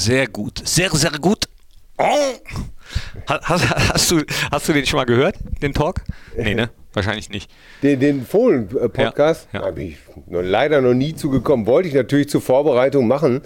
Sehr 0.00 0.28
gut. 0.28 0.62
Sehr, 0.64 0.88
sehr 0.92 1.10
gut. 1.10 1.44
Oh. 1.98 2.04
Hast, 3.26 3.68
hast, 3.68 4.10
du, 4.10 4.22
hast 4.50 4.66
du 4.66 4.72
den 4.72 4.86
schon 4.86 4.96
mal 4.96 5.04
gehört, 5.04 5.36
den 5.60 5.74
Talk? 5.74 6.00
Nee, 6.34 6.54
ne? 6.54 6.70
Wahrscheinlich 6.94 7.28
nicht. 7.28 7.50
Den, 7.82 8.00
den 8.00 8.24
Fohlen-Podcast 8.24 9.48
ja, 9.52 9.60
ja. 9.60 9.66
habe 9.66 9.82
ich 9.82 9.98
noch, 10.26 10.40
leider 10.40 10.80
noch 10.80 10.94
nie 10.94 11.14
zugekommen. 11.14 11.66
Wollte 11.66 11.90
ich 11.90 11.94
natürlich 11.94 12.30
zur 12.30 12.40
Vorbereitung 12.40 13.08
machen. 13.08 13.42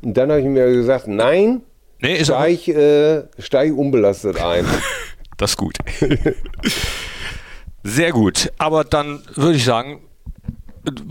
Und 0.00 0.16
dann 0.16 0.30
habe 0.30 0.40
ich 0.40 0.46
mir 0.46 0.72
gesagt, 0.72 1.08
nein, 1.08 1.60
nee, 2.00 2.24
steige 2.24 3.28
äh, 3.36 3.42
steig 3.42 3.76
unbelastet 3.76 4.40
ein. 4.40 4.64
das 5.36 5.50
ist 5.50 5.56
gut. 5.58 5.76
Sehr 7.84 8.12
gut. 8.12 8.50
Aber 8.56 8.84
dann 8.84 9.22
würde 9.34 9.56
ich 9.58 9.64
sagen, 9.64 10.00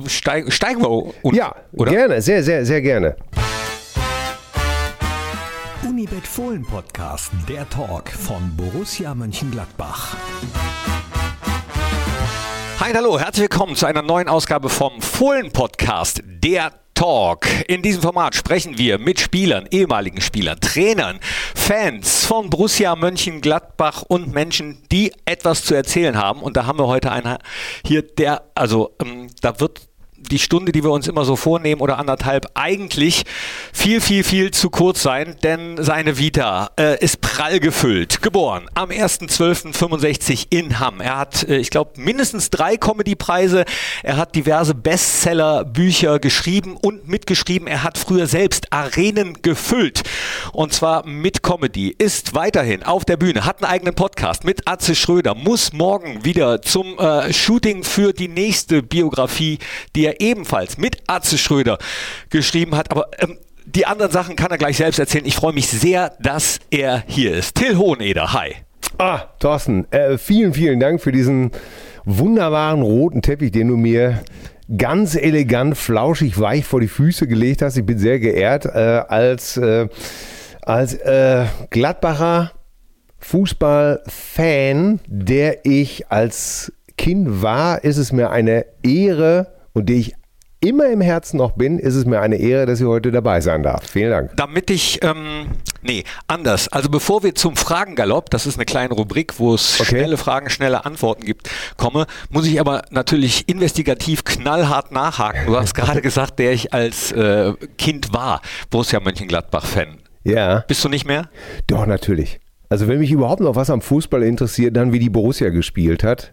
steig, 0.07 0.52
steigen 0.52 0.82
wir. 0.82 0.89
Un 0.89 1.36
ja, 1.36 1.54
oder? 1.73 1.91
gerne, 1.91 2.20
sehr, 2.20 2.41
sehr, 2.41 2.66
sehr 2.66 2.82
gerne. 2.82 3.16
Unibet 5.98 6.28
Fohlen 6.28 6.64
Podcast, 6.64 7.32
der 7.50 7.68
Talk 7.71 8.11
von 8.11 8.55
Borussia 8.55 9.15
Mönchengladbach. 9.15 10.15
Hi, 12.79 12.93
hallo, 12.93 13.19
herzlich 13.19 13.50
willkommen 13.50 13.75
zu 13.75 13.88
einer 13.88 14.04
neuen 14.04 14.28
Ausgabe 14.28 14.69
vom 14.69 15.02
Fohlen 15.02 15.52
Podcast, 15.52 16.21
der 16.24 16.71
Talk. 16.93 17.47
In 17.68 17.82
diesem 17.82 18.04
Format 18.04 18.36
sprechen 18.36 18.78
wir 18.78 19.00
mit 19.00 19.19
Spielern, 19.19 19.68
ehemaligen 19.71 20.21
Spielern, 20.21 20.60
Trainern, 20.60 21.19
Fans 21.55 22.25
von 22.27 22.52
Borussia 22.52 22.96
Mönchengladbach 22.96 24.04
und 24.04 24.32
Menschen, 24.32 24.83
die 24.91 25.11
etwas 25.25 25.64
zu 25.64 25.74
erzählen 25.74 26.16
haben. 26.16 26.41
Und 26.41 26.57
da 26.57 26.68
haben 26.68 26.77
wir 26.77 26.86
heute 26.86 27.11
einen 27.11 27.39
hier, 27.83 28.04
der, 28.04 28.43
also 28.54 28.96
ähm, 29.04 29.29
da 29.41 29.60
wird 29.60 29.86
die 30.30 30.40
Stunde, 30.40 30.72
die 30.72 30.84
wir 30.84 30.92
uns 30.92 31.08
immer 31.08 31.26
so 31.26 31.36
vornehmen 31.36 31.82
oder 31.82 32.00
anderthalb, 32.00 32.52
eigentlich 32.54 33.23
viel, 33.73 34.02
viel, 34.02 34.23
viel 34.23 34.52
zu 34.52 34.70
kurz 34.70 35.02
sein, 35.02 35.36
denn 35.44 35.84
seine 35.84 36.17
Vita 36.17 36.72
äh, 36.80 37.03
ist 37.03 37.22
prall 37.22 37.59
gefüllt. 37.59 38.22
Geboren 38.22 38.69
am 38.73 38.89
1.12.65 38.89 40.47
in 40.50 40.80
Hamm. 40.80 41.02
Er 41.02 41.17
hat, 41.17 41.47
äh, 41.47 41.58
ich 41.58 41.69
glaube, 41.69 41.92
mindestens 41.97 42.50
drei 42.50 42.78
Comedy-Preise. 42.78 43.66
Er 44.03 44.17
hat 44.17 44.36
diverse 44.36 44.75
Bestseller-Bücher 44.75 46.19
geschrieben 46.19 46.78
und 46.78 47.08
mitgeschrieben. 47.08 47.67
Er 47.67 47.84
hat 47.84 47.97
früher 47.97 48.28
selbst 48.28 48.72
Arenen 48.73 49.41
gefüllt 49.41 50.03
und 50.53 50.73
zwar 50.73 51.06
mit 51.06 51.44
Comedy. 51.44 51.95
Ist 51.97 52.36
weiterhin 52.36 52.84
auf 52.84 53.06
der 53.06 53.17
Bühne, 53.17 53.45
hat 53.45 53.64
einen 53.64 53.72
eigenen 53.72 53.95
Podcast 53.95 54.44
mit 54.44 54.67
Atze 54.67 54.95
Schröder, 54.95 55.36
muss 55.36 55.73
morgen 55.73 56.23
wieder 56.25 56.62
zum 56.62 56.97
äh, 57.00 57.31
Shooting 57.34 57.84
für 57.84 58.14
die 58.14 58.28
nächste 58.28 58.84
Biografie, 58.84 59.59
die 59.95 60.06
er 60.06 60.16
ebenfalls 60.19 60.77
mit 60.77 60.97
Atze 61.07 61.37
Schröder 61.37 61.77
geschrieben 62.29 62.75
hat. 62.75 62.91
Aber 62.91 63.09
ähm, 63.19 63.37
die 63.65 63.85
anderen 63.85 64.11
Sachen 64.11 64.35
kann 64.35 64.51
er 64.51 64.57
gleich 64.57 64.77
selbst 64.77 64.99
erzählen. 64.99 65.25
Ich 65.25 65.35
freue 65.35 65.53
mich 65.53 65.67
sehr, 65.67 66.13
dass 66.19 66.59
er 66.71 67.03
hier 67.07 67.35
ist. 67.35 67.55
Till 67.55 67.77
Hoheneder, 67.77 68.33
hi. 68.33 68.55
Ah, 68.97 69.25
Thorsten, 69.39 69.91
äh, 69.91 70.17
vielen, 70.17 70.53
vielen 70.53 70.79
Dank 70.79 71.01
für 71.01 71.11
diesen 71.11 71.51
wunderbaren 72.05 72.81
roten 72.81 73.21
Teppich, 73.21 73.51
den 73.51 73.67
du 73.67 73.77
mir 73.77 74.23
ganz 74.75 75.15
elegant, 75.15 75.77
flauschig, 75.77 76.39
weich 76.39 76.65
vor 76.65 76.79
die 76.79 76.88
Füße 76.88 77.27
gelegt 77.27 77.61
hast. 77.61 77.77
Ich 77.77 77.85
bin 77.85 77.99
sehr 77.99 78.19
geehrt 78.19 78.65
äh, 78.65 79.03
als, 79.07 79.57
äh, 79.57 79.88
als 80.61 80.93
äh, 80.93 81.45
Gladbacher 81.69 82.51
Fußballfan, 83.19 84.99
der 85.07 85.65
ich 85.65 86.09
als 86.09 86.71
Kind 86.97 87.41
war, 87.41 87.83
ist 87.83 87.97
es 87.97 88.11
mir 88.11 88.31
eine 88.31 88.65
Ehre, 88.83 89.56
und 89.78 89.88
die 89.88 90.00
ich 90.00 90.14
immer 90.59 90.88
im 90.88 91.02
Herzen 91.02 91.38
noch 91.38 91.52
bin, 91.52 91.78
ist 91.78 91.95
es 91.95 92.06
mir 92.06 92.20
eine 92.20 92.38
Ehre, 92.38 92.66
dass 92.66 92.80
ich 92.80 92.86
heute 92.88 93.11
dabei 93.11 93.42
sein 93.42 93.61
darf. 93.61 93.88
Vielen 93.88 94.09
Dank. 94.09 94.31
Damit 94.38 94.72
ich, 94.72 95.03
ähm, 95.03 95.47
nee, 95.84 96.03
anders. 96.28 96.67
Also 96.69 96.89
bevor 96.89 97.23
wir 97.23 97.36
zum 97.36 97.56
Fragengalopp, 97.56 98.31
das 98.31 98.47
ist 98.47 98.56
eine 98.58 98.66
kleine 98.66 98.95
Rubrik, 98.95 99.39
wo 99.39 99.53
es 99.53 99.80
okay. 99.80 99.89
schnelle 99.89 100.17
Fragen, 100.17 100.50
schnelle 100.50 100.86
Antworten 100.86 101.25
gibt, 101.25 101.50
komme, 101.78 102.07
muss 102.31 102.47
ich 102.47 102.59
aber 102.59 102.81
natürlich 102.90 103.47
investigativ 103.47 104.24
knallhart 104.24 104.91
nachhaken. 104.91 105.46
Du 105.46 105.56
hast 105.56 105.74
gerade 105.75 106.01
gesagt, 106.01 106.40
der 106.40 106.53
ich 106.53 106.74
als 106.74 107.12
äh, 107.12 107.53
Kind 107.78 108.13
war, 108.13 108.41
Borussia 108.72 109.00
Mönchengladbach-Fan. 109.00 110.00
Ja. 110.24 110.66
Bist 110.68 110.84
du 110.84 110.90
nicht 110.90 111.06
mehr? 111.06 111.30
Doch, 111.68 111.85
natürlich. 111.85 112.40
Also 112.69 112.88
wenn 112.88 113.00
mich 113.00 113.12
überhaupt 113.12 113.41
noch 113.41 113.56
was 113.56 113.69
am 113.69 113.81
Fußball 113.81 114.24
interessiert, 114.24 114.75
dann 114.75 114.91
wie 114.91 115.00
die 115.00 115.09
Borussia 115.09 115.50
gespielt 115.50 116.03
hat. 116.03 116.31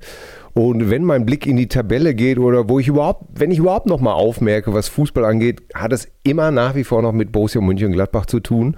Und 0.54 0.88
wenn 0.88 1.02
mein 1.02 1.26
Blick 1.26 1.46
in 1.46 1.56
die 1.56 1.66
Tabelle 1.66 2.14
geht 2.14 2.38
oder 2.38 2.68
wo 2.68 2.78
ich 2.78 2.86
überhaupt, 2.86 3.24
wenn 3.34 3.50
ich 3.50 3.58
überhaupt 3.58 3.86
noch 3.86 4.00
mal 4.00 4.12
aufmerke, 4.12 4.72
was 4.72 4.88
Fußball 4.88 5.24
angeht, 5.24 5.62
hat 5.74 5.92
es 5.92 6.08
immer 6.22 6.52
nach 6.52 6.76
wie 6.76 6.84
vor 6.84 7.02
noch 7.02 7.12
mit 7.12 7.32
Borussia 7.32 7.60
Mönchengladbach 7.60 8.26
zu 8.26 8.38
tun. 8.38 8.76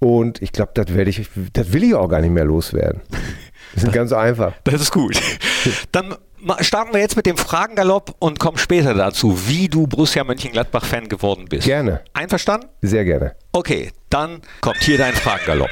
Und 0.00 0.42
ich 0.42 0.52
glaube, 0.52 0.72
das 0.74 0.94
werde 0.94 1.10
ich, 1.10 1.28
das 1.54 1.72
will 1.72 1.82
ich 1.82 1.94
auch 1.94 2.08
gar 2.08 2.20
nicht 2.20 2.30
mehr 2.30 2.44
loswerden. 2.44 3.00
Das 3.74 3.84
ist 3.84 3.92
ganz 3.92 4.12
einfach. 4.12 4.52
Das 4.64 4.80
ist 4.80 4.92
gut. 4.92 5.18
Dann 5.92 6.14
starten 6.60 6.92
wir 6.92 7.00
jetzt 7.00 7.16
mit 7.16 7.26
dem 7.26 7.36
Fragengalopp 7.36 8.14
und 8.18 8.38
kommen 8.38 8.58
später 8.58 8.94
dazu, 8.94 9.48
wie 9.48 9.68
du 9.68 9.86
Borussia 9.86 10.22
Mönchengladbach-Fan 10.24 11.08
geworden 11.08 11.46
bist. 11.48 11.66
Gerne. 11.66 12.02
Einverstanden? 12.12 12.68
Sehr 12.82 13.04
gerne. 13.04 13.34
Okay, 13.52 13.90
dann 14.10 14.42
kommt 14.60 14.82
hier 14.82 14.98
dein 14.98 15.14
Fragengalopp. 15.14 15.70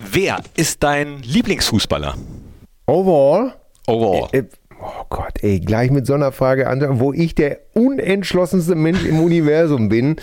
Wer 0.00 0.40
ist 0.56 0.82
dein 0.82 1.18
Lieblingsfußballer? 1.22 2.14
Overall? 2.86 3.54
Overall. 3.86 4.28
Äh, 4.32 4.44
oh 4.80 5.04
Gott, 5.08 5.42
ey, 5.42 5.60
gleich 5.60 5.90
mit 5.90 6.06
so 6.06 6.14
einer 6.14 6.32
Frage 6.32 6.68
an, 6.68 7.00
wo 7.00 7.12
ich 7.12 7.34
der 7.34 7.60
unentschlossenste 7.74 8.74
Mensch 8.74 9.04
im 9.04 9.20
Universum 9.20 9.88
bin. 9.88 10.16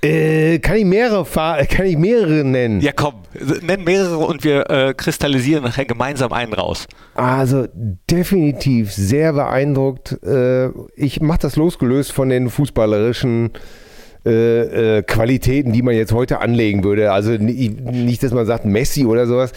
Äh, 0.00 0.60
kann 0.60 0.76
ich 0.76 0.84
mehrere 0.84 1.24
kann 1.66 1.86
ich 1.86 1.96
mehrere 1.96 2.44
nennen? 2.44 2.80
Ja, 2.80 2.92
komm, 2.92 3.14
nenn 3.62 3.82
mehrere 3.82 4.18
und 4.18 4.44
wir 4.44 4.70
äh, 4.70 4.94
kristallisieren 4.94 5.64
nachher 5.64 5.86
gemeinsam 5.86 6.32
einen 6.32 6.52
raus. 6.52 6.86
Also 7.14 7.66
definitiv 8.08 8.92
sehr 8.92 9.32
beeindruckt. 9.32 10.22
Äh, 10.22 10.68
ich 10.94 11.20
mache 11.20 11.40
das 11.40 11.56
losgelöst 11.56 12.12
von 12.12 12.28
den 12.28 12.48
fußballerischen 12.48 13.50
äh, 14.28 14.98
äh, 14.98 15.02
Qualitäten, 15.02 15.72
die 15.72 15.80
man 15.80 15.94
jetzt 15.94 16.12
heute 16.12 16.40
anlegen 16.40 16.84
würde. 16.84 17.12
Also 17.12 17.30
nicht, 17.30 18.22
dass 18.22 18.32
man 18.32 18.44
sagt 18.44 18.66
Messi 18.66 19.06
oder 19.06 19.26
sowas. 19.26 19.52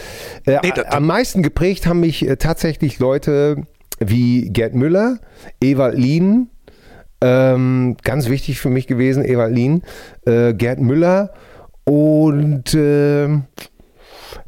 Äh, 0.46 0.60
nee, 0.62 0.72
am 0.88 1.06
meisten 1.06 1.42
geprägt 1.42 1.86
haben 1.86 2.00
mich 2.00 2.26
äh, 2.26 2.36
tatsächlich 2.36 2.98
Leute 2.98 3.66
wie 4.00 4.48
Gerd 4.48 4.74
Müller, 4.74 5.18
Ewald 5.62 5.98
Lien, 5.98 6.48
ähm, 7.20 7.98
ganz 8.02 8.30
wichtig 8.30 8.60
für 8.60 8.70
mich 8.70 8.86
gewesen, 8.86 9.22
Ewald 9.22 9.54
Lien, 9.54 9.82
äh, 10.24 10.54
Gerd 10.54 10.80
Müller 10.80 11.34
und 11.84 12.72
wen 12.72 13.44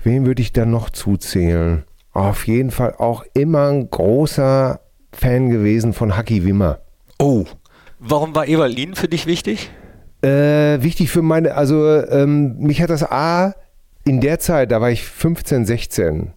würde 0.05 0.41
ich 0.41 0.55
da 0.55 0.65
noch 0.65 0.89
zuzählen? 0.89 1.85
Auf 2.13 2.47
jeden 2.47 2.71
Fall 2.71 2.95
auch 2.97 3.25
immer 3.35 3.69
ein 3.69 3.91
großer 3.91 4.81
Fan 5.13 5.51
gewesen 5.51 5.93
von 5.93 6.17
Haki 6.17 6.47
Wimmer. 6.47 6.79
Oh, 7.19 7.45
warum 7.99 8.35
war 8.35 8.49
Ewald 8.49 8.75
Lien 8.75 8.95
für 8.95 9.09
dich 9.09 9.27
wichtig? 9.27 9.71
Äh, 10.25 10.83
wichtig 10.83 11.11
für 11.11 11.21
meine, 11.21 11.55
also 11.55 11.87
ähm, 11.87 12.57
mich 12.57 12.81
hat 12.81 12.89
das 12.89 13.03
A 13.03 13.53
in 14.07 14.23
der 14.23 14.39
Zeit, 14.39 14.73
da 14.73 14.81
war 14.81 14.91
ich 14.91 15.05
15, 15.05 15.67
16, 15.67 16.33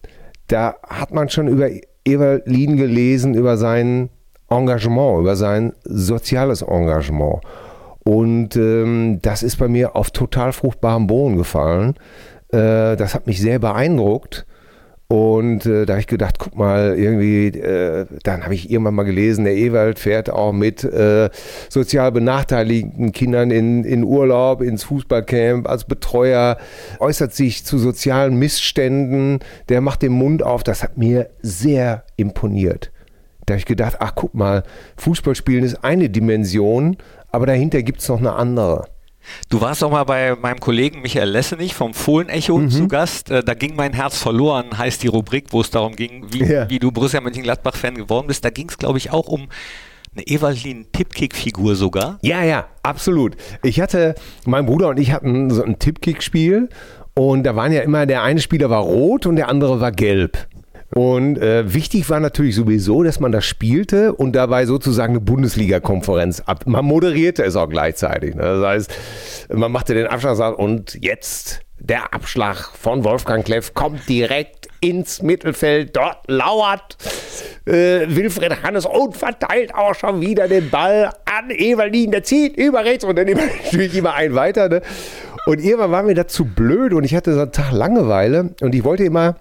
da 0.48 0.74
hat 0.86 1.14
man 1.14 1.30
schon 1.30 1.48
über 1.48 1.70
Eberlin 2.04 2.76
gelesen, 2.76 3.32
über 3.32 3.56
sein 3.56 4.10
Engagement, 4.50 5.20
über 5.20 5.36
sein 5.36 5.72
soziales 5.84 6.60
Engagement. 6.60 7.40
Und 8.04 8.56
ähm, 8.56 9.20
das 9.22 9.42
ist 9.42 9.56
bei 9.56 9.68
mir 9.68 9.96
auf 9.96 10.10
total 10.10 10.52
fruchtbarem 10.52 11.06
Boden 11.06 11.38
gefallen. 11.38 11.94
Äh, 12.52 12.94
das 12.96 13.14
hat 13.14 13.26
mich 13.26 13.40
sehr 13.40 13.58
beeindruckt. 13.58 14.46
Und 15.10 15.64
äh, 15.64 15.86
da 15.86 15.94
habe 15.94 16.00
ich 16.00 16.06
gedacht, 16.06 16.38
guck 16.38 16.54
mal, 16.54 16.94
irgendwie, 16.98 17.46
äh, 17.46 18.04
dann 18.24 18.44
habe 18.44 18.52
ich 18.52 18.70
irgendwann 18.70 18.94
mal 18.94 19.04
gelesen, 19.04 19.46
der 19.46 19.56
Ewald 19.56 19.98
fährt 19.98 20.28
auch 20.28 20.52
mit 20.52 20.84
äh, 20.84 21.30
sozial 21.70 22.12
benachteiligten 22.12 23.12
Kindern 23.12 23.50
in, 23.50 23.84
in 23.84 24.04
Urlaub, 24.04 24.60
ins 24.60 24.84
Fußballcamp 24.84 25.66
als 25.66 25.84
Betreuer, 25.84 26.58
äußert 27.00 27.32
sich 27.32 27.64
zu 27.64 27.78
sozialen 27.78 28.38
Missständen, 28.38 29.38
der 29.70 29.80
macht 29.80 30.02
den 30.02 30.12
Mund 30.12 30.42
auf. 30.42 30.62
Das 30.62 30.82
hat 30.82 30.98
mir 30.98 31.30
sehr 31.40 32.04
imponiert. 32.16 32.92
Da 33.46 33.54
habe 33.54 33.60
ich 33.60 33.66
gedacht, 33.66 33.96
ach 34.00 34.12
guck 34.14 34.34
mal, 34.34 34.62
Fußballspielen 34.98 35.64
ist 35.64 35.82
eine 35.84 36.10
Dimension, 36.10 36.98
aber 37.32 37.46
dahinter 37.46 37.82
gibt 37.82 38.02
es 38.02 38.08
noch 38.10 38.18
eine 38.18 38.34
andere. 38.34 38.84
Du 39.48 39.60
warst 39.60 39.82
auch 39.84 39.90
mal 39.90 40.04
bei 40.04 40.36
meinem 40.36 40.60
Kollegen 40.60 41.02
Michael 41.02 41.30
Lessenich 41.30 41.74
vom 41.74 41.94
Fohlen-Echo 41.94 42.58
mhm. 42.58 42.70
zu 42.70 42.88
Gast. 42.88 43.30
Äh, 43.30 43.42
da 43.42 43.54
ging 43.54 43.76
mein 43.76 43.92
Herz 43.92 44.18
verloren, 44.18 44.76
heißt 44.76 45.02
die 45.02 45.08
Rubrik, 45.08 45.46
wo 45.50 45.60
es 45.60 45.70
darum 45.70 45.96
ging, 45.96 46.26
wie, 46.32 46.44
ja. 46.44 46.68
wie 46.70 46.78
du 46.78 46.92
Borussia 46.92 47.20
Mönchengladbach-Fan 47.20 47.94
geworden 47.94 48.26
bist. 48.26 48.44
Da 48.44 48.50
ging 48.50 48.68
es, 48.68 48.78
glaube 48.78 48.98
ich, 48.98 49.10
auch 49.10 49.28
um 49.28 49.48
eine 50.14 50.26
Evalin 50.26 50.86
Tippkick-Figur 50.92 51.76
sogar. 51.76 52.18
Ja, 52.22 52.42
ja, 52.42 52.66
absolut. 52.82 53.36
Ich 53.62 53.80
hatte, 53.80 54.14
mein 54.46 54.66
Bruder 54.66 54.88
und 54.88 54.98
ich 54.98 55.12
hatten 55.12 55.50
so 55.50 55.62
ein 55.62 55.78
Tippkick-Spiel 55.78 56.68
und 57.14 57.42
da 57.44 57.56
waren 57.56 57.72
ja 57.72 57.82
immer, 57.82 58.06
der 58.06 58.22
eine 58.22 58.40
Spieler 58.40 58.70
war 58.70 58.80
rot 58.80 59.26
und 59.26 59.36
der 59.36 59.48
andere 59.48 59.80
war 59.80 59.92
gelb. 59.92 60.46
Und 60.94 61.38
äh, 61.38 61.72
wichtig 61.72 62.08
war 62.08 62.18
natürlich 62.18 62.54
sowieso, 62.54 63.02
dass 63.02 63.20
man 63.20 63.30
das 63.30 63.44
spielte 63.44 64.14
und 64.14 64.32
dabei 64.32 64.64
sozusagen 64.64 65.14
eine 65.14 65.20
Bundesliga-Konferenz 65.20 66.40
ab. 66.40 66.66
Man 66.66 66.84
moderierte 66.84 67.44
es 67.44 67.56
auch 67.56 67.68
gleichzeitig. 67.68 68.34
Ne? 68.34 68.42
Das 68.42 68.64
heißt, 68.64 68.94
man 69.54 69.70
machte 69.70 69.94
den 69.94 70.06
Abschlag 70.06 70.58
und 70.58 70.98
jetzt 71.00 71.60
der 71.78 72.12
Abschlag 72.12 72.70
von 72.74 73.04
Wolfgang 73.04 73.44
Kleff 73.44 73.74
kommt 73.74 74.08
direkt 74.08 74.68
ins 74.80 75.22
Mittelfeld. 75.22 75.94
Dort 75.94 76.18
lauert 76.26 76.96
äh, 77.66 78.06
Wilfried 78.08 78.62
Hannes 78.62 78.86
und 78.86 79.16
verteilt 79.16 79.74
auch 79.74 79.94
schon 79.94 80.20
wieder 80.20 80.48
den 80.48 80.70
Ball 80.70 81.10
an 81.26 81.50
Evelyn. 81.50 82.10
Der 82.10 82.22
zieht 82.22 82.56
über 82.56 82.84
rechts 82.84 83.04
und 83.04 83.16
dann 83.16 83.26
natürlich 83.64 83.94
immer 83.94 84.14
ein 84.14 84.34
weiter. 84.34 84.68
Ne? 84.68 84.82
Und 85.46 85.60
irgendwann 85.60 85.90
war 85.90 86.02
mir 86.02 86.14
das 86.14 86.28
zu 86.28 86.44
blöd 86.44 86.92
und 86.92 87.04
ich 87.04 87.14
hatte 87.14 87.34
so 87.34 87.40
einen 87.40 87.52
Tag 87.52 87.72
Langeweile 87.72 88.54
und 88.60 88.74
ich 88.74 88.84
wollte 88.84 89.04
immer. 89.04 89.36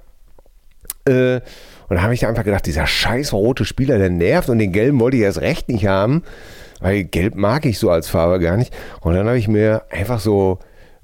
Äh, 1.08 1.42
und 1.90 1.96
da 1.96 2.02
habe 2.02 2.14
ich 2.14 2.28
einfach 2.28 2.44
gedacht, 2.44 2.66
dieser 2.66 2.86
scheiß 2.86 3.34
rote 3.34 3.64
Spieler, 3.64 3.98
der 3.98 4.10
nervt 4.10 4.50
und 4.50 4.60
den 4.60 4.74
gelben 4.74 5.00
wollte 5.00 5.18
ich 5.18 5.24
erst 5.24 5.42
recht 5.42 5.70
nicht 5.70 5.88
haben, 5.88 6.24
weil 6.82 7.06
gelb 7.06 7.36
mag 7.36 7.66
ich 7.66 7.80
so 7.80 7.90
als 7.90 8.10
Farbe 8.10 8.40
gar 8.40 8.58
nicht. 8.58 8.74
Und 9.00 9.16
dann 9.16 9.28
habe 9.28 9.38
ich 9.38 9.48
mir 9.48 9.84
einfach 9.90 10.20
so, 10.20 10.60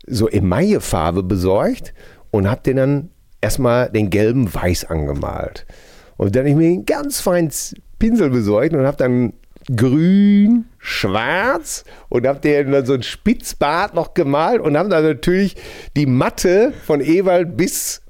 so 0.05 0.27
Emaille-Farbe 0.27 1.23
besorgt 1.23 1.93
und 2.31 2.49
habe 2.49 2.61
den 2.61 2.77
dann 2.77 3.09
erstmal 3.39 3.89
den 3.89 4.09
gelben 4.09 4.53
Weiß 4.53 4.85
angemalt. 4.85 5.65
Und 6.17 6.35
dann 6.35 6.41
habe 6.41 6.49
ich 6.49 6.55
mir 6.55 6.67
einen 6.67 6.85
ganz 6.85 7.21
feinen 7.21 7.51
Pinsel 7.99 8.29
besorgt 8.29 8.73
und 8.73 8.85
habe 8.85 8.97
dann 8.97 9.33
grün, 9.75 10.65
schwarz 10.77 11.85
und 12.09 12.27
habe 12.27 12.39
der 12.39 12.65
dann 12.65 12.85
so 12.85 12.93
ein 12.93 13.03
Spitzbart 13.03 13.93
noch 13.93 14.13
gemalt 14.13 14.61
und 14.61 14.77
haben 14.77 14.89
dann 14.89 15.03
natürlich 15.03 15.55
die 15.95 16.05
Matte 16.05 16.73
von 16.85 16.99
Ewald 16.99 17.55
bis 17.55 18.02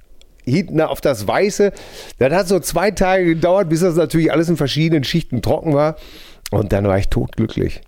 hinten 0.46 0.82
auf 0.82 1.02
das 1.02 1.28
Weiße. 1.28 1.72
Das 2.20 2.34
hat 2.34 2.48
so 2.48 2.60
zwei 2.60 2.92
Tage 2.92 3.26
gedauert, 3.26 3.70
bis 3.70 3.82
das 3.82 3.96
natürlich 3.96 4.32
alles 4.32 4.50
in 4.50 4.58
verschiedenen 4.58 5.04
Schichten 5.04 5.42
trocken 5.42 5.74
war. 5.74 5.96
Und 6.52 6.72
dann 6.74 6.86
war 6.86 6.98
ich 6.98 7.10
totglücklich. 7.10 7.82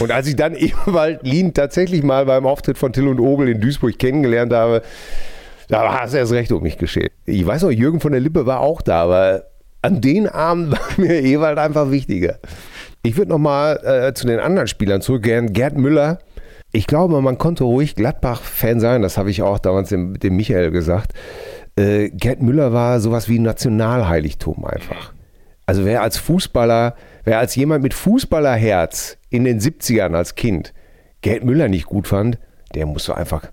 Und 0.00 0.10
als 0.10 0.26
ich 0.26 0.36
dann 0.36 0.54
Ewald 0.56 1.22
Lien 1.22 1.54
tatsächlich 1.54 2.02
mal 2.02 2.26
beim 2.26 2.46
Auftritt 2.46 2.78
von 2.78 2.92
Till 2.92 3.08
und 3.08 3.20
Obel 3.20 3.48
in 3.48 3.60
Duisburg 3.60 3.98
kennengelernt 3.98 4.52
habe, 4.52 4.82
da 5.68 5.84
war 5.84 6.04
es 6.04 6.14
erst 6.14 6.32
recht 6.32 6.52
um 6.52 6.62
mich 6.62 6.78
geschehen. 6.78 7.10
Ich 7.26 7.46
weiß 7.46 7.62
noch, 7.62 7.70
Jürgen 7.70 8.00
von 8.00 8.12
der 8.12 8.20
Lippe 8.20 8.44
war 8.44 8.60
auch 8.60 8.82
da, 8.82 9.02
aber 9.02 9.44
an 9.82 10.00
den 10.00 10.28
Abend 10.28 10.72
war 10.72 10.88
mir 10.96 11.22
Ewald 11.22 11.58
einfach 11.58 11.90
wichtiger. 11.90 12.38
Ich 13.02 13.16
würde 13.16 13.30
nochmal 13.30 13.80
äh, 13.84 14.14
zu 14.14 14.26
den 14.26 14.40
anderen 14.40 14.68
Spielern 14.68 15.00
zurückgehen. 15.00 15.52
Gerd 15.52 15.78
Müller, 15.78 16.18
ich 16.72 16.86
glaube, 16.86 17.20
man 17.20 17.38
konnte 17.38 17.64
ruhig 17.64 17.94
Gladbach-Fan 17.94 18.78
sein, 18.78 19.02
das 19.02 19.16
habe 19.16 19.30
ich 19.30 19.42
auch 19.42 19.58
damals 19.58 19.88
dem, 19.88 20.18
dem 20.18 20.36
Michael 20.36 20.70
gesagt. 20.70 21.12
Äh, 21.80 22.10
Gerd 22.10 22.42
Müller 22.42 22.72
war 22.72 23.00
sowas 23.00 23.28
wie 23.28 23.38
ein 23.38 23.42
Nationalheiligtum 23.42 24.64
einfach. 24.64 25.12
Also 25.64 25.84
wer 25.84 26.02
als 26.02 26.18
Fußballer, 26.18 26.94
wer 27.24 27.38
als 27.38 27.54
jemand 27.54 27.82
mit 27.82 27.94
Fußballerherz 27.94 29.16
in 29.30 29.44
den 29.44 29.60
70ern 29.60 30.14
als 30.14 30.34
Kind 30.34 30.74
Gerd 31.22 31.44
Müller 31.44 31.68
nicht 31.68 31.86
gut 31.86 32.08
fand, 32.08 32.38
der 32.74 32.86
muss 32.86 33.04
so 33.04 33.14
einfach, 33.14 33.44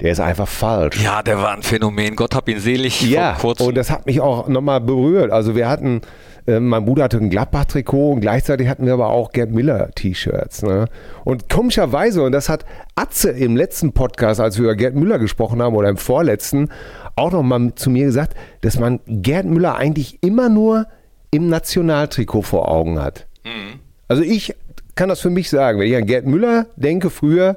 der 0.00 0.12
ist 0.12 0.20
einfach 0.20 0.48
falsch. 0.48 1.02
Ja, 1.02 1.22
der 1.22 1.38
war 1.38 1.52
ein 1.52 1.62
Phänomen. 1.62 2.16
Gott 2.16 2.34
hab 2.34 2.48
ihn 2.48 2.58
selig. 2.58 3.02
Ja, 3.02 3.36
und 3.40 3.76
das 3.76 3.90
hat 3.90 4.06
mich 4.06 4.20
auch 4.20 4.48
nochmal 4.48 4.80
berührt. 4.80 5.30
Also 5.30 5.54
wir 5.54 5.68
hatten, 5.68 6.00
äh, 6.46 6.58
mein 6.58 6.86
Bruder 6.86 7.04
hatte 7.04 7.18
ein 7.18 7.28
Gladbach-Trikot 7.28 8.12
und 8.12 8.20
gleichzeitig 8.20 8.68
hatten 8.68 8.86
wir 8.86 8.94
aber 8.94 9.08
auch 9.08 9.32
Gerd 9.32 9.50
Miller-T-Shirts. 9.50 10.62
Ne? 10.62 10.86
Und 11.24 11.50
komischerweise, 11.50 12.22
und 12.22 12.32
das 12.32 12.48
hat 12.48 12.64
Atze 12.94 13.30
im 13.30 13.56
letzten 13.56 13.92
Podcast, 13.92 14.40
als 14.40 14.56
wir 14.56 14.64
über 14.64 14.74
Gerd 14.74 14.94
Müller 14.94 15.18
gesprochen 15.18 15.60
haben, 15.60 15.76
oder 15.76 15.90
im 15.90 15.98
vorletzten, 15.98 16.70
auch 17.16 17.32
nochmal 17.32 17.74
zu 17.74 17.90
mir 17.90 18.06
gesagt, 18.06 18.36
dass 18.60 18.78
man 18.78 19.00
Gerd 19.06 19.46
Müller 19.46 19.76
eigentlich 19.76 20.18
immer 20.22 20.48
nur 20.48 20.86
im 21.30 21.48
Nationaltrikot 21.48 22.42
vor 22.42 22.68
Augen 22.68 23.00
hat. 23.00 23.26
Mhm. 23.44 23.80
Also 24.08 24.22
ich 24.22 24.54
kann 24.94 25.08
das 25.08 25.20
für 25.20 25.30
mich 25.30 25.48
sagen, 25.50 25.78
wenn 25.80 25.88
ich 25.88 25.96
an 25.96 26.06
Gerd 26.06 26.26
Müller 26.26 26.66
denke, 26.76 27.10
früher 27.10 27.56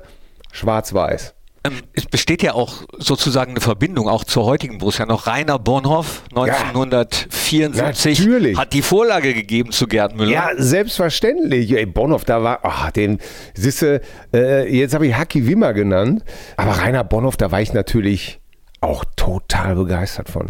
schwarz-weiß. 0.52 1.36
Ähm, 1.66 1.80
es 1.94 2.06
besteht 2.06 2.44
ja 2.44 2.54
auch 2.54 2.84
sozusagen 2.98 3.52
eine 3.52 3.62
Verbindung 3.62 4.08
auch 4.08 4.24
zur 4.24 4.46
heutigen 4.46 4.78
Borussia 4.78 5.06
noch. 5.06 5.28
Rainer 5.28 5.58
Bonhoff 5.58 6.24
1974 6.30 8.20
ja, 8.20 8.58
hat 8.60 8.74
die 8.74 8.82
Vorlage 8.84 9.34
gegeben 9.34 9.72
zu 9.72 9.88
Gerd 9.88 10.16
Müller. 10.16 10.32
Ja, 10.32 10.50
selbstverständlich. 10.56 11.72
Ey, 11.72 11.86
Bonhoff, 11.86 12.24
da 12.24 12.44
war, 12.44 12.60
ach, 12.64 12.92
den, 12.92 13.20
siehste, 13.56 14.02
äh, 14.34 14.72
jetzt 14.74 14.94
habe 14.94 15.08
ich 15.08 15.16
Haki 15.16 15.48
Wimmer 15.48 15.74
genannt, 15.74 16.24
aber 16.56 16.72
Rainer 16.72 17.04
Bonhoff, 17.04 17.36
da 17.36 17.52
war 17.52 17.62
ich 17.62 17.74
natürlich 17.74 18.40
auch 18.86 19.04
total 19.16 19.76
begeistert 19.76 20.30
von. 20.30 20.48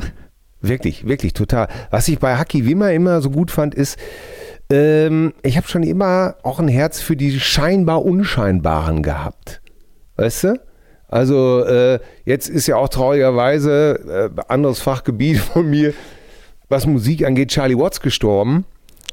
Wirklich, 0.61 1.07
wirklich 1.07 1.33
total. 1.33 1.67
Was 1.91 2.07
ich 2.07 2.19
bei 2.19 2.37
Haki 2.37 2.65
Wimmer 2.65 2.91
immer 2.91 3.21
so 3.21 3.29
gut 3.29 3.51
fand, 3.51 3.75
ist, 3.75 3.97
ähm, 4.69 5.33
ich 5.43 5.57
habe 5.57 5.67
schon 5.67 5.83
immer 5.83 6.35
auch 6.43 6.59
ein 6.59 6.67
Herz 6.67 7.01
für 7.01 7.15
die 7.15 7.39
scheinbar 7.39 8.03
Unscheinbaren 8.03 9.03
gehabt. 9.03 9.61
Weißt 10.15 10.45
du? 10.45 10.59
Also 11.07 11.63
äh, 11.63 11.99
jetzt 12.25 12.49
ist 12.49 12.67
ja 12.67 12.77
auch 12.77 12.89
traurigerweise 12.89 14.31
äh, 14.35 14.41
anderes 14.47 14.79
Fachgebiet 14.79 15.37
von 15.53 15.69
mir, 15.69 15.93
was 16.67 16.87
Musik 16.87 17.25
angeht, 17.25 17.49
Charlie 17.49 17.77
Watts 17.77 18.01
gestorben. 18.01 18.65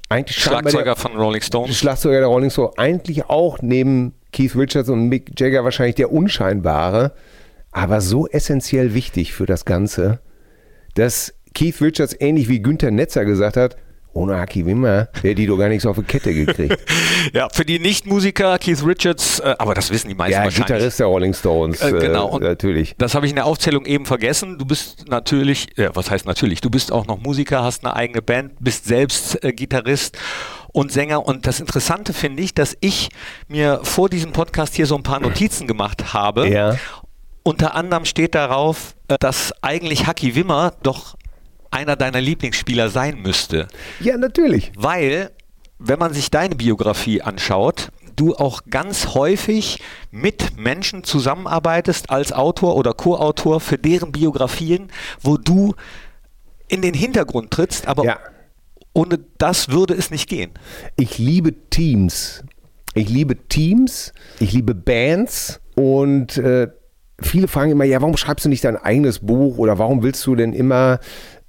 Eigentlich 0.08 0.38
Schlagzeuger 0.38 0.84
der, 0.84 0.96
von 0.96 1.16
Rolling 1.16 1.42
Stones. 1.42 1.76
Schlagzeuger 1.76 2.18
der 2.20 2.28
Rolling 2.28 2.50
Stones. 2.50 2.76
Eigentlich 2.76 3.26
auch 3.26 3.60
neben 3.62 4.14
Keith 4.32 4.56
Richards 4.56 4.88
und 4.88 5.08
Mick 5.08 5.38
Jagger 5.38 5.64
wahrscheinlich 5.64 5.94
der 5.96 6.12
Unscheinbare, 6.12 7.12
aber 7.72 8.00
so 8.00 8.28
essentiell 8.28 8.94
wichtig 8.94 9.32
für 9.32 9.46
das 9.46 9.64
Ganze, 9.64 10.20
dass 10.94 11.34
Keith 11.54 11.80
Richards 11.80 12.14
ähnlich 12.18 12.48
wie 12.48 12.60
Günther 12.60 12.90
Netzer 12.90 13.24
gesagt 13.24 13.56
hat, 13.56 13.76
ohne 14.14 14.36
Haki 14.36 14.66
Wimmer 14.66 15.08
wäre 15.22 15.34
die 15.34 15.46
doch 15.46 15.56
gar 15.56 15.68
nichts 15.68 15.86
auf 15.86 15.96
die 15.96 16.02
Kette 16.02 16.34
gekriegt. 16.34 16.78
ja, 17.32 17.48
für 17.50 17.64
die 17.64 17.78
Nicht-Musiker, 17.78 18.58
Keith 18.58 18.84
Richards, 18.84 19.40
äh, 19.40 19.54
aber 19.58 19.74
das 19.74 19.90
wissen 19.90 20.08
die 20.08 20.14
meisten 20.14 20.32
ja, 20.32 20.44
wahrscheinlich. 20.44 20.66
Gitarrist 20.66 21.00
der 21.00 21.06
Rolling 21.06 21.32
Stones. 21.32 21.80
Äh, 21.80 21.92
genau, 21.92 22.26
und 22.28 22.42
natürlich. 22.42 22.94
Das 22.98 23.14
habe 23.14 23.24
ich 23.26 23.32
in 23.32 23.36
der 23.36 23.46
Aufzählung 23.46 23.86
eben 23.86 24.04
vergessen. 24.04 24.58
Du 24.58 24.66
bist 24.66 25.08
natürlich, 25.08 25.78
äh, 25.78 25.88
was 25.94 26.10
heißt 26.10 26.26
natürlich, 26.26 26.60
du 26.60 26.68
bist 26.68 26.92
auch 26.92 27.06
noch 27.06 27.20
Musiker, 27.20 27.62
hast 27.62 27.86
eine 27.86 27.96
eigene 27.96 28.20
Band, 28.20 28.52
bist 28.60 28.84
selbst 28.84 29.42
äh, 29.42 29.52
Gitarrist 29.52 30.18
und 30.72 30.92
Sänger. 30.92 31.26
Und 31.26 31.46
das 31.46 31.60
Interessante 31.60 32.12
finde 32.12 32.42
ich, 32.42 32.54
dass 32.54 32.76
ich 32.80 33.08
mir 33.48 33.80
vor 33.82 34.08
diesem 34.08 34.32
Podcast 34.32 34.74
hier 34.74 34.86
so 34.86 34.96
ein 34.96 35.02
paar 35.02 35.20
Notizen 35.20 35.66
gemacht 35.66 36.12
habe. 36.12 36.48
Ja. 36.48 36.76
Unter 37.42 37.74
anderem 37.74 38.04
steht 38.04 38.34
darauf, 38.34 38.94
äh, 39.08 39.16
dass 39.18 39.52
eigentlich 39.62 40.06
Haki 40.06 40.34
Wimmer 40.34 40.74
doch 40.82 41.16
einer 41.70 41.96
deiner 41.96 42.20
Lieblingsspieler 42.20 42.90
sein 42.90 43.20
müsste. 43.22 43.66
Ja, 44.00 44.16
natürlich. 44.16 44.72
Weil, 44.76 45.32
wenn 45.78 45.98
man 45.98 46.12
sich 46.12 46.30
deine 46.30 46.54
Biografie 46.54 47.22
anschaut, 47.22 47.90
du 48.14 48.34
auch 48.34 48.62
ganz 48.68 49.14
häufig 49.14 49.80
mit 50.10 50.58
Menschen 50.58 51.02
zusammenarbeitest 51.02 52.10
als 52.10 52.32
Autor 52.32 52.76
oder 52.76 52.92
Co-Autor 52.92 53.60
für 53.60 53.78
deren 53.78 54.12
Biografien, 54.12 54.90
wo 55.20 55.38
du 55.38 55.74
in 56.68 56.82
den 56.82 56.94
Hintergrund 56.94 57.50
trittst, 57.50 57.86
aber 57.86 58.04
ja. 58.04 58.18
ohne 58.92 59.18
das 59.38 59.70
würde 59.70 59.94
es 59.94 60.10
nicht 60.10 60.28
gehen. 60.28 60.52
Ich 60.96 61.18
liebe 61.18 61.54
Teams. 61.70 62.44
Ich 62.94 63.08
liebe 63.08 63.48
Teams, 63.48 64.12
ich 64.38 64.52
liebe 64.52 64.74
Bands 64.74 65.60
und 65.74 66.36
äh, 66.36 66.68
viele 67.26 67.48
fragen 67.48 67.72
immer, 67.72 67.84
ja, 67.84 68.00
warum 68.00 68.16
schreibst 68.16 68.44
du 68.44 68.48
nicht 68.48 68.64
dein 68.64 68.76
eigenes 68.76 69.20
Buch 69.20 69.58
oder 69.58 69.78
warum 69.78 70.02
willst 70.02 70.26
du 70.26 70.34
denn 70.34 70.52
immer 70.52 71.00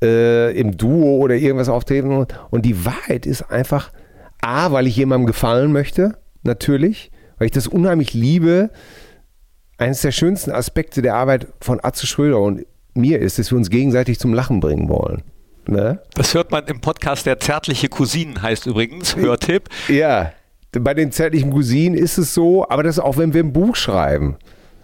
äh, 0.03 0.51
im 0.59 0.77
Duo 0.77 1.17
oder 1.17 1.35
irgendwas 1.35 1.69
auftreten. 1.69 2.27
Und 2.49 2.65
die 2.65 2.85
Wahrheit 2.85 3.25
ist 3.25 3.43
einfach, 3.43 3.91
A, 4.41 4.71
weil 4.71 4.87
ich 4.87 4.95
jemandem 4.97 5.25
gefallen 5.25 5.71
möchte, 5.71 6.17
natürlich, 6.43 7.11
weil 7.37 7.45
ich 7.45 7.51
das 7.51 7.67
unheimlich 7.67 8.13
liebe. 8.13 8.69
Eines 9.77 10.01
der 10.01 10.11
schönsten 10.11 10.51
Aspekte 10.51 11.01
der 11.01 11.15
Arbeit 11.15 11.47
von 11.59 11.79
Atze 11.81 12.05
Schröder 12.05 12.39
und 12.39 12.65
mir 12.93 13.19
ist, 13.19 13.39
dass 13.39 13.51
wir 13.51 13.57
uns 13.57 13.69
gegenseitig 13.69 14.19
zum 14.19 14.33
Lachen 14.33 14.59
bringen 14.59 14.87
wollen. 14.87 15.23
Ne? 15.65 16.01
Das 16.13 16.33
hört 16.33 16.51
man 16.51 16.65
im 16.67 16.79
Podcast 16.81 17.25
Der 17.25 17.39
zärtliche 17.39 17.87
Cousinen 17.87 18.41
heißt 18.41 18.67
übrigens, 18.67 19.15
Hörtipp. 19.15 19.69
Ja, 19.87 20.31
bei 20.71 20.93
den 20.93 21.11
zärtlichen 21.11 21.51
Cousinen 21.51 21.97
ist 21.97 22.17
es 22.17 22.33
so, 22.33 22.67
aber 22.67 22.83
das 22.83 22.97
ist 22.97 23.03
auch, 23.03 23.17
wenn 23.17 23.33
wir 23.33 23.43
ein 23.43 23.53
Buch 23.53 23.75
schreiben 23.75 24.37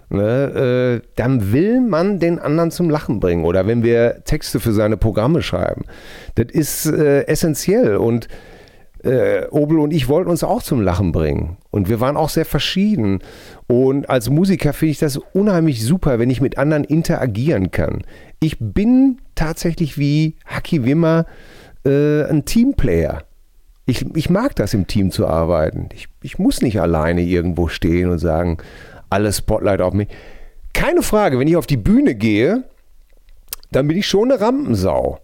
ne, 0.09 1.01
äh, 1.01 1.07
dann 1.15 1.51
will 1.51 1.81
man 1.81 2.19
den 2.19 2.39
anderen 2.39 2.71
zum 2.71 2.89
Lachen 2.89 3.19
bringen. 3.19 3.45
Oder 3.45 3.67
wenn 3.67 3.83
wir 3.83 4.23
Texte 4.25 4.59
für 4.59 4.73
seine 4.73 4.97
Programme 4.97 5.41
schreiben. 5.41 5.83
Das 6.35 6.47
ist 6.51 6.85
äh, 6.85 7.23
essentiell. 7.27 7.97
Und 7.97 8.27
äh, 9.03 9.47
Obel 9.49 9.79
und 9.79 9.93
ich 9.93 10.09
wollten 10.09 10.29
uns 10.29 10.43
auch 10.43 10.61
zum 10.61 10.81
Lachen 10.81 11.11
bringen. 11.11 11.57
Und 11.71 11.89
wir 11.89 11.99
waren 11.99 12.17
auch 12.17 12.29
sehr 12.29 12.45
verschieden. 12.45 13.19
Und 13.67 14.09
als 14.09 14.29
Musiker 14.29 14.73
finde 14.73 14.91
ich 14.91 14.99
das 14.99 15.17
unheimlich 15.33 15.83
super, 15.85 16.19
wenn 16.19 16.29
ich 16.29 16.41
mit 16.41 16.57
anderen 16.57 16.83
interagieren 16.83 17.71
kann. 17.71 18.03
Ich 18.39 18.57
bin 18.59 19.19
tatsächlich 19.35 19.97
wie 19.97 20.35
Haki 20.45 20.85
Wimmer 20.85 21.25
äh, 21.85 22.23
ein 22.23 22.45
Teamplayer. 22.45 23.23
Ich, 23.85 24.05
ich 24.15 24.29
mag 24.29 24.55
das, 24.55 24.73
im 24.73 24.85
Team 24.85 25.11
zu 25.11 25.27
arbeiten. 25.27 25.89
Ich, 25.93 26.07
ich 26.21 26.37
muss 26.37 26.61
nicht 26.61 26.79
alleine 26.79 27.21
irgendwo 27.21 27.69
stehen 27.69 28.09
und 28.09 28.19
sagen, 28.19 28.57
alles 29.09 29.37
Spotlight 29.37 29.81
auf 29.81 29.93
mich. 29.93 30.07
Keine 30.73 31.01
Frage, 31.01 31.39
wenn 31.39 31.47
ich 31.47 31.57
auf 31.57 31.67
die 31.67 31.77
Bühne 31.77 32.15
gehe, 32.15 32.63
dann 33.71 33.87
bin 33.87 33.97
ich 33.97 34.07
schon 34.07 34.31
eine 34.31 34.41
Rampensau. 34.41 35.19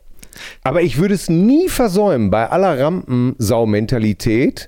Aber 0.64 0.82
ich 0.82 0.98
würde 0.98 1.14
es 1.14 1.30
nie 1.30 1.70
versäumen, 1.70 2.30
bei 2.30 2.50
aller 2.50 2.80
Rampensau-Mentalität 2.80 4.68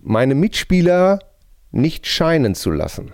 meine 0.00 0.34
Mitspieler 0.34 1.18
nicht 1.70 2.06
scheinen 2.06 2.54
zu 2.54 2.70
lassen. 2.70 3.12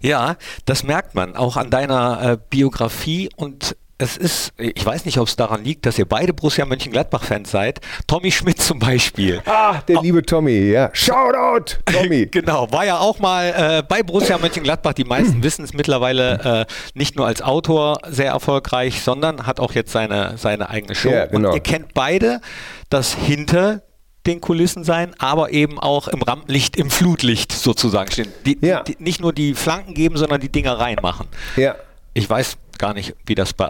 Ja, 0.00 0.36
das 0.66 0.84
merkt 0.84 1.14
man 1.14 1.36
auch 1.36 1.56
an 1.56 1.70
deiner 1.70 2.22
äh, 2.22 2.38
Biografie 2.50 3.30
und 3.36 3.76
es 4.00 4.16
ist, 4.16 4.52
ich 4.56 4.84
weiß 4.84 5.04
nicht, 5.04 5.18
ob 5.18 5.28
es 5.28 5.36
daran 5.36 5.62
liegt, 5.62 5.84
dass 5.84 5.98
ihr 5.98 6.06
beide 6.06 6.32
Borussia 6.32 6.64
Mönchengladbach-Fans 6.64 7.50
seid. 7.50 7.80
Tommy 8.06 8.32
Schmidt 8.32 8.60
zum 8.60 8.78
Beispiel. 8.78 9.42
Ah, 9.44 9.82
der 9.86 9.98
oh. 9.98 10.02
liebe 10.02 10.22
Tommy, 10.22 10.70
ja. 10.70 10.90
Shoutout, 10.94 11.76
Tommy. 11.84 12.26
genau, 12.30 12.70
war 12.72 12.86
ja 12.86 12.98
auch 12.98 13.18
mal 13.18 13.54
äh, 13.56 13.82
bei 13.86 14.02
Borussia 14.02 14.38
Mönchengladbach. 14.38 14.94
Die 14.94 15.04
meisten 15.04 15.42
wissen 15.42 15.64
es 15.64 15.74
mittlerweile 15.74 16.66
äh, 16.66 16.72
nicht 16.94 17.16
nur 17.16 17.26
als 17.26 17.42
Autor 17.42 17.98
sehr 18.08 18.30
erfolgreich, 18.30 19.02
sondern 19.02 19.46
hat 19.46 19.60
auch 19.60 19.72
jetzt 19.72 19.92
seine, 19.92 20.38
seine 20.38 20.70
eigene 20.70 20.94
Show. 20.94 21.10
Ja, 21.10 21.26
genau. 21.26 21.48
Und 21.50 21.54
ihr 21.54 21.60
kennt 21.60 21.92
beide 21.92 22.40
das 22.88 23.14
hinter 23.14 23.82
den 24.26 24.40
Kulissen 24.40 24.82
sein, 24.82 25.14
aber 25.18 25.52
eben 25.52 25.78
auch 25.78 26.08
im 26.08 26.22
Rampenlicht, 26.22 26.76
im 26.76 26.90
Flutlicht 26.90 27.52
sozusagen 27.52 28.10
stehen. 28.10 28.28
Die, 28.46 28.58
ja. 28.62 28.82
die, 28.82 28.96
nicht 28.98 29.20
nur 29.20 29.32
die 29.32 29.54
Flanken 29.54 29.92
geben, 29.92 30.16
sondern 30.16 30.40
die 30.40 30.50
Dinger 30.50 30.78
reinmachen. 30.78 31.26
Ja. 31.56 31.76
Ich 32.12 32.28
weiß 32.28 32.56
gar 32.80 32.94
nicht, 32.94 33.14
wie 33.26 33.36
das 33.36 33.52
bei. 33.52 33.68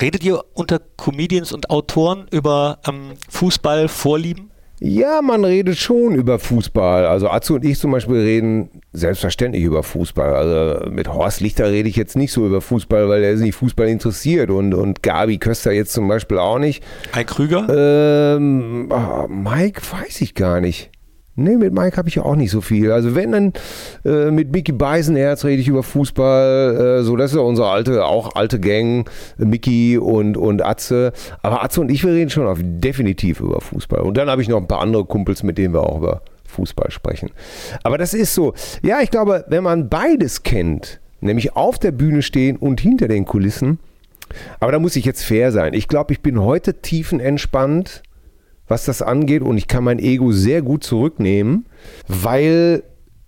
Redet 0.00 0.22
ihr 0.22 0.44
unter 0.52 0.80
Comedians 0.96 1.52
und 1.52 1.70
Autoren 1.70 2.26
über 2.30 2.78
ähm, 2.86 3.14
Fußball, 3.30 3.88
Vorlieben? 3.88 4.50
Ja, 4.84 5.22
man 5.22 5.44
redet 5.44 5.78
schon 5.78 6.16
über 6.16 6.40
Fußball. 6.40 7.06
Also 7.06 7.28
Atze 7.30 7.54
und 7.54 7.64
ich 7.64 7.78
zum 7.78 7.92
Beispiel 7.92 8.16
reden 8.16 8.82
selbstverständlich 8.92 9.62
über 9.62 9.84
Fußball. 9.84 10.34
Also 10.34 10.90
mit 10.90 11.06
Horst 11.06 11.40
Lichter 11.40 11.70
rede 11.70 11.88
ich 11.88 11.94
jetzt 11.94 12.16
nicht 12.16 12.32
so 12.32 12.44
über 12.44 12.60
Fußball, 12.60 13.08
weil 13.08 13.22
er 13.22 13.30
ist 13.30 13.42
nicht 13.42 13.54
Fußball 13.54 13.88
interessiert 13.88 14.50
und, 14.50 14.74
und 14.74 15.00
Gabi 15.04 15.38
Köster 15.38 15.70
jetzt 15.70 15.92
zum 15.92 16.08
Beispiel 16.08 16.38
auch 16.38 16.58
nicht. 16.58 16.82
Ein 17.12 17.26
Krüger? 17.26 18.36
Ähm, 18.36 18.88
oh, 18.90 19.28
Mike 19.28 19.82
weiß 19.88 20.20
ich 20.20 20.34
gar 20.34 20.60
nicht. 20.60 20.90
Nee, 21.34 21.56
mit 21.56 21.72
Mike 21.72 21.96
habe 21.96 22.10
ich 22.10 22.16
ja 22.16 22.24
auch 22.24 22.36
nicht 22.36 22.50
so 22.50 22.60
viel. 22.60 22.92
Also 22.92 23.14
wenn 23.14 23.32
dann 23.32 23.52
äh, 24.04 24.30
mit 24.30 24.52
Mickey 24.52 24.72
Beisenherz 24.72 25.44
rede 25.44 25.62
ich 25.62 25.68
über 25.68 25.82
Fußball, 25.82 26.98
äh, 27.00 27.02
so 27.02 27.16
das 27.16 27.30
ist 27.30 27.36
ja 27.36 27.42
unsere 27.42 27.70
alte, 27.70 28.04
auch 28.04 28.34
alte 28.34 28.60
Gang, 28.60 29.10
Mickey 29.38 29.96
und, 29.96 30.36
und 30.36 30.62
Atze. 30.62 31.12
Aber 31.40 31.64
Atze 31.64 31.80
und 31.80 31.90
ich, 31.90 32.04
wir 32.04 32.12
reden 32.12 32.28
schon 32.28 32.46
auf, 32.46 32.58
definitiv 32.60 33.40
über 33.40 33.62
Fußball. 33.62 34.00
Und 34.00 34.18
dann 34.18 34.28
habe 34.28 34.42
ich 34.42 34.48
noch 34.48 34.58
ein 34.58 34.68
paar 34.68 34.80
andere 34.80 35.06
Kumpels, 35.06 35.42
mit 35.42 35.56
denen 35.56 35.72
wir 35.72 35.82
auch 35.82 35.98
über 35.98 36.20
Fußball 36.44 36.90
sprechen. 36.90 37.30
Aber 37.82 37.96
das 37.96 38.12
ist 38.12 38.34
so, 38.34 38.52
ja, 38.82 39.00
ich 39.00 39.10
glaube, 39.10 39.46
wenn 39.48 39.64
man 39.64 39.88
beides 39.88 40.42
kennt, 40.42 41.00
nämlich 41.22 41.56
auf 41.56 41.78
der 41.78 41.92
Bühne 41.92 42.20
stehen 42.20 42.58
und 42.58 42.80
hinter 42.80 43.08
den 43.08 43.24
Kulissen, 43.24 43.78
aber 44.60 44.72
da 44.72 44.78
muss 44.78 44.96
ich 44.96 45.04
jetzt 45.04 45.24
fair 45.24 45.52
sein. 45.52 45.74
Ich 45.74 45.88
glaube, 45.88 46.12
ich 46.12 46.20
bin 46.20 46.40
heute 46.40 46.74
tiefenentspannt 46.74 48.02
was 48.68 48.84
das 48.84 49.02
angeht. 49.02 49.42
Und 49.42 49.58
ich 49.58 49.68
kann 49.68 49.84
mein 49.84 49.98
Ego 49.98 50.32
sehr 50.32 50.62
gut 50.62 50.84
zurücknehmen, 50.84 51.66
weil 52.08 52.82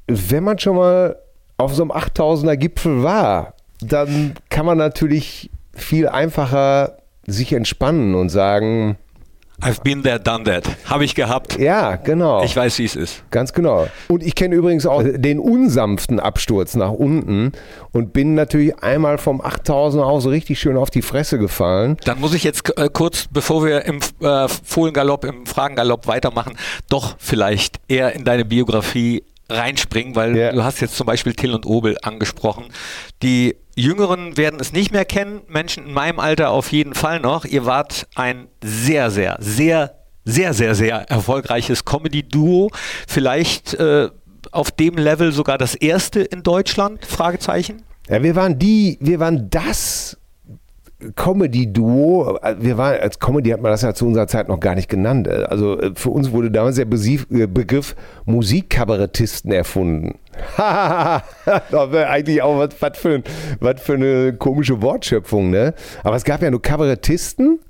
wenn 0.07 0.45
man 0.45 0.59
schon 0.59 0.76
mal 0.76 1.17
auf 1.57 1.75
so 1.75 1.83
einem 1.83 1.93
8000er 1.93 2.57
Gipfel 2.57 3.03
war, 3.03 3.55
dann 3.81 4.35
kann 4.50 4.67
man 4.67 4.79
natürlich 4.79 5.50
viel 5.73 6.09
einfacher 6.09 6.99
sich 7.26 7.53
entspannen 7.53 8.14
und 8.14 8.29
sagen, 8.29 8.97
I've 9.64 9.83
been 9.83 10.02
there, 10.02 10.21
done 10.21 10.44
that. 10.44 10.64
Habe 10.85 11.06
ich 11.06 11.14
gehabt. 11.14 11.59
Ja, 11.59 11.97
genau. 11.97 12.44
Ich 12.44 12.54
weiß, 12.54 12.78
wie 12.78 12.85
es 12.85 12.97
ist. 12.97 13.25
Ganz 13.30 13.54
genau. 13.54 13.88
Und 14.09 14.23
ich 14.23 14.35
kenne 14.35 14.54
übrigens 14.54 14.85
auch 14.85 15.02
den 15.02 15.38
unsanften 15.38 16.21
Absturz 16.21 16.75
nach 16.75 16.90
unten 16.90 17.52
und 17.90 18.12
bin 18.12 18.35
natürlich 18.35 18.78
einmal 18.80 19.16
vom 19.16 19.40
8000 19.40 20.04
aus 20.04 20.26
richtig 20.26 20.59
schön 20.59 20.76
auf 20.76 20.90
die 20.90 21.00
Fresse 21.00 21.38
gefallen. 21.38 21.97
Dann 22.04 22.21
muss 22.21 22.35
ich 22.35 22.44
jetzt 22.44 22.76
äh, 22.76 22.90
kurz, 22.92 23.26
bevor 23.30 23.64
wir 23.64 23.87
im 23.87 24.00
äh, 24.21 24.49
Fohlengalopp, 24.49 25.25
im 25.25 25.47
Fragengalopp 25.47 26.06
weitermachen, 26.06 26.59
doch 26.90 27.16
vielleicht 27.18 27.80
eher 27.88 28.12
in 28.14 28.25
deine 28.25 28.44
Biografie 28.44 29.25
reinspringen, 29.49 30.14
weil 30.14 30.37
yeah. 30.37 30.52
du 30.52 30.62
hast 30.62 30.80
jetzt 30.80 30.97
zum 30.97 31.06
Beispiel 31.06 31.35
Till 31.35 31.54
und 31.54 31.64
Obel 31.64 31.97
angesprochen. 32.02 32.64
Die 33.23 33.56
Jüngeren 33.76 34.37
werden 34.37 34.61
es 34.61 34.73
nicht 34.73 34.93
mehr 34.93 35.04
kennen, 35.04 35.43
Menschen 35.49 35.87
in 35.87 35.93
meinem 35.93 36.21
Alter 36.21 36.50
auf 36.50 36.71
jeden 36.73 36.95
Fall 36.95 37.21
noch. 37.21 37.45
Ihr 37.45 37.66
wart 37.66 38.07
ein 38.14 38.49
sehr, 38.62 39.11
sehr, 39.11 39.37
sehr, 39.40 39.97
sehr, 40.25 40.54
sehr, 40.54 40.75
sehr 40.75 41.11
erfolgreiches 41.11 41.85
Comedy-Duo. 41.85 42.71
Vielleicht 43.07 43.75
äh, 43.75 44.11
auf 44.52 44.71
dem 44.71 44.97
Level 44.97 45.33
sogar 45.33 45.59
das 45.59 45.75
erste 45.75 46.21
in 46.21 46.43
Deutschland? 46.43 47.04
Fragezeichen. 47.04 47.83
Ja, 48.09 48.23
wir 48.23 48.37
waren 48.37 48.59
die, 48.59 48.99
wir 49.00 49.19
waren 49.19 49.50
das 49.50 50.19
Comedy-Duo, 51.16 52.38
wir 52.58 52.78
waren, 52.78 53.00
als 53.00 53.18
Comedy 53.18 53.50
hat 53.50 53.61
man 53.61 53.70
das 53.70 53.82
ja 53.82 53.94
zu 53.94 54.06
unserer 54.06 54.26
Zeit 54.26 54.49
noch 54.49 54.61
gar 54.61 54.75
nicht 54.75 54.88
genannt. 54.88 55.28
Also 55.28 55.80
äh, 55.80 55.92
für 55.94 56.11
uns 56.11 56.32
wurde 56.32 56.50
damals 56.50 56.76
der 56.76 56.87
äh, 56.87 57.46
Begriff 57.46 57.94
Musikkabarettisten 58.25 59.52
erfunden. 59.52 60.18
das 60.56 61.23
wäre 61.70 62.08
eigentlich 62.08 62.42
auch 62.42 62.58
was, 62.58 62.70
was, 62.80 62.99
für, 62.99 63.23
was 63.61 63.80
für 63.80 63.94
eine 63.94 64.34
komische 64.34 64.82
Wortschöpfung, 64.82 65.50
ne? 65.50 65.75
Aber 66.02 66.16
es 66.16 66.25
gab 66.25 66.42
ja 66.42 66.50
nur 66.50 66.62
Kabarettisten 66.62 67.61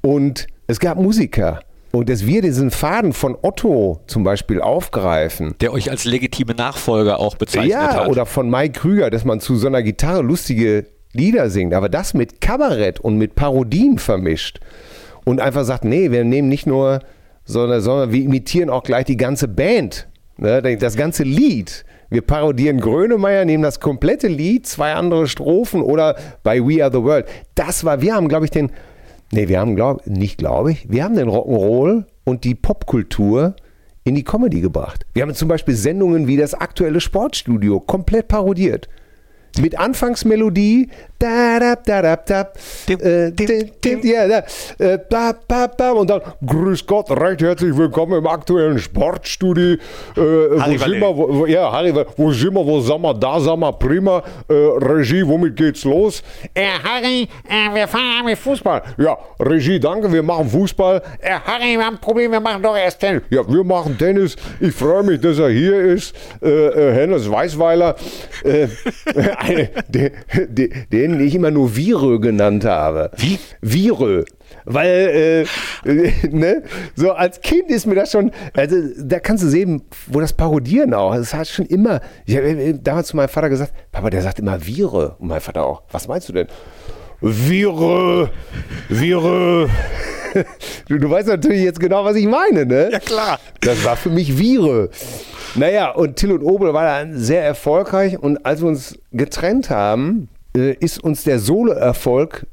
und 0.00 0.46
es 0.66 0.80
gab 0.80 0.98
Musiker. 0.98 1.60
Und 1.92 2.10
dass 2.10 2.26
wir 2.26 2.42
diesen 2.42 2.70
Faden 2.70 3.12
von 3.14 3.38
Otto 3.40 4.00
zum 4.06 4.22
Beispiel 4.22 4.60
aufgreifen. 4.60 5.54
Der 5.60 5.72
euch 5.72 5.90
als 5.90 6.04
legitime 6.04 6.54
Nachfolger 6.54 7.18
auch 7.18 7.36
bezeichnet 7.36 7.70
ja, 7.70 7.94
hat. 7.94 8.08
Oder 8.08 8.26
von 8.26 8.50
Mike 8.50 8.78
Krüger, 8.80 9.08
dass 9.08 9.24
man 9.24 9.40
zu 9.40 9.56
so 9.56 9.66
einer 9.66 9.82
Gitarre 9.82 10.20
lustige 10.20 10.84
Lieder 11.16 11.50
singt, 11.50 11.74
aber 11.74 11.88
das 11.88 12.14
mit 12.14 12.40
Kabarett 12.40 13.00
und 13.00 13.16
mit 13.16 13.34
Parodien 13.34 13.98
vermischt 13.98 14.60
und 15.24 15.40
einfach 15.40 15.64
sagt, 15.64 15.84
nee, 15.84 16.10
wir 16.10 16.24
nehmen 16.24 16.48
nicht 16.48 16.66
nur, 16.66 17.00
sondern, 17.44 17.80
sondern 17.80 18.12
wir 18.12 18.22
imitieren 18.22 18.70
auch 18.70 18.82
gleich 18.82 19.04
die 19.04 19.16
ganze 19.16 19.48
Band, 19.48 20.08
ne, 20.36 20.76
das 20.76 20.96
ganze 20.96 21.24
Lied. 21.24 21.84
Wir 22.08 22.22
parodieren 22.22 22.80
Grönemeyer, 22.80 23.44
nehmen 23.44 23.64
das 23.64 23.80
komplette 23.80 24.28
Lied, 24.28 24.66
zwei 24.66 24.94
andere 24.94 25.26
Strophen 25.26 25.82
oder 25.82 26.16
bei 26.44 26.60
We 26.60 26.82
Are 26.82 26.92
the 26.92 27.02
World. 27.02 27.26
Das 27.56 27.84
war, 27.84 28.00
wir 28.00 28.14
haben, 28.14 28.28
glaube 28.28 28.44
ich, 28.44 28.52
den, 28.52 28.70
nee, 29.32 29.48
wir 29.48 29.58
haben, 29.58 29.74
glaub, 29.74 30.06
nicht 30.06 30.38
glaube 30.38 30.70
ich, 30.70 30.88
wir 30.88 31.02
haben 31.02 31.16
den 31.16 31.28
Rock'n'Roll 31.28 32.04
und 32.24 32.44
die 32.44 32.54
Popkultur 32.54 33.56
in 34.04 34.14
die 34.14 34.22
Comedy 34.22 34.60
gebracht. 34.60 35.04
Wir 35.14 35.22
haben 35.22 35.34
zum 35.34 35.48
Beispiel 35.48 35.74
Sendungen 35.74 36.28
wie 36.28 36.36
das 36.36 36.54
aktuelle 36.54 37.00
Sportstudio 37.00 37.80
komplett 37.80 38.28
parodiert 38.28 38.88
mit 39.60 39.78
Anfangsmelodie. 39.78 40.88
Da, 41.18 41.58
da, 41.58 41.76
da, 41.76 42.02
da, 42.02 42.16
da, 42.16 42.50
äh, 42.88 43.32
ja, 44.02 44.28
da, 44.28 44.44
äh, 44.78 45.90
und 45.92 46.10
dann 46.10 46.20
Grüß 46.44 46.84
Gott, 46.84 47.10
recht 47.10 47.40
herzlich 47.40 47.74
willkommen 47.74 48.18
im 48.18 48.26
aktuellen 48.26 48.78
Sportstudio. 48.78 49.72
Äh, 49.74 49.78
wo 50.16 50.76
sind 50.76 51.00
wir, 51.00 51.16
wo, 51.16 51.46
ja, 51.46 51.72
Harry, 51.72 51.94
wo 52.18 52.30
sind 52.32 52.52
wir, 52.52 52.66
wo 52.66 52.80
sind 52.80 53.00
wir, 53.00 53.14
da 53.14 53.40
sind 53.40 53.58
wir, 53.60 53.72
prima. 53.72 54.22
Äh, 54.46 54.52
Regie, 54.52 55.26
womit 55.26 55.56
geht's 55.56 55.84
los? 55.84 56.22
Äh, 56.52 56.66
Harry, 56.84 57.26
äh, 57.48 57.74
wir 57.74 57.88
fahren 57.88 58.26
mit 58.26 58.36
Fußball. 58.36 58.82
Ja, 58.98 59.16
Regie, 59.40 59.80
danke, 59.80 60.12
wir 60.12 60.22
machen 60.22 60.50
Fußball. 60.50 61.00
Äh, 61.20 61.30
Harry, 61.46 61.78
wir 61.78 61.86
haben 61.86 61.94
ein 61.94 62.00
Problem, 62.00 62.30
wir 62.30 62.40
machen 62.40 62.62
doch 62.62 62.76
erst 62.76 63.00
Tennis. 63.00 63.22
Ja, 63.30 63.40
wir 63.48 63.64
machen 63.64 63.96
Tennis. 63.96 64.36
Ich 64.60 64.74
freue 64.74 65.02
mich, 65.02 65.18
dass 65.18 65.38
er 65.38 65.48
hier 65.48 65.80
ist. 65.80 66.14
Äh, 66.42 66.48
äh 66.48 66.92
Hennes 66.92 67.30
Weißweiler. 67.30 67.96
Äh, 68.44 68.68
eine, 69.38 69.70
den, 71.08 71.18
den 71.18 71.26
ich 71.26 71.34
immer 71.34 71.50
nur 71.50 71.76
Virö 71.76 72.18
genannt 72.18 72.64
habe. 72.64 73.10
Wie? 73.16 73.38
Virö. 73.60 74.24
Weil, 74.64 75.46
äh, 75.84 76.12
ne, 76.30 76.62
so 76.94 77.12
als 77.12 77.40
Kind 77.40 77.70
ist 77.70 77.86
mir 77.86 77.94
das 77.94 78.10
schon, 78.10 78.32
also 78.54 78.76
da 78.98 79.20
kannst 79.20 79.44
du 79.44 79.48
sehen, 79.48 79.82
wo 80.08 80.20
das 80.20 80.32
Parodieren 80.32 80.94
auch, 80.94 81.14
das 81.14 81.34
hat 81.34 81.48
schon 81.48 81.66
immer, 81.66 82.00
ich 82.24 82.36
habe 82.36 82.48
äh, 82.48 82.74
damals 82.80 83.08
zu 83.08 83.16
meinem 83.16 83.28
Vater 83.28 83.48
gesagt, 83.48 83.72
Papa, 83.92 84.10
der 84.10 84.22
sagt 84.22 84.38
immer 84.38 84.64
Vire. 84.66 85.16
Und 85.18 85.28
mein 85.28 85.40
Vater 85.40 85.64
auch, 85.64 85.82
was 85.90 86.08
meinst 86.08 86.28
du 86.28 86.32
denn? 86.32 86.48
Vire, 87.20 88.30
Vire. 88.88 89.68
Du, 90.86 90.98
du 90.98 91.08
weißt 91.08 91.28
natürlich 91.28 91.62
jetzt 91.62 91.80
genau, 91.80 92.04
was 92.04 92.14
ich 92.16 92.26
meine, 92.26 92.66
ne? 92.66 92.90
Ja, 92.92 92.98
klar. 92.98 93.40
Das 93.62 93.82
war 93.86 93.96
für 93.96 94.10
mich 94.10 94.38
Vire. 94.38 94.90
Naja, 95.54 95.92
und 95.92 96.16
Till 96.16 96.30
und 96.30 96.42
Obel 96.42 96.74
war 96.74 96.84
dann 96.84 97.16
sehr 97.16 97.42
erfolgreich 97.42 98.18
und 98.18 98.44
als 98.44 98.60
wir 98.60 98.68
uns 98.68 98.98
getrennt 99.12 99.70
haben, 99.70 100.28
äh, 100.28 100.35
ist 100.60 101.02
uns 101.02 101.24
der 101.24 101.38
Solo-Erfolg 101.38 102.46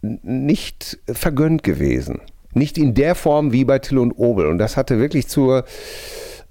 nicht 0.00 0.98
vergönnt 1.06 1.62
gewesen. 1.62 2.20
Nicht 2.52 2.78
in 2.78 2.94
der 2.94 3.14
Form 3.14 3.52
wie 3.52 3.64
bei 3.64 3.78
Till 3.78 3.98
und 3.98 4.12
Obel. 4.12 4.46
Und 4.46 4.58
das 4.58 4.76
hatte 4.76 4.98
wirklich 4.98 5.28
zur, 5.28 5.64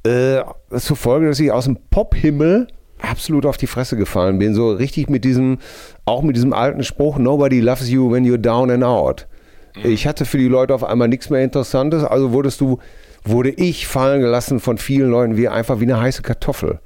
äh, 0.03 0.41
zur 0.77 0.95
Folge, 0.95 1.27
dass 1.27 1.39
ich 1.39 1.51
aus 1.51 1.65
dem 1.65 1.77
Pop-Himmel 1.89 2.67
absolut 3.01 3.45
auf 3.45 3.57
die 3.57 3.67
Fresse 3.67 3.97
gefallen 3.97 4.39
bin. 4.39 4.53
So 4.53 4.71
richtig 4.71 5.09
mit 5.09 5.25
diesem, 5.25 5.57
auch 6.05 6.21
mit 6.21 6.35
diesem 6.35 6.53
alten 6.53 6.83
Spruch, 6.83 7.17
nobody 7.17 7.59
loves 7.59 7.89
you 7.89 8.11
when 8.11 8.25
you're 8.25 8.37
down 8.37 8.69
and 8.69 8.83
out. 8.83 9.27
Mhm. 9.75 9.91
Ich 9.91 10.07
hatte 10.07 10.25
für 10.25 10.37
die 10.37 10.47
Leute 10.47 10.73
auf 10.73 10.83
einmal 10.83 11.07
nichts 11.07 11.29
mehr 11.29 11.43
Interessantes, 11.43 12.03
also 12.03 12.31
wurdest 12.31 12.61
du 12.61 12.79
wurde 13.27 13.49
ich 13.49 13.87
fallen 13.87 14.21
gelassen 14.21 14.59
von 14.59 14.77
vielen 14.77 15.09
Leuten 15.09 15.35
wie 15.35 15.47
einfach 15.47 15.79
wie 15.79 15.85
eine 15.85 15.99
heiße 15.99 16.21
Kartoffel. 16.21 16.79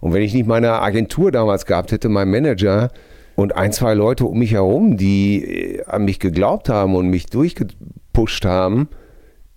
Und 0.00 0.12
wenn 0.12 0.22
ich 0.22 0.34
nicht 0.34 0.46
meine 0.46 0.72
Agentur 0.80 1.30
damals 1.30 1.64
gehabt 1.64 1.92
hätte, 1.92 2.08
mein 2.08 2.28
Manager 2.28 2.90
und 3.40 3.54
ein, 3.56 3.72
zwei 3.72 3.94
Leute 3.94 4.26
um 4.26 4.38
mich 4.38 4.52
herum, 4.52 4.96
die 4.96 5.44
äh, 5.44 5.84
an 5.84 6.04
mich 6.04 6.18
geglaubt 6.18 6.68
haben 6.68 6.94
und 6.94 7.08
mich 7.08 7.26
durchge 7.26 7.66
gepusht 8.12 8.44
haben, 8.44 8.88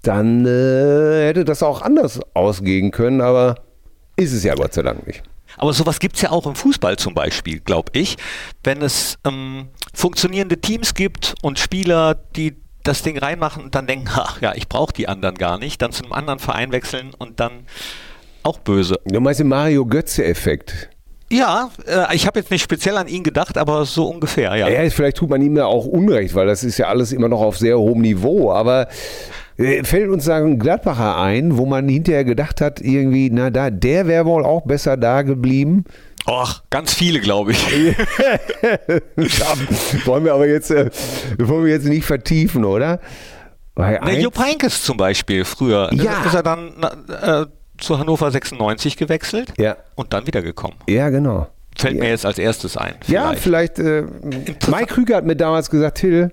dann 0.02 0.46
äh, 0.46 1.28
hätte 1.28 1.46
das 1.46 1.64
auch 1.64 1.82
anders 1.82 2.22
ausgehen 2.34 2.92
können, 2.92 3.22
aber 3.22 3.56
ist 4.16 4.32
es 4.32 4.44
ja 4.44 4.56
Gott 4.56 4.74
sei 4.74 4.84
Dank 4.84 5.06
nicht. 5.08 5.24
Aber 5.58 5.74
sowas 5.74 6.00
gibt 6.00 6.16
es 6.16 6.22
ja 6.22 6.32
auch 6.32 6.48
im 6.48 6.56
Fußball 6.56 6.98
zum 6.98 7.14
Beispiel, 7.14 7.60
glaube 7.60 7.92
ich. 7.94 8.18
Wenn 8.64 8.82
es 8.82 9.18
ähm, 9.26 9.68
funktionierende 9.94 10.60
Teams 10.60 10.94
gibt 10.94 11.36
und 11.42 11.60
Spieler, 11.60 12.16
die 12.36 12.56
das 12.84 13.02
Ding 13.02 13.18
reinmachen 13.18 13.64
und 13.64 13.76
dann 13.76 13.88
denken, 13.88 14.08
ach 14.14 14.42
ja, 14.42 14.54
ich 14.56 14.68
brauche 14.68 14.94
die 14.94 15.08
anderen 15.08 15.36
gar 15.36 15.58
nicht, 15.58 15.82
dann 15.82 15.92
zu 15.92 16.04
einem 16.04 16.14
anderen 16.14 16.40
Verein 16.40 16.72
wechseln 16.72 17.14
und 17.18 17.40
dann 17.40 17.66
auch 18.44 18.60
böse. 18.60 19.00
Du 19.06 19.20
meinst 19.20 19.40
den 19.40 19.48
Mario 19.48 19.86
Götze-Effekt? 19.86 20.90
Ja, 21.34 21.70
äh, 21.88 22.16
ich 22.16 22.28
habe 22.28 22.40
jetzt 22.40 22.52
nicht 22.52 22.64
speziell 22.64 22.98
an 22.98 23.08
ihn 23.08 23.24
gedacht, 23.24 23.58
aber 23.58 23.86
so 23.86 24.08
ungefähr, 24.08 24.56
ja. 24.56 24.68
Ja, 24.70 24.90
vielleicht 24.90 25.18
tut 25.18 25.30
man 25.30 25.42
ihm 25.42 25.58
ja 25.58 25.66
auch 25.66 25.86
Unrecht, 25.86 26.36
weil 26.36 26.46
das 26.48 26.64
ist 26.64 26.78
ja 26.78 26.88
alles 26.88 27.12
immer 27.12 27.30
noch 27.30 27.42
auf 27.42 27.58
sehr 27.58 27.78
hohem 27.80 28.02
Niveau. 28.02 28.52
Aber 28.52 28.88
äh, 29.58 29.84
fällt 29.84 30.10
uns 30.10 30.26
da 30.26 30.38
ein 30.38 30.60
Gladbacher 30.60 31.18
ein, 31.18 31.58
wo 31.58 31.66
man 31.66 31.88
hinterher 31.90 32.24
gedacht 32.24 32.62
hat, 32.62 32.80
irgendwie, 32.82 33.30
na 33.32 33.50
da, 33.50 33.70
der 33.70 34.08
wäre 34.08 34.26
wohl 34.26 34.46
auch 34.46 34.62
besser 34.62 34.96
da 34.98 35.22
geblieben. 35.24 35.86
Och, 36.26 36.64
ganz 36.70 36.94
viele, 36.94 37.20
glaube 37.20 37.52
ich. 37.52 37.66
Wollen 40.06 40.26
wir 40.26 40.34
aber 40.34 40.48
jetzt, 40.48 40.72
äh, 40.72 40.90
wollen 41.38 41.66
wir 41.66 41.72
jetzt 41.74 41.86
nicht 41.86 42.06
vertiefen, 42.06 42.66
oder? 42.66 43.00
Weil 43.76 43.94
Ne, 43.96 44.04
eins- 44.04 44.24
Jupp 44.24 44.38
Heynckes 44.40 44.84
zum 44.84 44.98
Beispiel 44.98 45.46
früher. 45.46 45.90
Ja. 45.94 46.24
Ist 46.26 46.34
er 46.36 46.44
dann 46.44 46.74
na, 46.78 47.42
äh, 47.42 47.46
zu 47.84 48.00
Hannover 48.00 48.32
96 48.32 48.98
gewechselt 48.98 49.54
Ja. 49.58 49.78
und 49.96 50.14
dann 50.14 50.26
wiedergekommen. 50.28 50.78
ja, 50.88 51.10
genau. 51.10 51.48
Fällt 51.78 51.96
Ja. 51.96 52.04
mir 52.04 52.10
jetzt 52.10 52.26
als 52.26 52.38
erstes 52.38 52.78
ein. 52.78 52.94
Ja, 53.08 53.34
vielleicht. 53.34 53.80
Äh, 53.80 54.04
Mike 54.68 54.86
Krüger 54.94 55.16
hat 55.18 55.26
mir 55.26 55.36
damals 55.36 55.70
gesagt, 55.72 55.98
Till, 55.98 56.32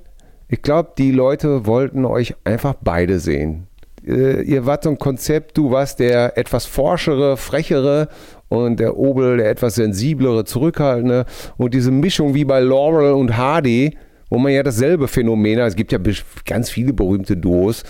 ich 0.48 0.60
glaube, 0.62 0.90
die 0.98 1.12
Leute 1.12 1.64
wollten 1.66 2.04
euch 2.04 2.34
einfach 2.44 2.74
beide 2.82 3.18
sehen. 3.20 3.66
Äh, 4.06 4.42
ihr 4.42 4.66
wart 4.66 4.84
so 4.84 4.90
ein 4.90 4.98
Konzept, 4.98 5.56
du 5.56 5.70
warst 5.70 5.98
der 6.00 6.36
etwas 6.36 6.66
forschere, 6.66 7.36
frechere 7.38 8.08
und 8.48 8.80
der 8.80 8.96
Obel 8.98 9.38
der 9.38 9.48
etwas 9.48 9.76
sensiblere, 9.76 10.44
zurückhaltende. 10.44 11.24
Und 11.56 11.72
diese 11.72 11.90
Mischung 11.90 12.34
wie 12.34 12.44
bei 12.44 12.60
Laurel 12.60 13.12
und 13.12 13.36
Hardy, 13.36 13.96
wo 14.28 14.38
man 14.38 14.52
ja 14.52 14.62
dasselbe 14.62 15.08
Phänomen 15.08 15.58
hat, 15.60 15.68
es 15.68 15.76
gibt 15.76 15.90
ja 15.92 15.98
ganz 16.44 16.68
viele 16.70 16.92
berühmte 16.92 17.36
Duos, 17.36 17.82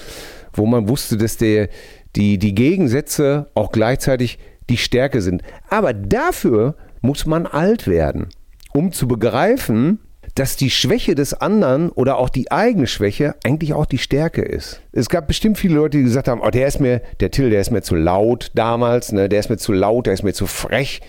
wo 0.53 0.67
man 0.67 0.89
wusste, 0.89 1.17
dass 1.17 1.37
der, 1.37 1.69
die, 2.17 2.39
die 2.39 2.55
Gegensätze 2.55 3.51
auch 3.55 3.73
gleichzeitig 3.73 4.39
die 4.69 4.77
Stärke 4.77 5.21
sind. 5.23 5.43
Aber 5.69 5.93
dafür 5.93 6.77
muss 7.01 7.27
man 7.27 7.47
alt 7.47 7.87
werden, 7.87 8.29
um 8.73 8.93
zu 8.93 9.09
begreifen, 9.09 10.01
dass 10.35 10.57
die 10.57 10.71
Schwäche 10.71 11.15
des 11.15 11.35
anderen 11.35 11.91
oder 11.91 12.19
auch 12.19 12.29
die 12.29 12.53
eigene 12.53 12.87
Schwäche 12.87 13.35
eigentlich 13.45 13.75
auch 13.75 13.87
die 13.87 13.99
Stärke 13.99 14.43
ist. 14.43 14.81
Es 14.93 15.09
gab 15.09 15.27
bestimmt 15.27 15.59
viele 15.59 15.75
Leute, 15.75 15.99
die 15.99 16.05
gesagt 16.05 16.29
haben, 16.29 16.41
oh, 16.41 16.51
der 16.51 16.69
ist 16.69 16.81
mir, 16.81 17.03
der 17.21 17.31
Till, 17.31 17.51
der 17.51 17.61
ist 17.61 17.71
mir 17.71 17.83
zu 17.83 17.97
laut 17.97 18.53
damals, 18.55 19.13
ne, 19.13 19.29
der 19.29 19.41
ist 19.41 19.51
mir 19.51 19.57
zu 19.57 19.73
laut, 19.73 20.07
der 20.07 20.15
ist 20.15 20.23
mir 20.23 20.33
zu 20.33 20.47
frech. 20.47 21.01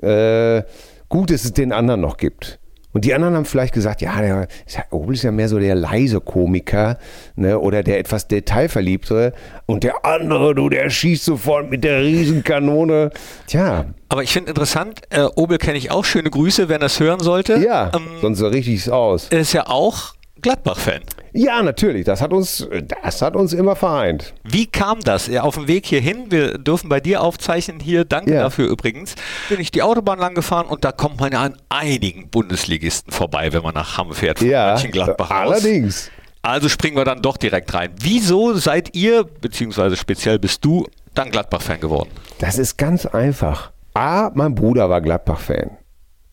Äh, 0.00 0.62
gut, 1.08 1.30
dass 1.30 1.44
es 1.44 1.52
den 1.52 1.72
anderen 1.72 2.00
noch 2.00 2.16
gibt. 2.16 2.58
Und 2.92 3.04
die 3.06 3.14
anderen 3.14 3.34
haben 3.34 3.44
vielleicht 3.46 3.72
gesagt, 3.72 4.02
ja, 4.02 4.20
der 4.20 4.48
Obel 4.90 5.14
ist 5.14 5.22
ja 5.22 5.32
mehr 5.32 5.48
so 5.48 5.58
der 5.58 5.74
leise 5.74 6.20
Komiker 6.20 6.98
ne, 7.36 7.58
oder 7.58 7.82
der 7.82 7.98
etwas 7.98 8.28
detailverliebtere. 8.28 9.32
Und 9.66 9.84
der 9.84 10.04
andere, 10.04 10.54
du, 10.54 10.68
der 10.68 10.90
schießt 10.90 11.24
sofort 11.24 11.70
mit 11.70 11.84
der 11.84 12.02
Riesenkanone. 12.02 13.10
Tja, 13.46 13.86
Aber 14.08 14.22
ich 14.22 14.32
finde 14.32 14.50
interessant, 14.50 15.00
äh, 15.10 15.22
Obel 15.36 15.58
kenne 15.58 15.78
ich 15.78 15.90
auch. 15.90 16.04
Schöne 16.04 16.28
Grüße, 16.30 16.68
wenn 16.68 16.82
er 16.82 16.86
es 16.86 17.00
hören 17.00 17.20
sollte. 17.20 17.56
ja, 17.58 17.90
Ähm, 17.94 18.02
sonst 18.20 18.38
so 18.38 18.48
richtig 18.48 18.90
aus. 18.90 19.28
er 19.30 19.40
ist 19.40 19.52
ja 19.54 19.66
auch 19.68 20.14
Gladbach-Fan. 20.42 21.00
Ja, 21.32 21.62
natürlich, 21.62 22.04
das 22.04 22.20
hat 22.20 22.32
uns, 22.32 22.68
das 23.02 23.22
hat 23.22 23.36
uns 23.36 23.52
immer 23.52 23.74
vereint. 23.76 24.34
Wie 24.44 24.66
kam 24.66 25.00
das? 25.00 25.34
Auf 25.36 25.54
dem 25.54 25.66
Weg 25.68 25.86
hierhin, 25.86 26.30
wir 26.30 26.58
dürfen 26.58 26.88
bei 26.90 27.00
dir 27.00 27.22
aufzeichnen 27.22 27.80
hier, 27.80 28.04
danke 28.04 28.34
Ja. 28.34 28.42
dafür 28.42 28.68
übrigens, 28.68 29.14
bin 29.48 29.60
ich 29.60 29.70
die 29.70 29.82
Autobahn 29.82 30.18
lang 30.18 30.34
gefahren 30.34 30.66
und 30.66 30.84
da 30.84 30.92
kommt 30.92 31.20
man 31.20 31.32
ja 31.32 31.40
an 31.42 31.56
einigen 31.70 32.28
Bundesligisten 32.28 33.12
vorbei, 33.12 33.52
wenn 33.52 33.62
man 33.62 33.74
nach 33.74 33.96
Hamm 33.96 34.12
fährt 34.12 34.40
von 34.40 34.48
Ja, 34.48 34.72
Mönchengladbach 34.74 35.30
aus. 35.30 35.52
allerdings. 35.52 36.10
Also 36.42 36.68
springen 36.68 36.96
wir 36.96 37.04
dann 37.04 37.22
doch 37.22 37.36
direkt 37.36 37.72
rein. 37.72 37.90
Wieso 38.00 38.52
seid 38.54 38.94
ihr, 38.96 39.24
beziehungsweise 39.24 39.96
speziell 39.96 40.38
bist 40.40 40.64
du, 40.64 40.86
dann 41.14 41.30
Gladbach-Fan 41.30 41.78
geworden? 41.80 42.10
Das 42.40 42.58
ist 42.58 42.76
ganz 42.76 43.06
einfach. 43.06 43.70
A, 43.94 44.30
mein 44.34 44.54
Bruder 44.54 44.90
war 44.90 45.00
Gladbach-Fan. 45.00 45.70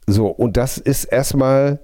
So, 0.08 0.28
und 0.28 0.58
das 0.58 0.78
ist 0.80 1.04
erstmal, 1.06 1.80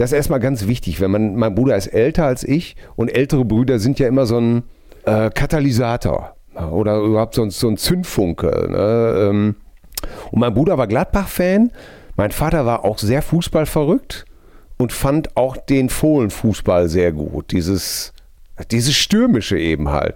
das 0.00 0.12
ist 0.12 0.16
erstmal 0.16 0.40
ganz 0.40 0.66
wichtig, 0.66 0.98
wenn 1.02 1.10
man, 1.10 1.36
mein 1.36 1.54
Bruder 1.54 1.76
ist 1.76 1.88
älter 1.88 2.24
als 2.24 2.42
ich 2.42 2.74
und 2.96 3.14
ältere 3.14 3.44
Brüder 3.44 3.78
sind 3.78 3.98
ja 3.98 4.08
immer 4.08 4.24
so 4.24 4.38
ein 4.38 4.62
äh, 5.04 5.28
Katalysator 5.28 6.36
oder 6.72 7.00
überhaupt 7.00 7.34
so 7.34 7.42
ein, 7.42 7.50
so 7.50 7.68
ein 7.68 7.76
Zündfunke. 7.76 8.46
Ne? 8.70 9.28
Ähm, 9.28 9.56
Und 10.30 10.40
mein 10.40 10.54
Bruder 10.54 10.78
war 10.78 10.86
Gladbach-Fan, 10.86 11.70
mein 12.16 12.30
Vater 12.30 12.64
war 12.64 12.86
auch 12.86 12.96
sehr 12.96 13.20
fußballverrückt 13.20 14.24
und 14.78 14.90
fand 14.90 15.36
auch 15.36 15.58
den 15.58 15.90
Fohlenfußball 15.90 16.88
sehr 16.88 17.12
gut. 17.12 17.52
Dieses, 17.52 18.14
dieses 18.70 18.96
Stürmische 18.96 19.58
eben 19.58 19.90
halt. 19.90 20.14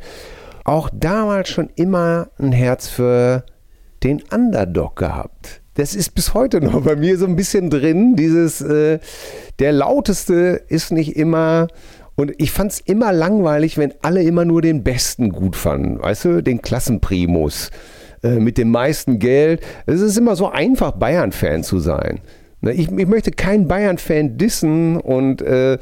Auch 0.64 0.88
damals 0.94 1.50
schon 1.50 1.68
immer 1.76 2.28
ein 2.38 2.52
Herz 2.52 2.88
für 2.88 3.44
den 4.02 4.22
Underdog 4.32 4.96
gehabt. 4.96 5.60
Das 5.74 5.94
ist 5.94 6.14
bis 6.14 6.34
heute 6.34 6.60
noch 6.60 6.82
bei 6.82 6.96
mir 6.96 7.18
so 7.18 7.26
ein 7.26 7.36
bisschen 7.36 7.68
drin. 7.68 8.14
Dieses, 8.16 8.60
äh, 8.60 9.00
der 9.58 9.72
lauteste 9.72 10.62
ist 10.68 10.92
nicht 10.92 11.16
immer. 11.16 11.66
Und 12.14 12.32
ich 12.38 12.52
fand 12.52 12.72
es 12.72 12.80
immer 12.80 13.12
langweilig, 13.12 13.76
wenn 13.76 13.92
alle 14.02 14.22
immer 14.22 14.44
nur 14.44 14.62
den 14.62 14.84
Besten 14.84 15.30
gut 15.30 15.56
fanden. 15.56 16.00
Weißt 16.00 16.24
du, 16.26 16.42
den 16.42 16.62
Klassenprimus 16.62 17.70
äh, 18.22 18.38
mit 18.38 18.56
dem 18.56 18.70
meisten 18.70 19.18
Geld. 19.18 19.62
Es 19.86 20.00
ist 20.00 20.16
immer 20.16 20.36
so 20.36 20.48
einfach, 20.48 20.92
Bayern-Fan 20.92 21.64
zu 21.64 21.80
sein. 21.80 22.20
Ne, 22.60 22.72
Ich, 22.72 22.90
ich 22.90 23.06
möchte 23.08 23.32
keinen 23.32 23.66
Bayern-Fan 23.66 24.38
dissen 24.38 24.96
und 24.96 25.42
äh, 25.42 25.78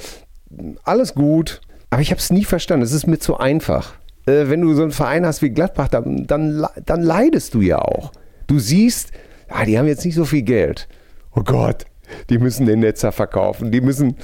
alles 0.85 1.15
gut. 1.15 1.61
Aber 1.91 2.01
ich 2.01 2.11
habe 2.11 2.19
es 2.19 2.33
nie 2.33 2.45
verstanden. 2.45 2.83
Es 2.83 2.93
ist 2.93 3.07
mir 3.07 3.19
zu 3.19 3.37
einfach. 3.37 3.93
Äh, 4.25 4.49
wenn 4.49 4.63
du 4.63 4.73
so 4.73 4.83
einen 4.83 4.93
Verein 4.93 5.27
hast 5.27 5.43
wie 5.43 5.51
Gladbach, 5.51 5.89
dann, 5.89 6.27
dann, 6.27 6.67
dann 6.87 7.03
leidest 7.03 7.53
du 7.53 7.61
ja 7.61 7.79
auch. 7.79 8.13
Du 8.47 8.59
siehst, 8.59 9.13
ah, 9.53 9.65
die 9.65 9.79
haben 9.79 9.87
jetzt 9.87 10.05
nicht 10.05 10.15
so 10.15 10.25
viel 10.25 10.43
Geld. 10.43 10.89
Oh 11.35 11.43
Gott, 11.43 11.87
die 12.31 12.39
müssen 12.39 12.67
den 12.67 12.81
Netzer 12.81 13.13
verkaufen. 13.13 13.71
Die 13.71 13.81
müssen, 13.81 14.17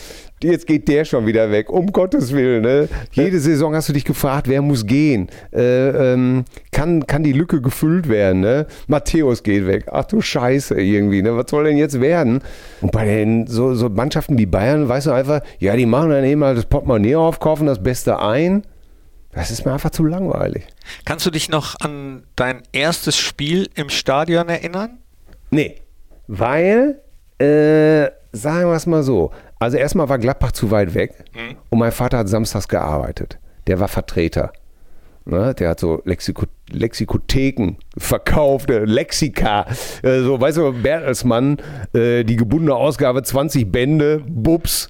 jetzt 0.43 0.67
geht 0.67 0.89
der 0.89 1.05
schon 1.05 1.27
wieder 1.27 1.51
weg. 1.51 1.71
Um 1.71 1.93
Gottes 1.93 2.33
Willen. 2.33 2.63
Ne? 2.63 2.89
Jede 3.13 3.41
Saison 3.41 3.75
hast 3.75 3.89
du 3.89 3.93
dich 3.93 4.05
gefragt, 4.05 4.49
wer 4.49 4.63
muss 4.63 4.87
gehen? 4.87 5.29
Äh, 5.53 6.13
ähm, 6.13 6.45
kann, 6.73 7.07
kann 7.07 7.23
die 7.23 7.33
Lücke 7.33 7.61
gefüllt 7.61 8.09
werden? 8.09 8.41
Ne? 8.41 8.67
Matthäus 8.87 9.43
geht 9.43 9.67
weg. 9.67 9.87
Ach 9.91 10.05
du 10.05 10.21
Scheiße 10.21 10.81
irgendwie. 10.81 11.23
Ne? 11.23 11.37
Was 11.37 11.51
soll 11.51 11.65
denn 11.65 11.77
jetzt 11.77 12.01
werden? 12.01 12.41
Und 12.81 12.93
bei 12.93 13.05
den 13.05 13.47
so, 13.47 13.75
so 13.75 13.89
Mannschaften 13.89 14.39
wie 14.39 14.47
Bayern, 14.47 14.89
weißt 14.89 15.07
du 15.07 15.13
einfach, 15.13 15.41
ja, 15.59 15.77
die 15.77 15.87
machen 15.87 16.11
dann 16.11 16.25
eben 16.25 16.41
mal 16.41 16.55
das 16.55 16.67
Portemonnaie 16.67 17.17
auf, 17.17 17.41
kaufen 17.41 17.67
das 17.67 17.83
Beste 17.83 18.21
ein. 18.21 18.63
Das 19.33 19.51
ist 19.51 19.65
mir 19.65 19.73
einfach 19.73 19.91
zu 19.91 20.05
langweilig. 20.05 20.67
Kannst 21.05 21.27
du 21.27 21.31
dich 21.31 21.49
noch 21.49 21.79
an 21.81 22.25
dein 22.35 22.63
erstes 22.73 23.17
Spiel 23.17 23.69
im 23.75 23.89
Stadion 23.89 24.49
erinnern? 24.49 24.99
Nee, 25.51 25.77
weil, 26.27 27.01
äh, 27.39 28.11
sagen 28.33 28.69
wir 28.69 28.75
es 28.75 28.87
mal 28.87 29.03
so, 29.03 29.31
also 29.59 29.77
erstmal 29.77 30.09
war 30.09 30.19
Gladbach 30.19 30.53
zu 30.53 30.71
weit 30.71 30.95
weg 30.95 31.15
und 31.71 31.79
mein 31.79 31.93
Vater 31.93 32.19
hat 32.19 32.29
samstags 32.29 32.69
gearbeitet. 32.69 33.39
Der 33.67 33.81
war 33.81 33.89
Vertreter. 33.89 34.53
Ne, 35.25 35.55
der 35.55 35.71
hat 35.71 35.81
so 35.81 36.01
Lexiko 36.07 36.47
Lexikotheken 36.71 37.77
verkauft, 37.99 38.71
äh, 38.71 38.87
Lexika, 38.87 39.67
äh, 40.03 40.21
so, 40.21 40.41
weißt 40.41 40.57
du, 40.57 40.73
Bertelsmann, 40.73 41.59
äh, 41.93 42.25
die 42.25 42.37
gebundene 42.37 42.75
Ausgabe, 42.75 43.23
20 43.23 43.71
Bände, 43.71 44.23
Bubs. 44.27 44.89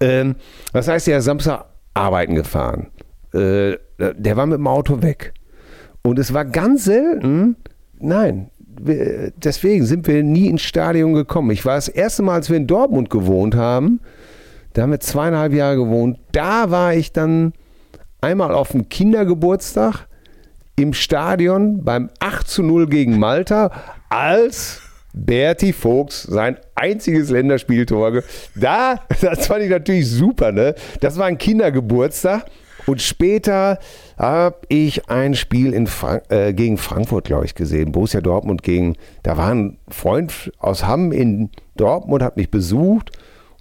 Ähm, 0.00 0.34
das 0.72 0.88
heißt, 0.88 1.06
er 1.06 1.18
ist 1.18 1.24
Samstag 1.24 1.66
arbeiten 1.94 2.34
gefahren. 2.34 2.88
Äh, 3.32 3.76
der 3.98 4.36
war 4.36 4.46
mit 4.46 4.58
dem 4.58 4.66
Auto 4.66 5.02
weg. 5.02 5.32
Und 6.02 6.18
es 6.18 6.34
war 6.34 6.44
ganz 6.44 6.84
selten, 6.84 7.56
nein, 8.00 8.50
deswegen 8.78 9.86
sind 9.86 10.06
wir 10.06 10.22
nie 10.22 10.48
ins 10.48 10.62
Stadion 10.62 11.14
gekommen. 11.14 11.50
Ich 11.50 11.64
war 11.64 11.76
das 11.76 11.88
erste 11.88 12.22
Mal, 12.22 12.34
als 12.34 12.50
wir 12.50 12.56
in 12.56 12.66
Dortmund 12.66 13.10
gewohnt 13.10 13.54
haben, 13.54 14.00
da 14.72 14.82
haben 14.82 14.90
wir 14.90 15.00
zweieinhalb 15.00 15.52
Jahre 15.52 15.76
gewohnt, 15.76 16.18
da 16.32 16.70
war 16.70 16.94
ich 16.94 17.12
dann 17.12 17.52
einmal 18.20 18.52
auf 18.52 18.72
dem 18.72 18.88
Kindergeburtstag 18.88 20.06
im 20.76 20.92
Stadion 20.92 21.82
beim 21.82 22.10
8 22.20 22.46
zu 22.46 22.62
0 22.62 22.86
gegen 22.86 23.18
Malta, 23.18 23.70
als 24.10 24.82
Berti 25.14 25.72
Vogts 25.72 26.24
sein 26.24 26.58
einziges 26.74 27.30
Länderspieltor. 27.30 28.22
Da, 28.54 29.00
das 29.20 29.46
fand 29.46 29.62
ich 29.62 29.70
natürlich 29.70 30.10
super, 30.10 30.52
ne? 30.52 30.74
Das 31.00 31.16
war 31.16 31.26
ein 31.26 31.38
Kindergeburtstag. 31.38 32.44
Und 32.86 33.02
später 33.02 33.78
habe 34.16 34.56
ich 34.68 35.08
ein 35.10 35.34
Spiel 35.34 35.72
in 35.74 35.86
Frank 35.86 36.22
äh, 36.30 36.52
gegen 36.54 36.78
Frankfurt, 36.78 37.24
glaube 37.26 37.44
ich, 37.44 37.54
gesehen. 37.54 37.92
Borussia 37.92 38.20
Dortmund 38.20 38.62
gegen, 38.62 38.96
da 39.22 39.36
war 39.36 39.50
ein 39.50 39.78
Freund 39.88 40.52
aus 40.58 40.86
Hamm 40.86 41.12
in 41.12 41.50
Dortmund, 41.76 42.22
hat 42.22 42.36
mich 42.36 42.50
besucht 42.50 43.10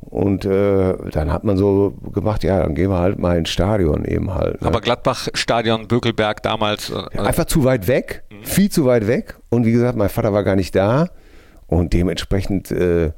Und 0.01 0.45
äh, 0.45 0.93
dann 1.11 1.31
hat 1.33 1.43
man 1.43 1.57
so 1.57 1.91
gemacht, 2.13 2.43
ja, 2.43 2.61
dann 2.61 2.75
gehen 2.75 2.89
wir 2.89 2.99
halt 2.99 3.17
mal 3.19 3.37
ins 3.37 3.49
Stadion 3.49 4.05
eben 4.05 4.33
halt. 4.33 4.61
Ne? 4.61 4.67
Aber 4.67 4.79
Gladbach-Stadion, 4.81 5.87
Bökelberg 5.87 6.41
damals. 6.43 6.91
Äh, 6.91 7.19
Einfach 7.19 7.45
zu 7.45 7.63
weit 7.63 7.87
weg, 7.87 8.23
viel 8.43 8.69
zu 8.69 8.85
weit 8.85 9.07
weg. 9.07 9.37
Und 9.49 9.65
wie 9.65 9.71
gesagt, 9.71 9.97
mein 9.97 10.09
Vater 10.09 10.31
war 10.31 10.43
gar 10.43 10.55
nicht 10.55 10.75
da. 10.75 11.07
Und 11.67 11.93
dementsprechend 11.93 12.71
äh, 12.71 13.11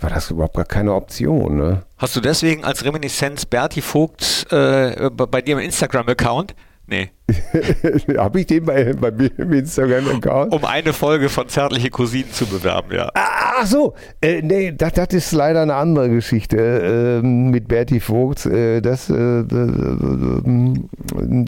war 0.00 0.10
das 0.10 0.30
überhaupt 0.30 0.56
gar 0.56 0.64
keine 0.64 0.94
Option. 0.94 1.56
Ne? 1.56 1.82
Hast 2.04 2.16
du 2.16 2.20
deswegen 2.20 2.64
als 2.64 2.84
Reminiszenz 2.84 3.46
Berti 3.46 3.80
Vogt 3.80 4.46
äh, 4.52 5.08
bei 5.08 5.40
dir 5.40 5.52
im 5.52 5.58
Instagram-Account? 5.60 6.54
Nee. 6.86 7.12
Habe 8.18 8.40
ich 8.40 8.46
den 8.46 8.64
bei, 8.66 8.92
bei 8.92 9.10
mir 9.10 9.30
im 9.38 9.52
Instagram-Account? 9.52 10.52
Um 10.52 10.64
eine 10.66 10.92
Folge 10.92 11.30
von 11.30 11.48
Zärtliche 11.48 11.88
Cousinen 11.88 12.30
zu 12.30 12.44
bewerben, 12.46 12.92
ja. 12.94 13.10
Ach 13.14 13.64
so, 13.64 13.94
äh, 14.20 14.42
nee, 14.42 14.72
das, 14.76 14.92
das 14.92 15.08
ist 15.14 15.32
leider 15.32 15.62
eine 15.62 15.74
andere 15.74 16.10
Geschichte 16.10 17.20
äh, 17.22 17.26
mit 17.26 17.66
Berti 17.68 18.00
Vogt. 18.00 18.44
Äh, 18.44 18.82
das, 18.82 19.08
äh, 19.08 19.42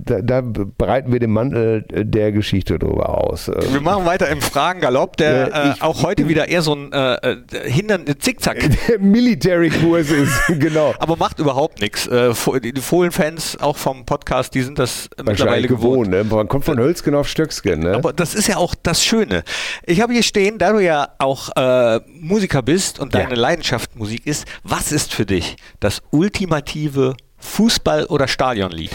da, 0.06 0.20
da 0.22 0.40
breiten 0.78 1.12
wir 1.12 1.20
den 1.20 1.30
Mantel 1.32 1.82
der 1.90 2.32
Geschichte 2.32 2.78
drüber 2.78 3.10
aus. 3.22 3.48
Äh, 3.48 3.60
Wir 3.72 3.80
machen 3.80 4.06
weiter 4.06 4.28
im 4.28 4.40
Fragengalopp, 4.40 5.16
der 5.18 5.48
Ja, 5.48 5.64
äh, 5.70 5.72
ich- 5.74 5.82
auch 5.82 6.02
heute 6.02 6.28
wieder 6.28 6.48
eher 6.48 6.62
so 6.62 6.74
ein 6.74 6.92
äh, 6.92 7.14
äh, 7.16 7.36
hindern 7.70 8.04
Zickzack. 8.18 8.56
der 8.88 8.98
Military-Kurs 8.98 10.10
ist, 10.10 10.40
genau. 10.58 10.94
Aber 10.98 11.16
macht 11.16 11.38
überhaupt 11.38 11.80
nichts. 11.80 12.06
Äh, 12.06 12.32
die 12.62 12.80
Fohlen-Fans 12.80 13.58
auch 13.60 13.76
vom 13.76 14.04
Podcast, 14.06 14.54
die 14.54 14.62
sind 14.62 14.78
das 14.78 15.08
mittlerweile 15.24 15.65
Wahrscheinlich 15.70 15.90
gewohnt. 15.90 16.10
gewohnt. 16.10 16.30
Ne? 16.30 16.36
Man 16.36 16.48
kommt 16.48 16.64
von 16.64 16.78
Hölzgen 16.78 17.14
auf 17.14 17.28
Stöcksken. 17.28 17.80
Ne? 17.80 17.94
Aber 17.94 18.12
das 18.12 18.34
ist 18.34 18.46
ja 18.48 18.56
auch 18.56 18.74
das 18.82 19.04
Schöne. 19.04 19.42
Ich 19.84 20.00
habe 20.00 20.12
hier 20.12 20.22
stehen, 20.22 20.58
da 20.58 20.72
du 20.72 20.78
ja 20.80 21.08
auch 21.18 21.50
äh, 21.56 22.00
Musiker 22.20 22.62
bist 22.62 22.98
und 23.00 23.14
Ja. 23.14 23.22
deine 23.22 23.34
Leidenschaft 23.34 23.96
Musik 23.96 24.26
ist, 24.26 24.46
was 24.64 24.92
ist 24.92 25.12
für 25.14 25.26
dich 25.26 25.56
das 25.80 26.00
ultimative 26.10 27.14
Fußball- 27.40 28.06
oder 28.06 28.28
Stadionlied? 28.28 28.90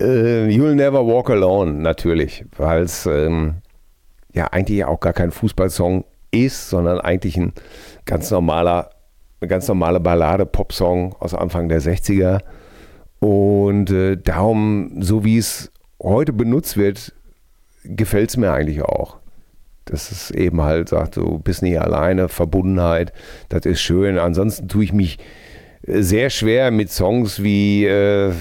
Äh, 0.00 0.48
You'll 0.48 0.74
Never 0.74 1.06
Walk 1.06 1.30
Alone, 1.30 1.72
natürlich, 1.72 2.44
weil 2.56 2.82
es 2.82 3.06
ähm, 3.06 3.56
ja 4.32 4.46
eigentlich 4.46 4.84
auch 4.84 5.00
gar 5.00 5.12
kein 5.12 5.30
Fußballsong 5.30 6.04
ist, 6.30 6.70
sondern 6.70 6.98
eigentlich 7.00 7.36
ein 7.36 7.52
ganz 8.06 8.30
normaler, 8.30 8.90
eine 9.40 9.48
ganz 9.48 9.68
normale 9.68 10.00
Ballade, 10.00 10.46
Popsong 10.46 11.14
aus 11.20 11.34
Anfang 11.34 11.68
der 11.68 11.80
60er. 11.82 12.40
Und 13.20 13.90
äh, 13.90 14.16
darum, 14.16 15.00
so 15.00 15.24
wie 15.24 15.38
es 15.38 15.70
heute 16.02 16.32
benutzt 16.32 16.76
wird, 16.76 17.12
gefällt 17.84 18.30
es 18.30 18.36
mir 18.36 18.52
eigentlich 18.52 18.82
auch. 18.82 19.18
Dass 19.84 20.12
es 20.12 20.30
eben 20.30 20.62
halt 20.62 20.88
sagt, 20.88 21.16
du 21.16 21.38
bist 21.38 21.62
nicht 21.62 21.80
alleine, 21.80 22.28
Verbundenheit, 22.28 23.12
das 23.48 23.66
ist 23.66 23.80
schön. 23.80 24.18
Ansonsten 24.18 24.68
tue 24.68 24.84
ich 24.84 24.92
mich 24.92 25.18
äh, 25.86 26.02
sehr 26.02 26.30
schwer 26.30 26.70
mit 26.70 26.90
Songs 26.90 27.42
wie, 27.42 27.84
äh, 27.84 28.32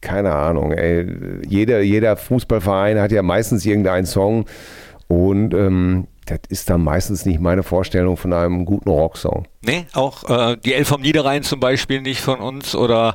keine 0.00 0.34
Ahnung, 0.34 0.72
ey, 0.72 1.06
jeder, 1.46 1.80
jeder 1.80 2.16
Fußballverein 2.16 2.98
hat 2.98 3.12
ja 3.12 3.22
meistens 3.22 3.64
irgendeinen 3.64 4.06
Song 4.06 4.46
und 5.06 5.54
ähm, 5.54 6.08
das 6.28 6.40
ist 6.48 6.70
dann 6.70 6.82
meistens 6.82 7.24
nicht 7.26 7.40
meine 7.40 7.62
Vorstellung 7.62 8.16
von 8.16 8.32
einem 8.32 8.64
guten 8.64 8.88
Rocksong. 8.90 9.46
Nee, 9.62 9.86
auch 9.94 10.28
äh, 10.28 10.56
die 10.56 10.74
Elf 10.74 10.88
vom 10.88 11.00
Niederrhein 11.00 11.42
zum 11.42 11.60
Beispiel 11.60 12.00
nicht 12.02 12.20
von 12.20 12.40
uns 12.40 12.74
oder 12.74 13.14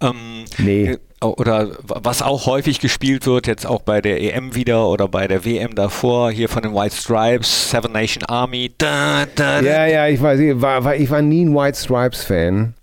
ähm, 0.00 0.44
Nee. 0.58 0.92
äh, 0.92 1.24
oder 1.24 1.68
was 1.86 2.20
auch 2.22 2.46
häufig 2.46 2.80
gespielt 2.80 3.26
wird, 3.26 3.46
jetzt 3.46 3.66
auch 3.66 3.82
bei 3.82 4.00
der 4.00 4.20
EM 4.22 4.54
wieder 4.54 4.88
oder 4.88 5.08
bei 5.08 5.26
der 5.26 5.44
WM 5.44 5.74
davor, 5.74 6.30
hier 6.30 6.48
von 6.48 6.62
den 6.62 6.74
White 6.74 6.94
Stripes, 6.96 7.70
Seven 7.70 7.92
Nation 7.92 8.24
Army. 8.24 8.72
Da, 8.78 9.24
da, 9.34 9.60
da. 9.62 9.66
Ja, 9.66 9.86
ja, 9.86 10.08
ich 10.08 10.20
weiß, 10.20 10.38
ich 10.40 10.60
war, 10.60 10.94
ich 10.96 11.10
war 11.10 11.22
nie 11.22 11.44
ein 11.44 11.54
White 11.54 11.78
Stripes 11.78 12.24
Fan. 12.24 12.74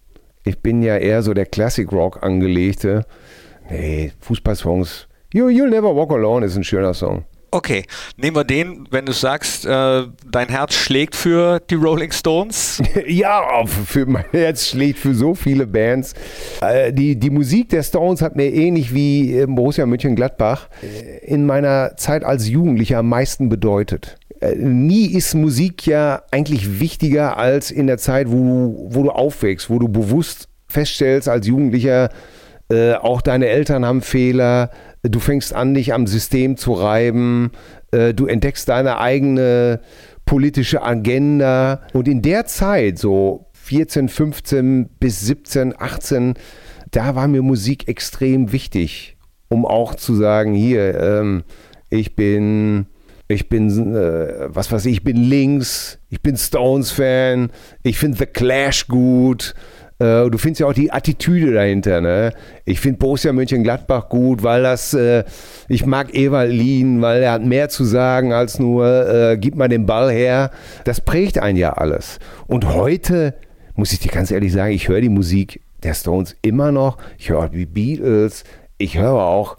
Ich 0.44 0.58
bin 0.60 0.82
ja 0.82 0.98
eher 0.98 1.22
so 1.22 1.34
der 1.36 1.46
Classic 1.46 1.92
Rock 1.92 2.24
angelegte. 2.24 3.06
Nee, 3.70 4.12
Fußballsongs. 4.22 5.08
You, 5.34 5.46
You'll 5.48 5.70
Never 5.70 5.96
Walk 5.96 6.12
Alone 6.12 6.46
ist 6.46 6.56
ein 6.58 6.64
schöner 6.64 6.94
Song. 6.94 7.26
Okay, 7.54 7.84
nehmen 8.16 8.38
wir 8.38 8.46
den, 8.46 8.88
wenn 8.92 9.06
du 9.06 9.12
sagst, 9.12 9.66
äh, 9.66 10.04
dein 10.26 10.48
Herz 10.48 10.74
schlägt 10.74 11.18
für 11.18 11.60
die 11.60 11.76
Rolling 11.76 12.14
Stones. 12.14 12.82
Ja, 13.08 13.66
für 13.66 14.06
mein 14.06 14.24
Herz 14.32 14.68
schlägt 14.68 15.00
für 15.00 15.14
so 15.14 15.36
viele 15.36 15.68
Bands. 15.68 16.14
Äh, 16.62 16.94
die, 16.94 17.18
die 17.18 17.30
Musik 17.30 17.68
der 17.68 17.84
Stones 17.84 18.22
hat 18.22 18.38
mir 18.38 18.46
ähnlich 18.54 18.94
wie 18.94 19.38
äh, 19.38 19.48
Borussia 19.48 19.86
Mönchengladbach 19.86 20.70
äh, 20.82 21.26
in 21.26 21.46
meiner 21.46 21.98
Zeit 21.98 22.24
als 22.24 22.48
Jugendlicher 22.48 23.00
am 23.00 23.10
meisten 23.10 23.50
bedeutet. 23.50 24.16
Äh, 24.40 24.56
Nie 24.56 25.08
ist 25.08 25.34
Musik 25.34 25.86
ja 25.86 26.22
eigentlich 26.32 26.80
wichtiger 26.80 27.36
als 27.36 27.70
in 27.70 27.88
der 27.88 27.98
Zeit, 27.98 28.32
wo, 28.32 28.88
wo 28.92 29.04
du 29.04 29.10
aufwächst, 29.10 29.70
wo 29.70 29.78
du 29.78 29.90
bewusst 29.90 30.48
feststellst 30.70 31.28
als 31.28 31.48
Jugendlicher, 31.48 32.10
auch 33.02 33.22
deine 33.22 33.48
Eltern 33.48 33.86
haben 33.86 34.02
Fehler, 34.02 34.70
du 35.04 35.20
fängst 35.20 35.54
an, 35.54 35.74
dich 35.74 35.94
am 35.94 36.08
System 36.08 36.58
zu 36.58 36.74
reiben, 36.74 37.52
äh, 37.92 38.14
du 38.14 38.28
entdeckst 38.28 38.70
deine 38.70 39.00
eigene 39.00 39.82
politische 40.26 40.84
Agenda. 40.84 41.82
Und 41.94 42.08
in 42.08 42.22
der 42.22 42.46
Zeit, 42.46 43.00
so 43.00 43.48
14, 43.54 44.10
15 44.10 44.90
bis 45.00 45.22
17, 45.22 45.74
18, 45.78 46.36
da 46.92 47.16
war 47.16 47.28
mir 47.28 47.42
Musik 47.42 47.88
extrem 47.88 48.52
wichtig, 48.52 49.18
um 49.50 49.66
auch 49.66 49.96
zu 49.96 50.14
sagen, 50.16 50.54
hier, 50.54 51.00
ähm, 51.00 51.44
ich 51.90 52.16
bin, 52.16 52.86
ich 53.28 53.50
bin, 53.50 53.96
äh, 53.96 54.48
was 54.54 54.72
weiß 54.72 54.86
ich, 54.86 54.94
ich 54.94 55.04
bin 55.04 55.18
links, 55.18 56.00
ich 56.10 56.22
bin 56.22 56.38
Stones-Fan, 56.38 57.52
ich 57.84 57.98
finde 57.98 58.20
The 58.20 58.26
Clash 58.26 58.88
gut. 58.88 59.56
Äh, 60.02 60.30
Du 60.30 60.38
findest 60.38 60.62
ja 60.62 60.68
auch 60.68 60.74
die 60.74 60.92
Attitüde 60.92 61.54
dahinter. 61.54 62.02
Ne? 62.02 62.34
Ich 62.66 62.80
finde 62.80 62.98
Borussia 62.98 63.32
Mönchengladbach 63.32 64.10
gut, 64.10 64.44
weil 64.44 64.64
das, 64.64 64.94
äh, 64.94 65.24
ich 65.68 65.86
mag 65.86 66.16
Ewald 66.16 66.52
Lien, 66.52 67.02
weil 67.02 67.22
er 67.22 67.34
hat 67.34 67.46
mehr 67.46 67.70
zu 67.70 67.84
sagen 67.84 68.34
als 68.34 68.60
nur, 68.60 68.86
äh, 68.86 69.38
gib 69.38 69.56
mal 69.56 69.68
den 69.68 69.86
Ball 69.86 70.12
her. 70.12 70.52
Das 70.86 71.02
prägt 71.02 71.38
einen 71.38 71.58
ja 71.58 71.74
alles. 71.74 72.20
Und 72.48 72.74
heute, 72.74 73.36
muss 73.76 73.94
ich 73.94 74.00
dir 74.00 74.12
ganz 74.12 74.32
ehrlich 74.32 74.52
sagen, 74.52 74.74
ich 74.74 74.88
höre 74.88 75.02
die 75.02 75.10
Musik 75.10 75.62
der 75.84 75.94
Stones 75.94 76.36
immer 76.42 76.72
noch. 76.72 76.98
Ich 77.18 77.30
höre 77.30 77.50
die 77.50 77.66
Beatles. 77.66 78.44
Ich 78.78 78.98
höre 78.98 79.22
auch 79.22 79.58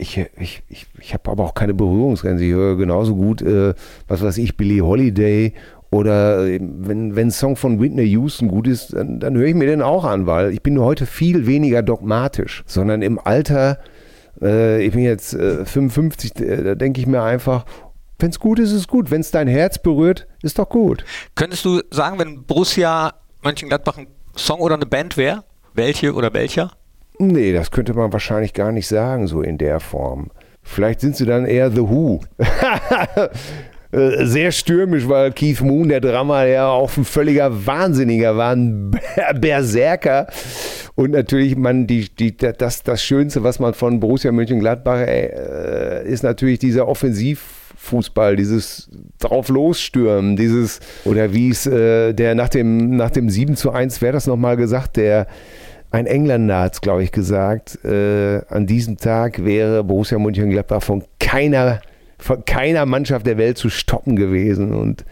ich, 0.00 0.16
ich, 0.38 0.62
ich, 0.68 0.86
ich 0.98 1.12
habe 1.12 1.30
aber 1.30 1.44
auch 1.44 1.52
keine 1.52 1.74
Berührungsgrenze. 1.74 2.44
Ich 2.44 2.52
höre 2.52 2.76
genauso 2.76 3.14
gut, 3.14 3.42
äh, 3.42 3.74
was 4.08 4.22
weiß 4.22 4.38
ich, 4.38 4.56
Billie 4.56 4.82
Holiday 4.82 5.52
oder 5.90 6.46
äh, 6.46 6.58
wenn, 6.60 7.16
wenn 7.16 7.28
ein 7.28 7.32
Song 7.32 7.56
von 7.56 7.80
Whitney 7.80 8.04
Houston 8.04 8.48
gut 8.48 8.66
ist, 8.66 8.92
dann, 8.92 9.20
dann 9.20 9.36
höre 9.36 9.46
ich 9.46 9.54
mir 9.54 9.66
den 9.66 9.82
auch 9.82 10.04
an, 10.04 10.26
weil 10.26 10.52
ich 10.52 10.62
bin 10.62 10.78
heute 10.80 11.06
viel 11.06 11.46
weniger 11.46 11.82
dogmatisch, 11.82 12.62
sondern 12.66 13.02
im 13.02 13.18
Alter, 13.18 13.78
äh, 14.40 14.82
ich 14.84 14.92
bin 14.92 15.02
jetzt 15.02 15.34
äh, 15.34 15.64
55, 15.64 16.38
äh, 16.40 16.62
da 16.62 16.74
denke 16.74 17.00
ich 17.00 17.06
mir 17.06 17.22
einfach, 17.22 17.64
wenn 18.20 18.30
es 18.30 18.38
gut 18.38 18.58
ist, 18.58 18.70
ist 18.70 18.80
es 18.80 18.88
gut. 18.88 19.10
Wenn 19.10 19.22
es 19.22 19.30
dein 19.30 19.48
Herz 19.48 19.78
berührt, 19.78 20.26
ist 20.42 20.58
doch 20.58 20.68
gut. 20.68 21.04
Könntest 21.34 21.64
du 21.64 21.80
sagen, 21.90 22.18
wenn 22.18 22.44
Borussia 22.44 23.14
Mönchengladbach 23.42 23.96
ein 23.96 24.08
Song 24.36 24.60
oder 24.60 24.74
eine 24.74 24.86
Band 24.86 25.16
wäre, 25.16 25.44
welche 25.74 26.12
oder 26.12 26.32
welcher? 26.34 26.72
Nee, 27.18 27.52
das 27.52 27.70
könnte 27.70 27.94
man 27.94 28.12
wahrscheinlich 28.12 28.52
gar 28.52 28.72
nicht 28.72 28.88
sagen, 28.88 29.26
so 29.26 29.40
in 29.40 29.58
der 29.58 29.80
Form. 29.80 30.30
Vielleicht 30.62 31.00
sind 31.00 31.16
sie 31.16 31.24
dann 31.24 31.46
eher 31.46 31.70
The 31.70 31.80
Who. 31.80 32.20
Äh, 33.92 34.24
Sehr 34.26 34.52
stürmisch, 34.52 35.08
weil 35.08 35.32
Keith 35.32 35.60
Moon, 35.62 35.88
der 35.88 36.00
Drummer, 36.00 36.46
ja 36.46 36.68
auch 36.68 36.96
ein 36.96 37.04
völliger 37.04 37.66
Wahnsinniger 37.66 38.36
war, 38.36 38.52
ein 38.54 38.90
Ber- 38.90 39.34
Berserker. 39.34 40.28
Und 40.94 41.12
natürlich, 41.12 41.56
man, 41.56 41.86
die, 41.86 42.08
die, 42.08 42.36
das, 42.36 42.82
das 42.82 43.02
Schönste, 43.02 43.42
was 43.42 43.58
man 43.58 43.74
von 43.74 44.00
Borussia 44.00 44.30
Mönchengladbach 44.32 45.00
äh, 45.00 46.04
ist 46.06 46.22
natürlich 46.22 46.58
dieser 46.58 46.86
Offensivfußball, 46.88 48.36
dieses 48.36 48.90
drauf 49.18 49.48
losstürmen, 49.48 50.36
dieses, 50.36 50.80
oder 51.04 51.32
wie 51.32 51.50
es 51.50 51.66
äh, 51.66 52.12
der 52.12 52.34
nach 52.34 52.48
dem, 52.48 52.96
nach 52.96 53.10
dem 53.10 53.30
7 53.30 53.56
zu 53.56 53.70
1, 53.70 54.02
wer 54.02 54.12
das 54.12 54.26
nochmal 54.26 54.56
gesagt, 54.56 54.96
der 54.96 55.26
ein 55.92 56.06
Engländer 56.06 56.60
hat 56.60 56.74
es, 56.74 56.80
glaube 56.80 57.02
ich, 57.02 57.10
gesagt, 57.12 57.84
äh, 57.84 58.42
an 58.48 58.66
diesem 58.66 58.96
Tag 58.96 59.44
wäre 59.44 59.82
Borussia 59.82 60.18
Mönchengladbach 60.18 60.82
von 60.82 61.02
keiner, 61.18 61.80
von 62.20 62.44
keiner 62.44 62.86
Mannschaft 62.86 63.26
der 63.26 63.38
Welt 63.38 63.58
zu 63.58 63.70
stoppen 63.70 64.16
gewesen. 64.16 64.74
Und 64.74 65.04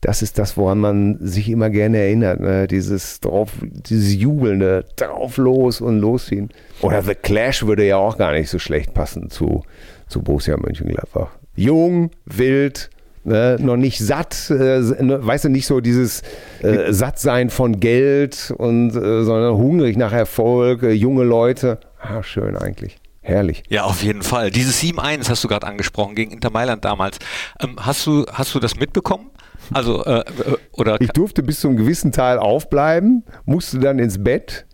das 0.00 0.22
ist 0.22 0.38
das, 0.38 0.56
woran 0.56 0.78
man 0.78 1.18
sich 1.20 1.48
immer 1.50 1.68
gerne 1.68 1.98
erinnert. 1.98 2.40
Ne? 2.40 2.66
Dieses 2.66 3.20
drauf, 3.20 3.52
dieses 3.60 4.14
Jubelnde, 4.14 4.84
drauf 4.96 5.36
los 5.36 5.80
und 5.80 5.98
losziehen. 5.98 6.48
Oder 6.80 7.02
The 7.02 7.14
Clash 7.14 7.66
würde 7.66 7.86
ja 7.86 7.96
auch 7.96 8.16
gar 8.16 8.32
nicht 8.32 8.48
so 8.48 8.58
schlecht 8.58 8.94
passen 8.94 9.30
zu, 9.30 9.62
zu 10.08 10.22
Borussia 10.22 10.56
Mönchengladbach. 10.56 11.28
Jung, 11.54 12.10
wild, 12.24 12.88
ne? 13.24 13.56
noch 13.60 13.76
nicht 13.76 13.98
satt, 13.98 14.50
äh, 14.50 14.80
ne? 14.80 15.18
weißt 15.20 15.44
du, 15.44 15.48
nicht 15.50 15.66
so 15.66 15.80
dieses 15.80 16.22
äh, 16.62 16.92
Sattsein 16.92 17.50
von 17.50 17.78
Geld 17.80 18.54
und 18.56 18.90
äh, 18.90 19.22
sondern 19.24 19.56
hungrig 19.56 19.98
nach 19.98 20.12
Erfolg, 20.12 20.82
äh, 20.82 20.92
junge 20.92 21.24
Leute. 21.24 21.78
Ah, 22.00 22.22
schön 22.22 22.56
eigentlich. 22.56 22.98
Herrlich. 23.22 23.62
Ja, 23.68 23.84
auf 23.84 24.02
jeden 24.02 24.22
Fall. 24.22 24.50
Dieses 24.50 24.80
7-1 24.82 25.28
hast 25.28 25.44
du 25.44 25.48
gerade 25.48 25.66
angesprochen 25.66 26.14
gegen 26.14 26.32
Inter 26.32 26.50
Mailand 26.50 26.84
damals. 26.84 27.18
Ähm, 27.60 27.76
hast, 27.78 28.06
du, 28.06 28.24
hast 28.32 28.54
du 28.54 28.60
das 28.60 28.76
mitbekommen? 28.76 29.30
Also, 29.74 30.04
äh, 30.04 30.20
äh, 30.20 30.24
oder. 30.72 31.00
Ich 31.00 31.10
durfte 31.10 31.42
bis 31.42 31.60
zu 31.60 31.68
einem 31.68 31.76
gewissen 31.76 32.12
Teil 32.12 32.38
aufbleiben, 32.38 33.24
musste 33.44 33.78
dann 33.78 33.98
ins 33.98 34.22
Bett, 34.22 34.66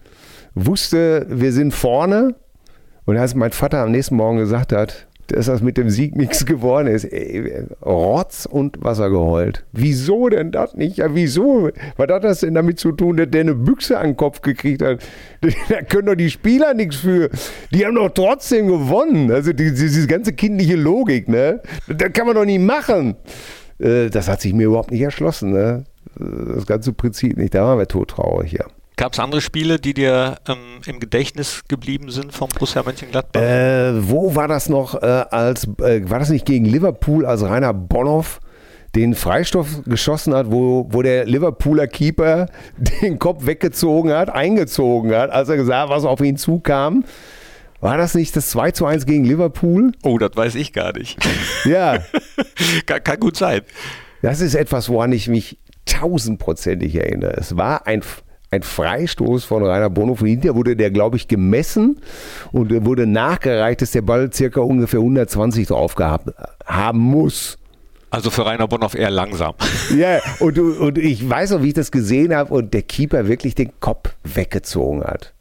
wusste, 0.54 1.26
wir 1.28 1.52
sind 1.52 1.72
vorne. 1.72 2.36
Und 3.04 3.16
als 3.16 3.34
mein 3.34 3.52
Vater 3.52 3.82
am 3.82 3.90
nächsten 3.90 4.16
Morgen 4.16 4.38
gesagt 4.38 4.72
hat, 4.72 5.06
dass 5.28 5.46
das 5.46 5.60
mit 5.62 5.76
dem 5.76 5.90
Sieg 5.90 6.16
nichts 6.16 6.46
geworden 6.46 6.86
ist, 6.88 7.04
ey, 7.04 7.64
Rotz 7.84 8.46
und 8.46 8.82
Wasser 8.82 9.10
geheult. 9.10 9.64
Wieso 9.72 10.28
denn 10.28 10.52
das 10.52 10.74
nicht? 10.74 10.98
Ja, 10.98 11.14
wieso? 11.14 11.70
Was 11.96 12.08
hat 12.08 12.24
das 12.24 12.40
denn 12.40 12.54
damit 12.54 12.78
zu 12.78 12.92
tun, 12.92 13.16
dass 13.16 13.30
der 13.30 13.42
eine 13.42 13.54
Büchse 13.54 13.98
an 13.98 14.08
den 14.08 14.16
Kopf 14.16 14.40
gekriegt 14.40 14.82
hat? 14.82 15.00
Da 15.68 15.82
können 15.82 16.06
doch 16.06 16.14
die 16.14 16.30
Spieler 16.30 16.74
nichts 16.74 16.96
für. 16.96 17.30
Die 17.72 17.84
haben 17.86 17.94
doch 17.94 18.10
trotzdem 18.10 18.66
gewonnen. 18.68 19.30
Also 19.30 19.52
die, 19.52 19.72
diese 19.72 20.06
ganze 20.06 20.32
kindliche 20.32 20.76
Logik, 20.76 21.28
ne? 21.28 21.60
Das 21.88 22.12
kann 22.12 22.26
man 22.26 22.34
doch 22.36 22.44
nicht 22.44 22.60
machen. 22.60 23.16
Äh, 23.78 24.08
Das 24.10 24.28
hat 24.28 24.40
sich 24.40 24.52
mir 24.54 24.66
überhaupt 24.66 24.90
nicht 24.90 25.02
erschlossen, 25.02 25.52
ne? 25.52 25.84
Das 26.18 26.66
ganze 26.66 26.92
Prinzip 26.92 27.36
nicht. 27.36 27.54
Da 27.54 27.62
waren 27.64 27.78
wir 27.78 27.86
todtraurig, 27.88 28.52
ja. 28.52 28.64
Gab 28.96 29.12
es 29.12 29.18
andere 29.18 29.42
Spiele, 29.42 29.78
die 29.78 29.92
dir 29.92 30.36
ähm, 30.48 30.80
im 30.86 31.00
Gedächtnis 31.00 31.64
geblieben 31.68 32.10
sind 32.10 32.32
vom 32.32 32.48
Borussia 32.48 32.82
Mönchengladbach? 32.82 33.40
Äh, 33.40 34.08
wo 34.08 34.34
war 34.34 34.48
das 34.48 34.70
noch, 34.70 34.94
äh, 34.94 35.06
als 35.06 35.64
äh, 35.82 36.08
war 36.08 36.18
das 36.18 36.30
nicht 36.30 36.46
gegen 36.46 36.64
Liverpool, 36.64 37.26
als 37.26 37.42
Rainer 37.42 37.74
Bonhoff 37.74 38.40
den 38.94 39.14
Freistoff 39.14 39.82
geschossen 39.84 40.32
hat, 40.34 40.50
wo, 40.50 40.86
wo 40.90 41.02
der 41.02 41.26
Liverpooler 41.26 41.86
Keeper 41.86 42.46
den 43.02 43.18
Kopf 43.18 43.44
weggezogen 43.44 44.12
hat, 44.12 44.30
eingezogen 44.30 45.14
hat, 45.14 45.28
als 45.30 45.50
er 45.50 45.56
gesagt 45.56 45.90
hat, 45.90 45.96
was 45.96 46.06
auf 46.06 46.20
ihn 46.22 46.38
zukam? 46.38 47.04
War 47.80 47.98
das 47.98 48.14
nicht 48.14 48.34
das 48.34 48.48
2 48.48 48.70
zu 48.70 48.86
1 48.86 49.04
gegen 49.04 49.24
Liverpool? 49.24 49.92
Oh, 50.02 50.16
das 50.16 50.34
weiß 50.34 50.54
ich 50.54 50.72
gar 50.72 50.96
nicht. 50.96 51.18
Ja, 51.66 51.98
kann, 52.86 53.04
kann 53.04 53.20
gut 53.20 53.36
sein. 53.36 53.60
das 54.22 54.40
ist 54.40 54.54
etwas, 54.54 54.88
woran 54.88 55.12
ich 55.12 55.28
mich 55.28 55.58
tausendprozentig 55.84 56.94
erinnere. 56.94 57.34
Es 57.36 57.56
war 57.56 57.86
ein, 57.86 58.02
ein 58.50 58.62
Freistoß 58.62 59.44
von 59.44 59.64
Rainer 59.64 59.90
Bonhoff. 59.90 60.20
Hinterher 60.20 60.54
wurde 60.54 60.76
der, 60.76 60.90
glaube 60.90 61.16
ich, 61.16 61.28
gemessen 61.28 62.00
und 62.52 62.72
wurde 62.84 63.06
nachgereicht, 63.06 63.82
dass 63.82 63.90
der 63.90 64.02
Ball 64.02 64.32
circa 64.32 64.60
ungefähr 64.60 65.00
120 65.00 65.66
drauf 65.68 65.94
gehabt 65.94 66.30
haben 66.64 66.98
muss. 66.98 67.58
Also 68.10 68.30
für 68.30 68.46
Rainer 68.46 68.68
Bonhoff 68.68 68.94
eher 68.94 69.10
langsam. 69.10 69.54
Ja, 69.96 70.20
und, 70.40 70.58
und 70.58 70.98
ich 70.98 71.28
weiß 71.28 71.50
noch, 71.50 71.62
wie 71.62 71.68
ich 71.68 71.74
das 71.74 71.90
gesehen 71.90 72.34
habe 72.34 72.52
und 72.52 72.74
der 72.74 72.82
Keeper 72.82 73.28
wirklich 73.28 73.54
den 73.54 73.70
Kopf 73.80 74.14
weggezogen 74.24 75.04
hat. 75.04 75.32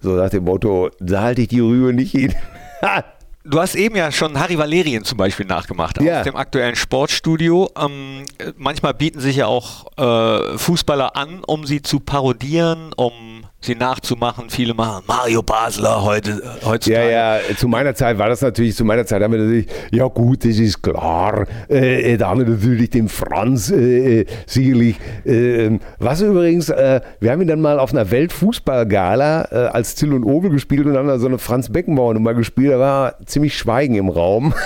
So 0.00 0.16
nach 0.16 0.30
dem 0.30 0.44
Motto, 0.44 0.90
da 1.00 1.22
halte 1.22 1.42
ich 1.42 1.48
die 1.48 1.60
Rübe 1.60 1.92
nicht 1.92 2.12
hin. 2.12 2.34
Du 3.46 3.60
hast 3.60 3.74
eben 3.74 3.94
ja 3.94 4.10
schon 4.10 4.38
Harry 4.40 4.56
Valerien 4.56 5.04
zum 5.04 5.18
Beispiel 5.18 5.44
nachgemacht 5.44 6.00
Ja. 6.00 6.20
aus 6.20 6.24
dem 6.24 6.34
aktuellen 6.34 6.76
Sportstudio. 6.76 7.70
Ähm, 7.78 8.24
äh, 8.38 8.52
manchmal 8.56 8.94
bieten 8.94 9.20
sich 9.20 9.36
ja 9.36 9.46
auch 9.46 9.86
äh, 9.98 10.56
Fußballer 10.56 11.14
an, 11.14 11.44
um 11.44 11.66
sie 11.66 11.82
zu 11.82 12.00
parodieren, 12.00 12.94
um 12.96 13.44
sie 13.64 13.74
nachzumachen. 13.74 14.50
Viele 14.50 14.74
machen 14.74 15.02
Mario 15.06 15.42
Basler 15.42 16.02
heute, 16.02 16.30
äh, 16.32 16.34
Ja, 16.44 16.66
heutzutage. 16.66 17.10
ja, 17.10 17.38
zu 17.56 17.68
meiner 17.68 17.94
Zeit 17.94 18.18
war 18.18 18.28
das 18.28 18.40
natürlich, 18.42 18.76
zu 18.76 18.84
meiner 18.84 19.06
Zeit 19.06 19.22
haben 19.22 19.32
wir 19.32 19.40
natürlich, 19.40 19.66
ja 19.90 20.06
gut, 20.06 20.44
das 20.44 20.58
ist 20.58 20.82
klar, 20.82 21.46
äh, 21.68 22.12
äh, 22.12 22.16
da 22.16 22.28
haben 22.28 22.40
wir 22.40 22.48
natürlich 22.48 22.90
den 22.90 23.08
Franz 23.08 23.70
äh, 23.70 24.20
äh, 24.20 24.26
sicherlich, 24.46 24.96
äh, 25.24 25.78
was 25.98 26.20
übrigens, 26.20 26.68
äh, 26.68 27.00
wir 27.20 27.30
haben 27.32 27.40
ihn 27.42 27.48
dann 27.48 27.60
mal 27.60 27.78
auf 27.78 27.92
einer 27.92 28.10
Weltfußballgala 28.10 29.42
als 29.72 29.94
Till 29.94 30.12
und 30.12 30.24
Obel 30.24 30.50
gespielt 30.50 30.86
und 30.86 30.96
haben 30.96 31.08
da 31.08 31.18
so 31.18 31.26
eine 31.26 31.38
Franz 31.38 31.70
Beckenbauer 31.70 32.14
Nummer 32.14 32.34
gespielt, 32.34 32.72
da 32.72 32.78
war 32.78 33.14
ziemlich 33.26 33.56
Schweigen 33.56 33.94
im 33.96 34.08
Raum. 34.08 34.54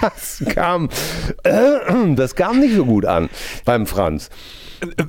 Das 0.00 0.42
kam, 0.54 0.90
das 2.14 2.34
kam 2.34 2.60
nicht 2.60 2.74
so 2.74 2.84
gut 2.84 3.06
an 3.06 3.30
beim 3.64 3.86
Franz. 3.86 4.28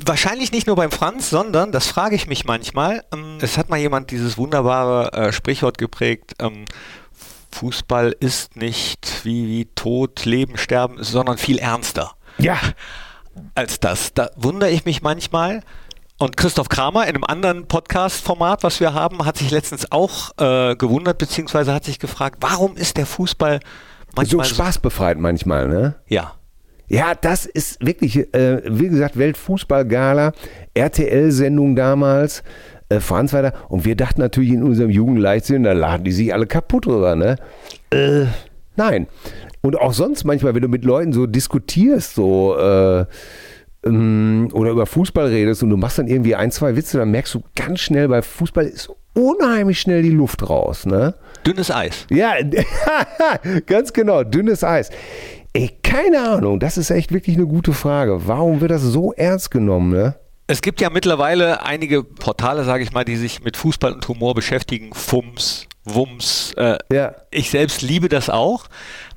Wahrscheinlich 0.05 0.51
nicht 0.51 0.67
nur 0.67 0.75
beim 0.75 0.91
Franz, 0.91 1.29
sondern, 1.29 1.71
das 1.71 1.87
frage 1.87 2.15
ich 2.15 2.27
mich 2.27 2.45
manchmal, 2.45 3.03
ähm, 3.13 3.37
es 3.41 3.57
hat 3.57 3.69
mal 3.69 3.77
jemand 3.77 4.11
dieses 4.11 4.37
wunderbare 4.37 5.13
äh, 5.13 5.31
Sprichwort 5.31 5.77
geprägt, 5.77 6.33
ähm, 6.39 6.65
Fußball 7.51 8.15
ist 8.19 8.57
nicht 8.57 9.23
wie, 9.23 9.47
wie 9.47 9.65
Tod, 9.75 10.25
Leben, 10.25 10.57
Sterben, 10.57 11.01
sondern 11.01 11.37
viel 11.37 11.57
ernster. 11.57 12.11
Ja, 12.37 12.59
als 13.55 13.79
das. 13.79 14.13
Da 14.13 14.29
wundere 14.35 14.69
ich 14.69 14.85
mich 14.85 15.01
manchmal. 15.01 15.61
Und 16.17 16.37
Christoph 16.37 16.69
Kramer 16.69 17.03
in 17.03 17.15
einem 17.15 17.25
anderen 17.25 17.67
Podcast-Format, 17.67 18.63
was 18.63 18.79
wir 18.79 18.93
haben, 18.93 19.25
hat 19.25 19.37
sich 19.37 19.51
letztens 19.51 19.91
auch 19.91 20.31
äh, 20.37 20.75
gewundert, 20.75 21.17
beziehungsweise 21.17 21.73
hat 21.73 21.83
sich 21.83 21.99
gefragt, 21.99 22.37
warum 22.39 22.77
ist 22.77 22.95
der 22.97 23.05
Fußball 23.05 23.59
so 23.59 24.11
manchmal 24.15 24.45
spaßbefreit 24.45 25.17
manchmal, 25.17 25.67
ne? 25.67 25.95
ja. 26.07 26.33
Ja, 26.87 27.15
das 27.15 27.45
ist 27.45 27.83
wirklich, 27.85 28.33
äh, 28.33 28.61
wie 28.65 28.89
gesagt, 28.89 29.17
Weltfußballgala, 29.17 30.33
RTL-Sendung 30.73 31.75
damals, 31.75 32.43
äh, 32.89 32.99
Franz 32.99 33.31
da. 33.31 33.53
Und 33.69 33.85
wir 33.85 33.95
dachten 33.95 34.21
natürlich 34.21 34.51
in 34.51 34.63
unserem 34.63 34.89
Jugendleichtsinn, 34.89 35.63
da 35.63 35.73
laden 35.73 36.03
die 36.03 36.11
sich 36.11 36.33
alle 36.33 36.45
kaputt 36.45 36.85
drüber, 36.85 37.15
ne? 37.15 37.37
Äh, 37.91 38.25
nein. 38.75 39.07
Und 39.61 39.79
auch 39.79 39.93
sonst 39.93 40.25
manchmal, 40.25 40.53
wenn 40.53 40.61
du 40.61 40.67
mit 40.67 40.85
Leuten 40.85 41.11
so 41.11 41.25
diskutierst, 41.25 42.13
so, 42.13 42.55
äh, 42.55 43.05
ähm, 43.85 44.49
oder 44.53 44.71
über 44.71 44.85
Fußball 44.85 45.27
redest 45.27 45.63
und 45.63 45.71
du 45.71 45.77
machst 45.77 45.97
dann 45.97 46.07
irgendwie 46.07 46.35
ein, 46.35 46.51
zwei 46.51 46.75
Witze, 46.75 46.99
dann 46.99 47.11
merkst 47.11 47.33
du 47.33 47.41
ganz 47.55 47.79
schnell, 47.79 48.07
bei 48.07 48.21
Fußball 48.21 48.65
ist 48.65 48.91
unheimlich 49.13 49.79
schnell 49.79 50.03
die 50.03 50.11
Luft 50.11 50.47
raus, 50.47 50.85
ne? 50.85 51.15
Dünnes 51.45 51.71
Eis. 51.71 52.05
Ja, 52.09 52.33
ganz 53.65 53.93
genau, 53.93 54.23
dünnes 54.23 54.63
Eis. 54.63 54.89
Ey, 55.55 55.71
keine 55.83 56.19
Ahnung, 56.31 56.59
das 56.59 56.77
ist 56.77 56.89
echt 56.89 57.13
wirklich 57.13 57.37
eine 57.37 57.47
gute 57.47 57.71
Frage. 57.71 58.27
Warum 58.27 58.59
wird 58.59 58.71
das 58.71 58.81
so 58.81 59.13
ernst 59.13 59.51
genommen, 59.51 59.89
ne? 59.91 60.15
Es 60.47 60.61
gibt 60.61 60.81
ja 60.81 60.89
mittlerweile 60.89 61.63
einige 61.63 62.03
Portale, 62.03 62.65
sage 62.65 62.83
ich 62.83 62.91
mal, 62.91 63.05
die 63.05 63.15
sich 63.15 63.41
mit 63.41 63.55
Fußball 63.55 63.93
und 63.93 64.05
Humor 64.09 64.35
beschäftigen. 64.35 64.93
Fums, 64.93 65.65
Wums. 65.85 66.51
Äh, 66.57 66.77
Ja. 66.91 67.15
Ich 67.31 67.49
selbst 67.51 67.81
liebe 67.81 68.09
das 68.09 68.29
auch, 68.29 68.65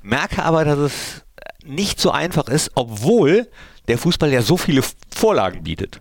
merke 0.00 0.44
aber, 0.44 0.64
dass 0.64 0.78
es 0.78 1.24
nicht 1.66 2.00
so 2.00 2.12
einfach 2.12 2.46
ist, 2.48 2.70
obwohl 2.76 3.48
der 3.88 3.98
Fußball 3.98 4.32
ja 4.32 4.40
so 4.40 4.56
viele 4.56 4.82
Vorlagen 5.12 5.64
bietet. 5.64 6.00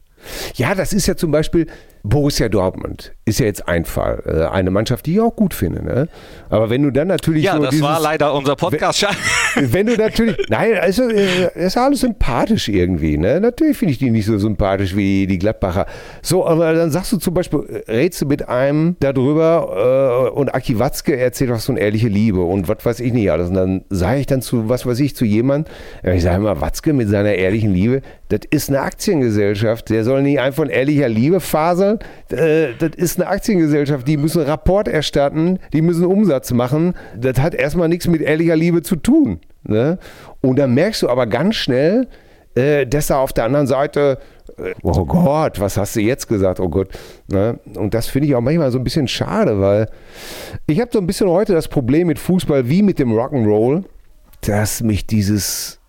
Ja, 0.56 0.76
das 0.76 0.94
ist 0.94 1.08
ja 1.08 1.16
zum 1.16 1.32
Beispiel 1.32 1.68
Borussia 2.04 2.48
Dortmund. 2.48 3.14
Ist 3.26 3.40
ja 3.40 3.46
jetzt 3.48 3.68
ein 3.68 3.86
Fall. 3.86 4.22
Äh, 4.26 4.46
Eine 4.54 4.72
Mannschaft, 4.72 5.06
die 5.08 5.14
ich 5.14 5.20
auch 5.20 5.36
gut 5.36 5.54
finde, 5.54 5.84
ne? 5.84 6.10
Aber 6.50 6.70
wenn 6.70 6.84
du 6.84 6.92
dann 6.92 7.08
natürlich 7.08 7.44
Ja, 7.44 7.56
so 7.56 7.62
das 7.64 7.72
dieses, 7.72 7.86
war 7.86 8.00
leider 8.00 8.34
unser 8.34 8.56
Podcast. 8.56 9.02
wenn 9.04 9.10
du 9.58 9.96
natürlich, 9.98 10.38
nein, 10.50 10.74
also 10.80 11.10
äh, 11.10 11.66
ist 11.66 11.76
ja 11.76 11.86
alles 11.86 12.02
sympathisch 12.02 12.70
irgendwie, 12.70 13.18
ne? 13.18 13.40
Natürlich 13.40 13.78
finde 13.78 13.92
ich 13.94 13.98
die 14.00 14.10
nicht 14.10 14.26
so 14.26 14.38
sympathisch 14.38 14.96
wie 14.96 15.28
die 15.28 15.40
Gladbacher. 15.40 15.86
So, 16.22 16.46
aber 16.46 16.74
dann 16.74 16.92
sagst 16.92 17.12
du 17.12 17.18
zum 17.18 17.34
Beispiel, 17.34 17.84
äh, 17.88 17.92
redst 17.92 18.22
du 18.22 18.26
mit 18.26 18.48
einem 18.48 18.96
darüber 19.00 20.30
äh, 20.34 20.38
und 20.38 20.54
Aki 20.54 20.80
Watzke 20.80 21.18
erzählt 21.18 21.50
was 21.50 21.66
von 21.66 21.78
ehrliche 21.78 22.08
Liebe 22.08 22.42
und 22.42 22.68
was 22.68 22.86
weiß 22.86 23.00
ich 23.00 23.14
nicht 23.14 23.32
alles. 23.32 23.50
Und 23.50 23.56
dann 23.56 23.84
sage 23.90 24.20
ich 24.20 24.26
dann 24.28 24.42
zu, 24.42 24.70
was 24.70 24.86
weiß 24.86 25.00
ich, 25.00 25.16
zu 25.16 25.26
jemand, 25.26 25.70
ja, 26.04 26.14
ich 26.14 26.24
sage 26.24 26.38
immer, 26.38 26.62
Watzke 26.62 26.94
mit 26.94 27.10
seiner 27.10 27.34
ehrlichen 27.34 27.74
Liebe, 27.74 28.02
das 28.30 28.42
ist 28.50 28.70
eine 28.70 28.82
Aktiengesellschaft. 28.82 29.90
Der 29.90 30.04
soll 30.04 30.22
nicht 30.22 30.40
einfach 30.40 30.58
von 30.58 30.70
ehrlicher 30.70 31.08
Liebe 31.08 31.40
faseln. 31.40 32.00
Äh, 32.32 32.70
das 32.80 32.92
ist 32.96 33.20
eine 33.20 33.30
Aktiengesellschaft, 33.30 34.08
die 34.08 34.18
müssen 34.18 34.42
Rapport 34.42 34.88
erstatten, 34.88 35.60
die 35.74 35.82
müssen 35.82 36.06
Umsatz 36.06 36.52
machen. 36.52 36.94
Das 37.16 37.40
hat 37.40 37.54
erstmal 37.54 37.88
nichts 37.88 38.08
mit 38.08 38.22
ehrlicher 38.22 38.56
Liebe 38.56 38.82
zu 38.82 38.96
tun. 38.96 39.40
Ne? 39.68 40.00
Und 40.42 40.58
dann 40.58 40.74
merkst 40.74 41.04
du 41.04 41.10
aber 41.10 41.28
ganz 41.28 41.56
schnell, 41.56 42.08
äh, 42.56 42.88
dass 42.88 43.08
da 43.08 43.20
auf 43.20 43.34
der 43.34 43.46
anderen 43.46 43.68
Seite, 43.68 44.18
äh, 44.58 44.74
oh 44.82 45.06
Gott, 45.06 45.60
was 45.60 45.78
hast 45.78 45.96
du 45.96 46.02
jetzt 46.02 46.28
gesagt? 46.28 46.60
Oh 46.60 46.70
Gott. 46.70 46.90
Ne? 47.28 47.60
Und 47.76 47.94
das 47.94 48.08
finde 48.08 48.28
ich 48.28 48.36
auch 48.36 48.42
manchmal 48.42 48.72
so 48.72 48.80
ein 48.80 48.84
bisschen 48.84 49.08
schade, 49.08 49.60
weil 49.60 49.90
ich 50.66 50.80
habe 50.82 50.90
so 50.92 51.00
ein 51.00 51.08
bisschen 51.08 51.30
heute 51.30 51.54
das 51.54 51.68
Problem 51.68 52.08
mit 52.08 52.18
Fußball 52.18 52.68
wie 52.70 52.82
mit 52.82 52.98
dem 53.00 53.12
Rock'n'Roll, 53.12 53.84
dass 54.42 54.82
mich 54.82 55.06
dieses 55.06 55.80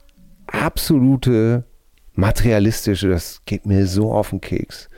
absolute 0.46 1.64
materialistische, 2.14 3.08
das 3.08 3.42
geht 3.46 3.64
mir 3.64 3.86
so 3.86 4.12
auf 4.12 4.30
den 4.30 4.40
Keks. 4.40 4.90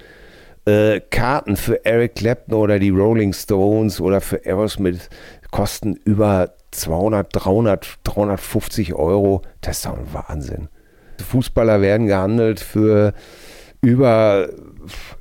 Äh, 0.64 1.00
Karten 1.10 1.56
für 1.56 1.84
Eric 1.84 2.16
Clapton 2.16 2.54
oder 2.54 2.78
die 2.78 2.90
Rolling 2.90 3.32
Stones 3.32 4.00
oder 4.00 4.20
für 4.20 4.44
Aerosmith 4.44 5.08
kosten 5.50 5.96
über 6.04 6.54
200, 6.70 7.28
300, 7.32 7.98
350 8.04 8.94
Euro. 8.94 9.42
Das 9.60 9.78
ist 9.78 9.86
doch 9.86 9.96
ein 9.96 10.06
Wahnsinn. 10.12 10.68
Fußballer 11.20 11.80
werden 11.80 12.06
gehandelt 12.06 12.60
für 12.60 13.12
über 13.82 14.48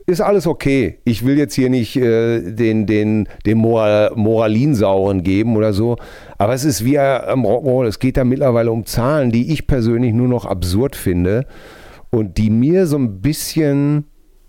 ist 0.05 0.21
alles 0.21 0.47
okay. 0.47 0.99
Ich 1.05 1.25
will 1.25 1.37
jetzt 1.37 1.53
hier 1.53 1.69
nicht 1.69 1.95
äh, 1.95 2.41
den, 2.41 2.85
den, 2.85 3.27
den 3.45 3.57
Moral, 3.57 4.11
Moralinsauren 4.15 5.23
geben 5.23 5.55
oder 5.55 5.71
so. 5.71 5.97
Aber 6.37 6.53
es 6.53 6.65
ist 6.65 6.83
wie 6.83 6.99
am 6.99 7.45
Rock'n'Roll. 7.45 7.87
Es 7.87 7.99
geht 7.99 8.17
da 8.17 8.23
mittlerweile 8.23 8.71
um 8.71 8.85
Zahlen, 8.85 9.31
die 9.31 9.53
ich 9.53 9.67
persönlich 9.67 10.13
nur 10.13 10.27
noch 10.27 10.45
absurd 10.45 10.95
finde 10.95 11.45
und 12.09 12.37
die 12.37 12.49
mir 12.49 12.85
so 12.87 12.97
ein 12.97 13.21
bisschen 13.21 14.05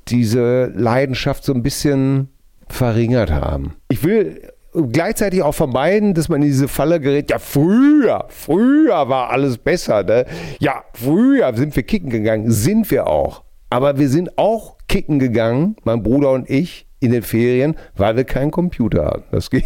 diese 0.09 0.67
Leidenschaft 0.75 1.45
so 1.45 1.53
ein 1.53 1.63
bisschen 1.63 2.29
verringert 2.69 3.31
haben. 3.31 3.75
Ich 3.89 4.03
will 4.03 4.41
gleichzeitig 4.73 5.43
auch 5.43 5.55
vermeiden, 5.55 6.15
dass 6.15 6.29
man 6.29 6.43
in 6.43 6.49
diese 6.49 6.69
Falle 6.69 7.01
gerät. 7.01 7.31
Ja, 7.31 7.39
früher, 7.39 8.27
früher 8.29 9.09
war 9.09 9.31
alles 9.31 9.59
besser. 9.59 10.03
Ne? 10.03 10.27
Ja, 10.59 10.85
früher 10.95 11.55
sind 11.57 11.75
wir 11.77 11.83
kicken 11.83 12.11
gegangen. 12.11 12.51
Sind 12.51 12.91
wir 12.91 13.07
auch. 13.07 13.43
Aber 13.71 13.99
wir 13.99 14.09
sind 14.09 14.37
auch 14.39 14.77
kicken 14.89 15.19
gegangen, 15.19 15.77
mein 15.85 16.03
Bruder 16.03 16.33
und 16.33 16.51
ich, 16.51 16.87
in 16.99 17.13
den 17.13 17.23
Ferien, 17.23 17.77
weil 17.97 18.17
wir 18.17 18.25
keinen 18.25 18.51
Computer 18.51 19.07
hatten. 19.07 19.25
Das 19.31 19.51
geht. 19.51 19.65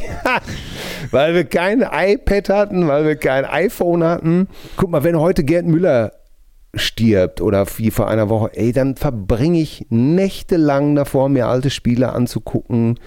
weil 1.10 1.34
wir 1.34 1.44
kein 1.44 1.82
iPad 1.82 2.48
hatten, 2.48 2.86
weil 2.86 3.04
wir 3.06 3.16
kein 3.16 3.44
iPhone 3.44 4.04
hatten. 4.04 4.48
Guck 4.76 4.90
mal, 4.90 5.02
wenn 5.04 5.18
heute 5.18 5.42
Gerd 5.42 5.66
Müller 5.66 6.12
stirbt 6.74 7.40
oder 7.40 7.66
wie 7.76 7.90
vor 7.90 8.08
einer 8.08 8.28
Woche, 8.28 8.50
ey, 8.54 8.72
dann 8.72 8.96
verbringe 8.96 9.60
ich 9.60 9.86
nächtelang 9.90 10.94
davor, 10.94 11.28
mir 11.28 11.46
alte 11.46 11.70
Spiele 11.70 12.12
anzugucken 12.12 12.98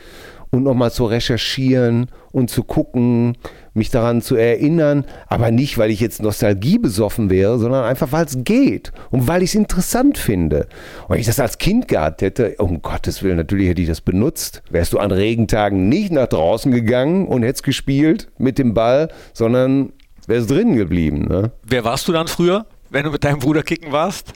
und 0.52 0.64
nochmal 0.64 0.92
zu 0.92 1.06
recherchieren 1.06 2.08
und 2.32 2.50
zu 2.50 2.64
gucken, 2.64 3.38
mich 3.74 3.90
daran 3.90 4.22
zu 4.22 4.36
erinnern, 4.36 5.06
aber 5.28 5.52
nicht, 5.52 5.78
weil 5.78 5.92
ich 5.92 6.00
jetzt 6.00 6.22
Nostalgie 6.22 6.80
besoffen 6.80 7.30
wäre, 7.30 7.60
sondern 7.60 7.86
einfach, 7.86 8.12
weil 8.12 8.26
es 8.26 8.38
geht 8.44 8.92
und 9.12 9.28
weil 9.28 9.44
ich 9.44 9.52
es 9.52 9.56
interessant 9.56 10.18
finde. 10.18 10.68
Und 11.04 11.16
wenn 11.16 11.20
ich 11.20 11.28
das 11.28 11.40
als 11.40 11.58
Kind 11.58 11.88
gehabt 11.88 12.22
hätte, 12.22 12.56
um 12.58 12.82
Gottes 12.82 13.24
Willen, 13.24 13.38
natürlich 13.38 13.70
hätte 13.70 13.82
ich 13.82 13.88
das 13.88 14.02
benutzt. 14.02 14.64
Wärst 14.70 14.94
du 14.94 15.00
an 15.00 15.12
Regentagen 15.12 15.90
nicht 15.90 16.12
nach 16.12 16.28
draußen 16.28 16.72
gegangen 16.72 17.28
und 17.28 17.44
hättest 17.44 17.64
gespielt 17.64 18.30
mit 18.38 18.58
dem 18.58 18.74
Ball, 18.74 19.10
sondern 19.34 19.94
wärst 20.28 20.50
drinnen 20.50 20.76
geblieben. 20.76 21.28
Ne? 21.28 21.52
Wer 21.64 21.84
warst 21.84 22.08
du 22.08 22.12
dann 22.12 22.28
früher, 22.28 22.66
wenn 22.90 23.06
du 23.06 23.12
mit 23.12 23.24
deinem 23.24 23.40
Bruder 23.40 23.64
kicken 23.64 23.92
warst? 23.92 24.34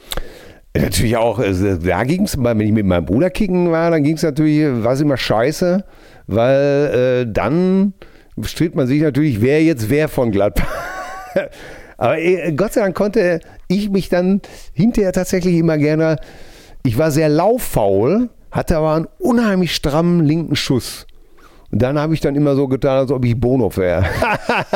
Natürlich 0.73 1.17
auch, 1.17 1.39
also 1.39 1.75
da 1.75 2.03
ging 2.03 2.23
es, 2.23 2.41
wenn 2.41 2.59
ich 2.61 2.71
mit 2.71 2.85
meinem 2.85 3.05
Bruder 3.05 3.29
kicken 3.29 3.71
war, 3.71 3.91
dann 3.91 4.03
ging 4.03 4.15
es 4.15 4.23
natürlich, 4.23 4.83
war 4.83 4.93
es 4.93 5.01
immer 5.01 5.17
scheiße, 5.17 5.83
weil 6.27 7.25
äh, 7.25 7.31
dann 7.31 7.93
stritt 8.43 8.75
man 8.75 8.87
sich 8.87 9.01
natürlich, 9.01 9.41
wer 9.41 9.61
jetzt 9.61 9.89
wer 9.89 10.07
von 10.07 10.31
Gladbach. 10.31 10.65
Aber 11.97 12.17
äh, 12.17 12.53
Gott 12.53 12.73
sei 12.73 12.81
Dank 12.81 12.95
konnte 12.95 13.41
ich 13.67 13.89
mich 13.89 14.07
dann 14.07 14.41
hinterher 14.73 15.11
tatsächlich 15.11 15.55
immer 15.57 15.77
gerne, 15.77 16.17
ich 16.83 16.97
war 16.97 17.11
sehr 17.11 17.29
lauffaul, 17.29 18.29
hatte 18.49 18.77
aber 18.77 18.95
einen 18.95 19.07
unheimlich 19.19 19.75
strammen 19.75 20.25
linken 20.25 20.55
Schuss. 20.55 21.05
Und 21.71 21.81
dann 21.81 21.99
habe 21.99 22.13
ich 22.13 22.19
dann 22.19 22.35
immer 22.35 22.55
so 22.55 22.67
getan, 22.67 22.97
als 22.97 23.11
ob 23.11 23.23
ich 23.23 23.39
Bonhoff 23.39 23.77
wäre. 23.77 24.05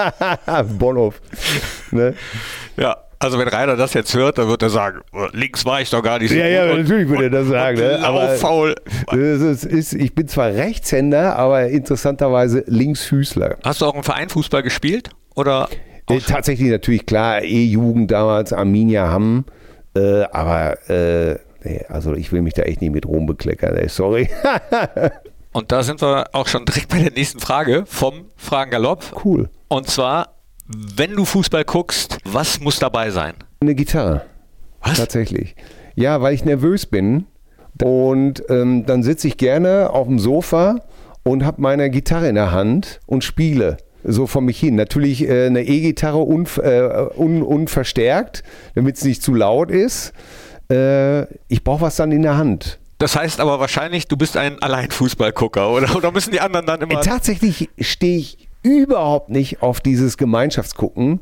Bonhoff. 0.78 1.20
Ne? 1.92 2.14
Ja, 2.78 2.98
also 3.20 3.40
wenn 3.40 3.48
Rainer 3.48 3.76
das 3.76 3.94
jetzt 3.94 4.14
hört, 4.14 4.38
dann 4.38 4.48
wird 4.48 4.62
er 4.62 4.70
sagen, 4.70 5.02
links 5.34 5.66
war 5.66 5.82
ich 5.82 5.90
doch 5.90 6.02
gar 6.04 6.20
nicht 6.20 6.30
so 6.32 6.36
Ja, 6.36 6.48
ja, 6.48 6.76
natürlich 6.76 7.08
würde 7.08 7.26
er 7.26 7.30
das 7.30 7.48
sagen. 7.48 7.78
Ne? 7.78 8.00
Aber 8.04 8.34
es 8.34 9.42
ist, 9.42 9.66
ist, 9.66 9.94
ich 9.94 10.14
bin 10.14 10.28
zwar 10.28 10.48
Rechtshänder, 10.50 11.36
aber 11.38 11.68
interessanterweise 11.68 12.64
Linksfüßler. 12.68 13.58
Hast 13.64 13.82
du 13.82 13.86
auch 13.86 13.96
im 13.96 14.04
Verein 14.04 14.30
Fußball 14.30 14.64
gespielt? 14.64 15.10
Oder 15.36 15.70
Äh, 16.10 16.20
tatsächlich 16.20 16.70
natürlich 16.70 17.06
klar, 17.06 17.42
E-Jugend 17.42 18.12
damals, 18.12 18.54
Arminia 18.54 19.10
Hamm, 19.10 19.46
äh, 19.96 20.24
aber 20.32 20.78
äh, 20.90 21.40
nee, 21.64 21.84
also 21.90 22.14
ich 22.14 22.32
will 22.32 22.42
mich 22.44 22.54
da 22.54 22.62
echt 22.62 22.82
nicht 22.82 22.94
mit 22.94 23.08
Ruhm 23.08 23.26
bekleckern, 23.26 23.76
ey, 23.76 23.90
sorry. 23.90 24.30
Und 25.52 25.72
da 25.72 25.84
sind 25.84 26.02
wir 26.02 26.26
auch 26.34 26.48
schon 26.48 26.66
direkt 26.66 26.90
bei 26.90 27.00
der 27.00 27.12
nächsten 27.14 27.40
Frage 27.40 27.86
vom 27.88 28.26
Fragen 28.36 28.72
Galopp. 28.72 29.24
cool. 29.24 29.50
Und 29.70 29.88
zwar, 29.90 30.35
wenn 30.68 31.16
du 31.16 31.26
Fußball 31.26 31.64
guckst, 31.64 32.18
was 32.26 32.60
muss 32.60 32.80
dabei 32.80 33.12
sein? 33.12 33.36
Eine 33.60 33.76
Gitarre. 33.76 34.26
Was? 34.82 34.98
Tatsächlich. 34.98 35.56
Ja, 35.96 36.22
weil 36.22 36.34
ich 36.34 36.46
nervös 36.46 36.86
bin 36.86 37.26
und 37.84 38.44
ähm, 38.50 38.86
dann 38.86 39.04
sitze 39.04 39.28
ich 39.28 39.38
gerne 39.38 39.90
auf 39.92 40.08
dem 40.08 40.20
Sofa 40.20 40.82
und 41.24 41.46
habe 41.46 41.62
meine 41.62 41.90
Gitarre 41.90 42.30
in 42.30 42.36
der 42.36 42.52
Hand 42.52 43.00
und 43.06 43.24
spiele 43.24 43.78
so 44.04 44.28
vor 44.28 44.42
mich 44.42 44.60
hin. 44.60 44.76
Natürlich 44.76 45.28
äh, 45.28 45.48
eine 45.48 45.64
E-Gitarre 45.64 46.20
unv 46.20 46.58
äh, 46.58 47.10
un 47.18 47.42
unverstärkt, 47.42 48.44
damit 48.76 48.98
es 48.98 49.04
nicht 49.04 49.24
zu 49.24 49.34
laut 49.34 49.72
ist. 49.72 50.14
Äh, 50.70 51.24
ich 51.48 51.64
brauche 51.64 51.82
was 51.82 51.96
dann 51.96 52.12
in 52.12 52.22
der 52.22 52.38
Hand. 52.38 52.80
Das 52.98 53.16
heißt 53.16 53.40
aber 53.40 53.60
wahrscheinlich, 53.60 54.08
du 54.08 54.16
bist 54.16 54.38
ein 54.38 54.62
Alleinfußballgucker, 54.62 55.70
oder? 55.70 55.96
Oder 55.96 56.12
müssen 56.12 56.32
die 56.32 56.40
anderen 56.40 56.66
dann 56.66 56.82
immer. 56.82 57.00
Äh, 57.00 57.04
Tatsächlich 57.04 57.70
stehe 57.80 58.18
ich 58.20 58.48
überhaupt 58.66 59.30
nicht 59.30 59.62
auf 59.62 59.80
dieses 59.80 60.18
Gemeinschaftsgucken, 60.18 61.22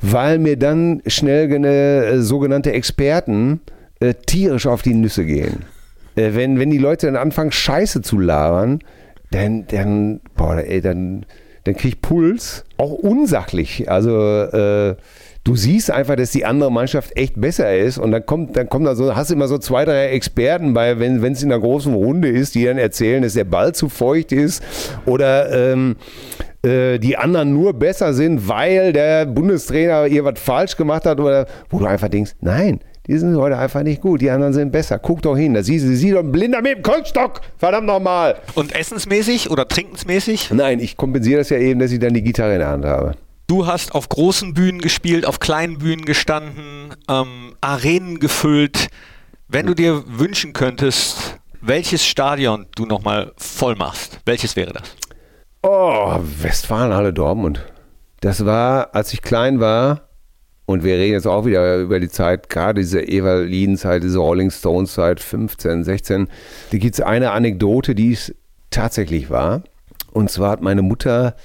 weil 0.00 0.38
mir 0.38 0.58
dann 0.58 1.02
schnell 1.06 1.48
gene, 1.48 2.04
äh, 2.04 2.20
sogenannte 2.20 2.72
Experten 2.72 3.60
äh, 4.00 4.14
tierisch 4.14 4.66
auf 4.66 4.82
die 4.82 4.94
Nüsse 4.94 5.24
gehen. 5.24 5.64
Äh, 6.16 6.34
wenn, 6.34 6.58
wenn 6.58 6.70
die 6.70 6.78
Leute 6.78 7.06
dann 7.06 7.16
anfangen, 7.16 7.52
Scheiße 7.52 8.02
zu 8.02 8.18
labern, 8.18 8.80
dann, 9.30 9.66
dann, 9.68 10.20
boah, 10.36 10.58
ey, 10.58 10.80
dann, 10.82 11.24
dann 11.64 11.74
krieg 11.74 11.94
ich 11.94 12.02
Puls, 12.02 12.64
auch 12.76 12.92
unsachlich. 12.92 13.90
Also 13.90 14.42
äh, 14.42 14.96
du 15.44 15.56
siehst 15.56 15.90
einfach, 15.90 16.16
dass 16.16 16.30
die 16.30 16.44
andere 16.44 16.70
Mannschaft 16.70 17.16
echt 17.16 17.40
besser 17.40 17.74
ist 17.74 17.96
und 17.96 18.12
dann 18.12 18.26
kommt, 18.26 18.56
dann 18.56 18.68
kommt 18.68 18.86
da 18.86 18.94
so, 18.94 19.16
hast 19.16 19.30
immer 19.30 19.48
so 19.48 19.58
zwei, 19.58 19.84
drei 19.84 20.08
Experten 20.08 20.74
bei, 20.74 20.98
wenn 20.98 21.24
es 21.24 21.42
in 21.42 21.50
einer 21.50 21.60
großen 21.60 21.94
Runde 21.94 22.28
ist, 22.28 22.54
die 22.54 22.64
dann 22.64 22.78
erzählen, 22.78 23.22
dass 23.22 23.34
der 23.34 23.44
Ball 23.44 23.74
zu 23.74 23.88
feucht 23.88 24.32
ist 24.32 24.62
oder 25.06 25.72
ähm, 25.72 25.96
äh, 26.62 26.98
die 26.98 27.16
anderen 27.16 27.52
nur 27.52 27.72
besser 27.72 28.14
sind, 28.14 28.48
weil 28.48 28.92
der 28.92 29.26
Bundestrainer 29.26 30.06
ihr 30.06 30.24
was 30.24 30.38
falsch 30.38 30.76
gemacht 30.76 31.06
hat 31.06 31.18
oder 31.18 31.46
wo 31.70 31.78
du 31.78 31.86
einfach 31.86 32.08
denkst, 32.08 32.32
nein, 32.40 32.80
die 33.08 33.18
sind 33.18 33.36
heute 33.36 33.58
einfach 33.58 33.82
nicht 33.82 34.00
gut, 34.00 34.20
die 34.20 34.30
anderen 34.30 34.52
sind 34.52 34.70
besser. 34.70 34.98
Guck 34.98 35.22
doch 35.22 35.36
hin, 35.36 35.54
da 35.54 35.62
siehst 35.62 35.84
du, 35.84 35.96
sieh 35.96 36.12
doch 36.12 36.20
ein 36.20 36.30
Blinder 36.30 36.62
mit 36.62 36.76
dem 36.76 36.82
Kunststock, 36.82 37.40
verdammt 37.58 37.88
nochmal. 37.88 38.36
Und 38.54 38.74
essensmäßig 38.74 39.50
oder 39.50 39.66
trinkensmäßig? 39.66 40.50
Nein, 40.52 40.78
ich 40.78 40.96
kompensiere 40.96 41.38
das 41.38 41.50
ja 41.50 41.58
eben, 41.58 41.80
dass 41.80 41.90
ich 41.90 41.98
dann 41.98 42.14
die 42.14 42.22
Gitarre 42.22 42.52
in 42.52 42.58
der 42.60 42.68
Hand 42.68 42.84
habe. 42.84 43.16
Du 43.48 43.66
hast 43.66 43.94
auf 43.94 44.08
großen 44.08 44.54
Bühnen 44.54 44.80
gespielt, 44.80 45.26
auf 45.26 45.40
kleinen 45.40 45.78
Bühnen 45.78 46.04
gestanden, 46.04 46.94
ähm, 47.08 47.54
Arenen 47.60 48.20
gefüllt. 48.20 48.88
Wenn 49.48 49.66
du 49.66 49.74
dir 49.74 50.04
wünschen 50.06 50.52
könntest, 50.52 51.40
welches 51.60 52.06
Stadion 52.06 52.66
du 52.76 52.86
nochmal 52.86 53.32
voll 53.36 53.74
machst, 53.76 54.20
welches 54.24 54.56
wäre 54.56 54.72
das? 54.72 54.82
Oh, 55.62 56.18
Westfalenhalle 56.40 57.12
Dortmund. 57.12 57.64
Das 58.20 58.44
war, 58.44 58.94
als 58.94 59.12
ich 59.12 59.22
klein 59.22 59.60
war, 59.60 60.08
und 60.66 60.82
wir 60.82 60.94
reden 60.94 61.12
jetzt 61.12 61.26
auch 61.26 61.44
wieder 61.44 61.76
über 61.78 62.00
die 62.00 62.08
Zeit, 62.08 62.48
gerade 62.48 62.80
diese 62.80 63.06
Evalin-Zeit, 63.06 64.02
diese 64.02 64.18
Rolling 64.18 64.50
Stones-Zeit, 64.50 65.20
15, 65.20 65.84
16. 65.84 66.28
Da 66.70 66.78
gibt 66.78 66.94
es 66.94 67.00
eine 67.00 67.30
Anekdote, 67.30 67.94
die 67.94 68.12
es 68.12 68.34
tatsächlich 68.70 69.30
war. 69.30 69.62
Und 70.12 70.30
zwar 70.30 70.50
hat 70.50 70.62
meine 70.62 70.82
Mutter, 70.82 71.36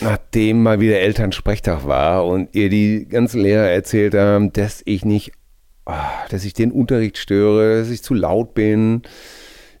nachdem 0.00 0.62
mal 0.62 0.80
wieder 0.80 1.00
Elternsprechtag 1.00 1.86
war 1.86 2.26
und 2.26 2.54
ihr 2.54 2.68
die 2.68 3.06
ganzen 3.08 3.40
Lehrer 3.40 3.68
erzählt 3.68 4.14
haben, 4.14 4.52
dass 4.52 4.82
ich 4.84 5.04
nicht, 5.04 5.32
ah, 5.86 6.10
dass 6.28 6.44
ich 6.44 6.52
den 6.52 6.72
Unterricht 6.72 7.18
störe, 7.18 7.80
dass 7.80 7.90
ich 7.90 8.02
zu 8.02 8.14
laut 8.14 8.54
bin, 8.54 9.02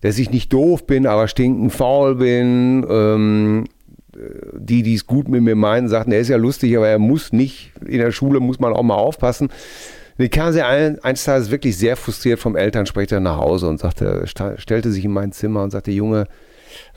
dass 0.00 0.18
ich 0.18 0.30
nicht 0.30 0.52
doof 0.52 0.86
bin, 0.86 1.06
aber 1.06 1.28
stinkend 1.28 1.72
faul 1.72 2.16
bin. 2.16 2.84
Ähm, 2.88 3.64
die, 4.52 4.82
die 4.82 4.94
es 4.94 5.06
gut 5.06 5.28
mit 5.28 5.42
mir 5.42 5.56
meinen, 5.56 5.88
sagten, 5.88 6.12
er 6.12 6.20
ist 6.20 6.28
ja 6.28 6.36
lustig, 6.36 6.76
aber 6.76 6.88
er 6.88 6.98
muss 6.98 7.32
nicht, 7.32 7.72
in 7.84 7.98
der 7.98 8.12
Schule 8.12 8.40
muss 8.40 8.60
man 8.60 8.72
auch 8.72 8.82
mal 8.82 8.94
aufpassen. 8.94 9.50
Die 10.18 10.28
kam 10.28 10.52
sie 10.52 10.62
ein, 10.62 11.02
eines 11.02 11.24
Tages 11.24 11.50
wirklich 11.50 11.76
sehr 11.76 11.96
frustriert 11.96 12.38
vom 12.38 12.54
Elternsprecher 12.54 13.18
nach 13.20 13.38
Hause 13.38 13.68
und 13.68 13.80
sagte, 13.80 14.24
stellte 14.26 14.92
sich 14.92 15.04
in 15.04 15.12
mein 15.12 15.32
Zimmer 15.32 15.62
und 15.62 15.70
sagte, 15.70 15.90
Junge, 15.90 16.26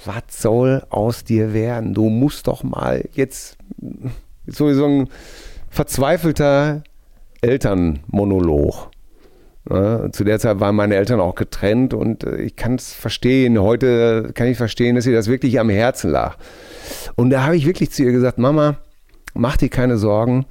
was 0.03 0.23
soll 0.29 0.83
aus 0.89 1.23
dir 1.23 1.53
werden? 1.53 1.93
Du 1.93 2.09
musst 2.09 2.47
doch 2.47 2.63
mal 2.63 3.07
jetzt 3.13 3.57
so, 4.47 4.71
so 4.73 4.85
ein 4.85 5.09
verzweifelter 5.69 6.83
Elternmonolog. 7.41 8.91
Ne? 9.69 10.09
Zu 10.11 10.23
der 10.23 10.39
Zeit 10.39 10.59
waren 10.59 10.75
meine 10.75 10.95
Eltern 10.95 11.19
auch 11.19 11.35
getrennt 11.35 11.93
und 11.93 12.23
äh, 12.23 12.37
ich 12.37 12.55
kann 12.55 12.75
es 12.75 12.93
verstehen. 12.93 13.59
Heute 13.59 14.31
kann 14.33 14.47
ich 14.47 14.57
verstehen, 14.57 14.95
dass 14.95 15.05
ihr 15.05 15.15
das 15.15 15.27
wirklich 15.27 15.59
am 15.59 15.69
Herzen 15.69 16.11
lag. 16.11 16.37
Und 17.15 17.29
da 17.31 17.43
habe 17.43 17.55
ich 17.55 17.65
wirklich 17.65 17.91
zu 17.91 18.03
ihr 18.03 18.11
gesagt, 18.11 18.37
Mama, 18.37 18.77
mach 19.33 19.57
dir 19.57 19.69
keine 19.69 19.97
Sorgen. 19.97 20.45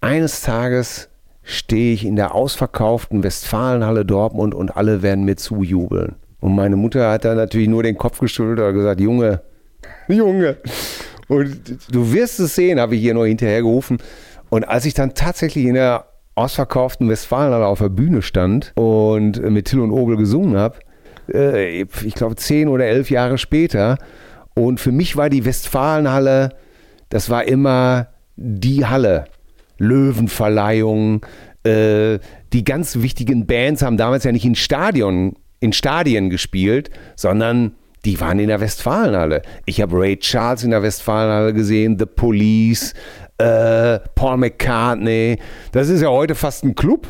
Eines 0.00 0.42
Tages 0.42 1.08
stehe 1.42 1.92
ich 1.92 2.04
in 2.04 2.16
der 2.16 2.34
ausverkauften 2.34 3.22
Westfalenhalle 3.22 4.04
Dortmund 4.04 4.54
und 4.54 4.76
alle 4.76 5.02
werden 5.02 5.24
mir 5.24 5.36
zujubeln. 5.36 6.16
Und 6.40 6.54
meine 6.54 6.76
Mutter 6.76 7.10
hat 7.10 7.24
da 7.24 7.34
natürlich 7.34 7.68
nur 7.68 7.82
den 7.82 7.98
Kopf 7.98 8.20
geschüttelt 8.20 8.60
und 8.60 8.74
gesagt, 8.74 9.00
Junge, 9.00 9.42
Junge. 10.08 10.56
Und 11.28 11.60
du 11.92 12.12
wirst 12.12 12.40
es 12.40 12.54
sehen, 12.54 12.80
habe 12.80 12.96
ich 12.96 13.02
ihr 13.02 13.14
nur 13.14 13.26
hinterher 13.26 13.60
gerufen. 13.60 13.98
Und 14.48 14.66
als 14.68 14.84
ich 14.84 14.94
dann 14.94 15.14
tatsächlich 15.14 15.66
in 15.66 15.74
der 15.74 16.06
ausverkauften 16.40 17.08
Westfalenhalle 17.08 17.66
auf 17.66 17.78
der 17.78 17.88
Bühne 17.88 18.22
stand 18.22 18.72
und 18.76 19.42
mit 19.50 19.66
Till 19.66 19.80
und 19.80 19.90
Obel 19.90 20.16
gesungen 20.16 20.56
habe, 20.56 20.78
äh, 21.32 21.82
ich 21.82 22.14
glaube 22.14 22.36
zehn 22.36 22.68
oder 22.68 22.86
elf 22.86 23.10
Jahre 23.10 23.38
später, 23.38 23.98
und 24.54 24.80
für 24.80 24.92
mich 24.92 25.16
war 25.16 25.30
die 25.30 25.44
Westfalenhalle, 25.44 26.50
das 27.08 27.30
war 27.30 27.44
immer 27.44 28.08
die 28.36 28.86
Halle. 28.86 29.24
Löwenverleihung, 29.78 31.24
äh, 31.64 32.18
die 32.52 32.64
ganz 32.64 32.96
wichtigen 32.96 33.46
Bands 33.46 33.82
haben 33.82 33.96
damals 33.96 34.24
ja 34.24 34.32
nicht 34.32 34.44
in 34.44 34.54
Stadion, 34.54 35.36
in 35.60 35.72
Stadien 35.72 36.30
gespielt, 36.30 36.90
sondern 37.16 37.72
die 38.04 38.20
waren 38.20 38.38
in 38.38 38.48
der 38.48 38.60
Westfalenhalle. 38.60 39.42
Ich 39.66 39.80
habe 39.80 39.98
Ray 39.98 40.18
Charles 40.18 40.64
in 40.64 40.70
der 40.70 40.82
Westfalenhalle 40.82 41.52
gesehen, 41.52 41.98
The 41.98 42.06
Police, 42.06 42.94
äh, 43.40 44.00
Paul 44.14 44.36
McCartney. 44.36 45.38
Das 45.72 45.88
ist 45.88 46.02
ja 46.02 46.08
heute 46.08 46.34
fast 46.34 46.64
ein 46.64 46.74
Club 46.74 47.06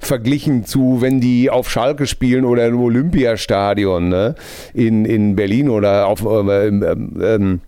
verglichen 0.00 0.64
zu, 0.64 1.00
wenn 1.00 1.20
die 1.20 1.50
auf 1.50 1.70
Schalke 1.70 2.06
spielen 2.06 2.44
oder 2.44 2.66
im 2.66 2.80
Olympiastadion 2.80 4.08
ne? 4.08 4.34
in, 4.74 5.04
in 5.04 5.36
Berlin 5.36 5.68
oder 5.68 6.06
auf, 6.06 6.24
äh, 6.24 6.68
ähm, 6.68 7.20
ähm, 7.20 7.60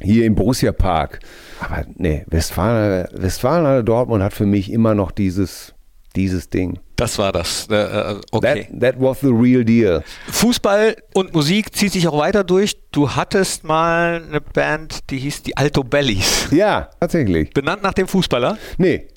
hier 0.00 0.26
im 0.26 0.34
Borussia 0.34 0.72
Park. 0.72 1.20
Aber 1.60 1.84
nee, 1.96 2.24
Westfalen, 2.28 3.06
Westfalen 3.12 3.84
Dortmund 3.84 4.22
hat 4.22 4.32
für 4.32 4.46
mich 4.46 4.72
immer 4.72 4.94
noch 4.94 5.12
dieses, 5.12 5.74
dieses 6.12 6.48
Ding. 6.48 6.78
Das 6.96 7.18
war 7.18 7.32
das. 7.32 7.66
Äh, 7.70 7.74
äh, 7.74 8.20
okay. 8.30 8.68
That, 8.70 8.80
that 8.80 9.00
was 9.00 9.20
the 9.20 9.28
real 9.28 9.64
deal. 9.64 10.04
Fußball 10.28 10.96
und 11.14 11.34
Musik 11.34 11.74
zieht 11.74 11.92
sich 11.92 12.06
auch 12.06 12.18
weiter 12.18 12.44
durch. 12.44 12.76
Du 12.92 13.10
hattest 13.10 13.64
mal 13.64 14.22
eine 14.28 14.40
Band, 14.40 15.10
die 15.10 15.18
hieß 15.18 15.42
die 15.42 15.56
Alto 15.56 15.82
Bellies. 15.82 16.48
Ja, 16.52 16.90
tatsächlich. 17.00 17.50
Benannt 17.50 17.82
nach 17.82 17.94
dem 17.94 18.06
Fußballer? 18.06 18.58
Nee. 18.78 19.08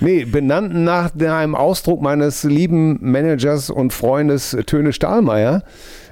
Nee, 0.00 0.24
benannt 0.24 0.74
nach 0.74 1.14
einem 1.14 1.54
Ausdruck 1.54 2.00
meines 2.00 2.44
lieben 2.44 2.98
Managers 3.00 3.68
und 3.68 3.92
Freundes 3.92 4.56
Töne 4.66 4.92
Stahlmeier, 4.92 5.64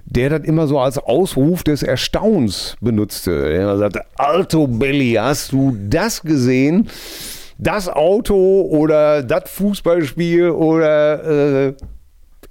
der 0.07 0.31
das 0.31 0.43
immer 0.43 0.67
so 0.67 0.81
als 0.81 0.99
Ausruf 0.99 1.63
des 1.63 1.83
Erstaunens 1.83 2.77
benutzte. 2.81 3.53
Er 3.53 3.79
sagte, 3.79 4.03
Alto 4.17 4.67
Belli, 4.67 5.15
hast 5.15 5.53
du 5.53 5.77
das 5.89 6.23
gesehen? 6.23 6.89
Das 7.59 7.89
Auto 7.89 8.63
oder 8.63 9.23
das 9.23 9.51
Fußballspiel 9.51 10.51
oder 10.51 11.69
äh, 11.69 11.75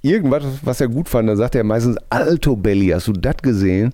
irgendwas, 0.02 0.44
was 0.62 0.80
er 0.80 0.88
gut 0.88 1.08
fand. 1.08 1.28
Da 1.28 1.36
sagte 1.36 1.58
er 1.58 1.64
meistens, 1.64 1.96
Alto 2.10 2.56
Belli, 2.56 2.88
hast 2.88 3.08
du 3.08 3.12
das 3.12 3.36
gesehen? 3.38 3.92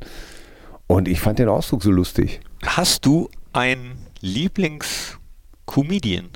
Und 0.86 1.08
ich 1.08 1.20
fand 1.20 1.38
den 1.38 1.48
Ausdruck 1.48 1.82
so 1.82 1.90
lustig. 1.90 2.40
Hast 2.64 3.06
du 3.06 3.28
einen 3.52 3.98
Lieblingscomedian 4.20 6.28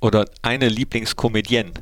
oder 0.00 0.26
eine 0.42 0.68
Lieblingskomedienne? 0.68 1.72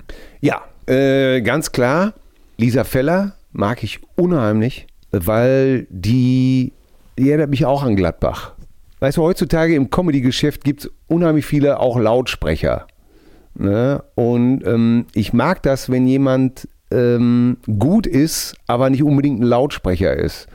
Ja, 0.40 0.62
äh, 0.86 1.40
ganz 1.40 1.72
klar. 1.72 2.12
Lisa 2.58 2.84
Feller 2.84 3.34
mag 3.52 3.82
ich 3.82 4.00
unheimlich, 4.16 4.86
weil 5.10 5.86
die, 5.90 6.72
die 7.18 7.30
erinnert 7.30 7.50
mich 7.50 7.64
auch 7.64 7.82
an 7.82 7.96
Gladbach. 7.96 8.52
Weißt 9.02 9.16
du, 9.16 9.22
heutzutage 9.22 9.74
im 9.74 9.90
Comedy-Geschäft 9.90 10.62
gibt 10.62 10.84
es 10.84 10.90
unheimlich 11.08 11.44
viele 11.44 11.80
auch 11.80 11.98
Lautsprecher. 11.98 12.86
Ne? 13.56 14.00
Und 14.14 14.64
ähm, 14.64 15.06
ich 15.12 15.32
mag 15.32 15.60
das, 15.64 15.90
wenn 15.90 16.06
jemand 16.06 16.68
ähm, 16.92 17.56
gut 17.80 18.06
ist, 18.06 18.54
aber 18.68 18.90
nicht 18.90 19.02
unbedingt 19.02 19.40
ein 19.40 19.46
Lautsprecher 19.46 20.14
ist. 20.14 20.46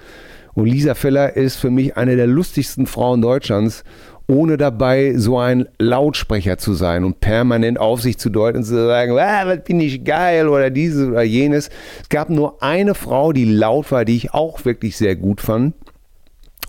Und 0.53 0.67
Lisa 0.67 0.95
Feller 0.95 1.35
ist 1.35 1.57
für 1.57 1.69
mich 1.69 1.97
eine 1.97 2.15
der 2.15 2.27
lustigsten 2.27 2.85
Frauen 2.85 3.21
Deutschlands, 3.21 3.83
ohne 4.29 4.55
dabei 4.55 5.15
so 5.17 5.37
ein 5.37 5.67
Lautsprecher 5.77 6.57
zu 6.57 6.73
sein 6.73 7.03
und 7.03 7.19
permanent 7.19 7.77
auf 7.81 8.01
sich 8.01 8.17
zu 8.17 8.29
deuten 8.29 8.59
und 8.59 8.63
zu 8.63 8.75
sagen, 8.75 9.19
ah, 9.19 9.45
was 9.45 9.65
bin 9.65 9.81
ich 9.81 10.05
geil 10.05 10.47
oder 10.47 10.69
dieses 10.69 11.05
oder 11.05 11.23
jenes. 11.23 11.69
Es 12.01 12.07
gab 12.07 12.29
nur 12.29 12.63
eine 12.63 12.95
Frau, 12.95 13.33
die 13.33 13.43
laut 13.43 13.91
war, 13.91 14.05
die 14.05 14.15
ich 14.15 14.33
auch 14.33 14.63
wirklich 14.63 14.95
sehr 14.95 15.17
gut 15.17 15.41
fand 15.41 15.73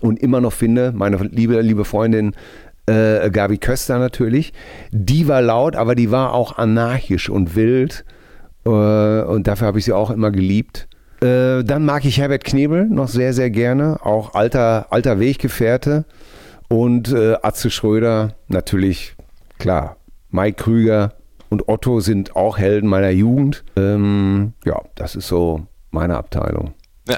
und 0.01 0.19
immer 0.19 0.41
noch 0.41 0.53
finde, 0.53 0.93
meine 0.95 1.17
liebe, 1.17 1.59
liebe 1.61 1.85
Freundin 1.85 2.33
äh, 2.85 3.29
Gabi 3.29 3.57
Köster 3.57 3.99
natürlich, 3.99 4.53
die 4.91 5.27
war 5.27 5.41
laut, 5.41 5.75
aber 5.75 5.95
die 5.95 6.11
war 6.11 6.33
auch 6.33 6.57
anarchisch 6.57 7.29
und 7.29 7.55
wild 7.55 8.05
äh, 8.65 8.69
und 8.69 9.47
dafür 9.47 9.67
habe 9.67 9.79
ich 9.79 9.85
sie 9.85 9.93
auch 9.93 10.09
immer 10.09 10.31
geliebt. 10.31 10.87
Äh, 11.21 11.63
dann 11.63 11.85
mag 11.85 12.05
ich 12.05 12.17
Herbert 12.17 12.43
Knebel 12.43 12.85
noch 12.85 13.07
sehr, 13.07 13.33
sehr 13.33 13.49
gerne, 13.49 13.99
auch 14.03 14.33
alter, 14.35 14.87
alter 14.89 15.19
Weggefährte 15.19 16.05
und 16.69 17.11
äh, 17.11 17.35
Atze 17.41 17.69
Schröder 17.69 18.35
natürlich, 18.47 19.15
klar, 19.57 19.97
Mike 20.31 20.63
Krüger 20.63 21.13
und 21.49 21.67
Otto 21.67 21.99
sind 21.99 22.35
auch 22.35 22.57
Helden 22.57 22.87
meiner 22.87 23.09
Jugend. 23.09 23.63
Ähm, 23.75 24.53
ja, 24.63 24.81
das 24.95 25.15
ist 25.15 25.27
so 25.27 25.65
meine 25.91 26.15
Abteilung. 26.15 26.73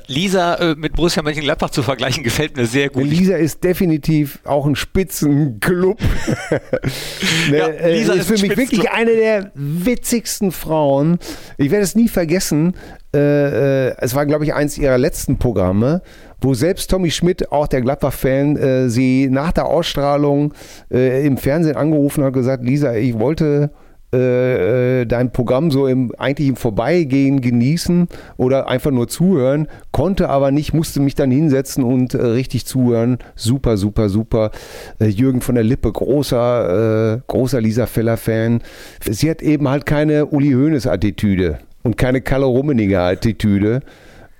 Lisa 0.08 0.56
äh, 0.56 0.76
mit 0.76 0.94
Borussia 0.94 1.22
Mönchengladbach 1.24 1.70
zu 1.70 1.84
vergleichen, 1.84 2.24
gefällt 2.32 2.56
mir 2.58 2.66
sehr 2.66 2.89
gut. 2.89 3.04
Lisa 3.04 3.36
ist 3.36 3.64
definitiv 3.64 4.39
auch 4.46 4.66
ein 4.66 4.76
Spitzenclub. 4.76 6.00
ne, 7.50 7.58
Ja, 7.58 7.68
äh, 7.68 7.98
Lisa 7.98 8.14
ist 8.14 8.30
ist 8.30 8.39
für 8.39 8.48
mich 8.48 8.58
wirklich 8.58 8.89
eine 8.89 9.16
der 9.16 9.52
witzigsten 9.56 10.52
Frauen. 10.52 11.20
Ich 11.58 11.72
werde 11.72 11.84
es 11.84 11.96
nie 11.96 12.08
vergessen. 12.08 12.76
Äh, 13.14 13.89
äh, 13.89 13.96
es 13.98 14.16
war, 14.16 14.26
glaube 14.26 14.46
ich, 14.46 14.54
eins 14.54 14.78
ihrer 14.78 14.98
letzten 14.98 15.38
Programme, 15.38 16.02
wo 16.39 16.54
selbst 16.54 16.89
Tommy 16.89 17.12
Schmidt, 17.12 17.52
auch 17.52 17.68
der 17.68 17.82
Gladbach-Fan, 17.82 18.58
äh, 18.58 18.89
sie 18.89 19.28
nach 19.30 19.52
der 19.52 19.66
Ausstrahlung 19.66 20.54
äh, 20.89 21.26
im 21.26 21.38
Fernsehen 21.38 21.76
angerufen 21.76 22.24
hat 22.24 22.30
und 22.30 22.34
gesagt, 22.39 22.64
Lisa, 22.64 22.96
ich 22.96 23.20
wollte 23.20 23.72
äh, 24.14 25.01
äh, 25.01 25.05
dein 25.05 25.32
Programm 25.32 25.72
so 25.72 25.88
im, 25.88 26.14
eigentlich 26.18 26.49
im 26.49 26.55
Vorbeigehen 26.57 27.39
genießen 27.39 28.09
oder 28.36 28.68
einfach 28.68 28.91
nur 28.91 29.07
zuhören, 29.07 29.68
konnte 29.91 30.28
aber 30.30 30.51
nicht, 30.51 30.74
musste 30.74 30.99
mich 30.99 31.16
dann 31.16 31.32
hinsetzen 31.32 31.84
und 31.84 32.14
äh, 32.14 32.22
richtig 32.22 32.66
zuhören. 32.66 33.20
Super, 33.36 33.78
super, 33.78 34.09
super. 34.09 34.51
Äh, 34.99 35.07
Jürgen 35.07 35.39
von 35.39 35.55
der 35.55 35.64
Lippe, 35.64 35.91
großer, 35.91 37.16
äh, 37.16 37.22
großer 37.28 37.62
Lisa 37.62 37.86
Feller-Fan. 37.86 38.62
Sie 39.09 39.30
hat 39.30 39.41
eben 39.41 39.70
halt 39.70 39.86
keine 39.86 40.26
Uli 40.26 40.51
Hoeneß-Attitüde 40.51 41.59
und 41.84 41.97
keine 41.97 42.22
Kalle 42.22 42.45
Rummeniger-Attitüde. 42.45 43.80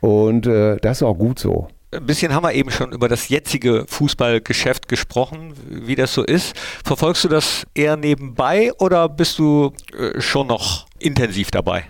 Und 0.02 0.48
das 0.48 0.98
ist 0.98 1.04
auch 1.04 1.18
gut 1.18 1.38
so. 1.38 1.68
Ein 1.94 2.06
bisschen 2.06 2.34
haben 2.34 2.44
wir 2.44 2.54
eben 2.54 2.72
schon 2.72 2.94
über 2.94 3.10
das 3.10 3.28
jetzige 3.28 3.84
Fußballgeschäft 3.86 4.88
gesprochen, 4.88 5.54
wie 5.68 5.96
das 5.96 6.14
so 6.14 6.24
ist. 6.24 6.56
Verfolgst 6.86 7.26
du 7.26 7.28
das 7.28 7.68
eher 7.76 7.98
nebenbei 7.98 8.72
oder 8.80 9.10
bist 9.10 9.38
du 9.40 9.74
äh, 9.98 10.22
schon 10.22 10.48
noch 10.48 10.86
intensiv 11.00 11.52
dabei? 11.52 11.84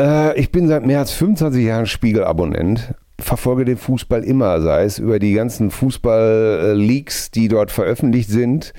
Äh, 0.00 0.36
ich 0.40 0.50
bin 0.50 0.66
seit 0.66 0.84
mehr 0.84 0.98
als 0.98 1.12
25 1.12 1.64
Jahren 1.64 1.86
Spiegel-Abonnent. 1.86 2.94
Verfolge 3.20 3.64
den 3.64 3.76
Fußball 3.76 4.24
immer, 4.24 4.60
sei 4.60 4.84
es 4.84 4.98
über 4.98 5.20
die 5.20 5.34
ganzen 5.34 5.70
Fußball-Leaks, 5.70 7.30
die 7.30 7.46
dort 7.46 7.70
veröffentlicht 7.70 8.28
sind, 8.28 8.72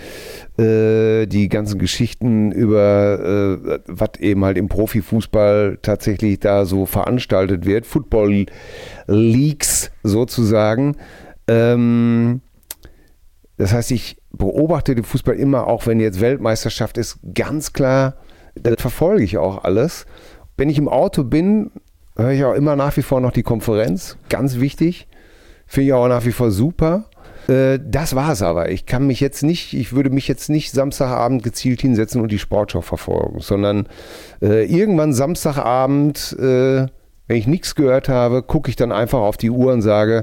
äh, 0.58 1.26
die 1.26 1.48
ganzen 1.48 1.80
Geschichten 1.80 2.52
über, 2.52 3.60
äh, 3.64 3.80
was 3.88 4.20
eben 4.20 4.44
halt 4.44 4.58
im 4.58 4.68
Profifußball 4.68 5.80
tatsächlich 5.82 6.42
da 6.42 6.66
so 6.66 6.86
veranstaltet 6.86 7.66
wird, 7.66 7.86
Football-Leaks 7.86 9.92
sozusagen. 10.04 10.98
Ähm, 11.48 12.42
das 13.56 13.72
heißt, 13.72 13.92
ich 13.92 14.18
beobachte 14.32 14.96
den 14.96 15.06
Fußball 15.06 15.36
immer, 15.36 15.68
auch 15.68 15.88
wenn 15.88 16.02
jetzt 16.02 16.20
Weltmeisterschaft 16.20 16.98
ist, 16.98 17.20
ganz 17.34 17.72
klar, 17.72 18.16
das 18.56 18.76
verfolge 18.80 19.24
ich 19.24 19.38
auch 19.38 19.64
alles. 19.64 20.06
Wenn 20.58 20.70
ich 20.70 20.78
im 20.78 20.90
Auto 20.90 21.24
bin, 21.24 21.72
höre 22.16 22.32
ich 22.32 22.44
auch 22.44 22.54
immer 22.54 22.76
nach 22.76 22.96
wie 22.98 23.02
vor 23.02 23.22
noch 23.22 23.32
die 23.32 23.44
Konferenz, 23.44 24.18
ganz 24.30 24.60
wichtig. 24.60 25.08
Finde 25.68 25.88
ich 25.88 25.94
auch 25.94 26.08
nach 26.08 26.26
wie 26.26 26.32
vor 26.32 26.52
super. 26.52 27.10
Äh, 27.48 27.80
Das 27.84 28.16
war 28.16 28.32
es 28.32 28.42
aber. 28.42 28.70
Ich 28.72 28.86
kann 28.86 29.08
mich 29.08 29.20
jetzt 29.20 29.44
nicht, 29.44 29.74
ich 29.74 29.94
würde 29.94 30.10
mich 30.10 30.28
jetzt 30.28 30.50
nicht 30.50 30.72
Samstagabend 30.72 31.44
gezielt 31.44 31.82
hinsetzen 31.82 32.22
und 32.22 32.32
die 32.32 32.40
Sportschau 32.40 32.82
verfolgen, 32.82 33.40
sondern 33.40 33.88
äh, 34.42 34.66
irgendwann 34.66 35.14
Samstagabend, 35.14 36.36
äh, 36.40 36.86
wenn 37.28 37.38
ich 37.38 37.48
nichts 37.48 37.76
gehört 37.76 38.10
habe, 38.10 38.44
gucke 38.44 38.70
ich 38.70 38.76
dann 38.76 38.92
einfach 38.92 39.20
auf 39.20 39.38
die 39.38 39.50
Uhr 39.50 39.74
und 39.74 39.82
sage, 39.82 40.22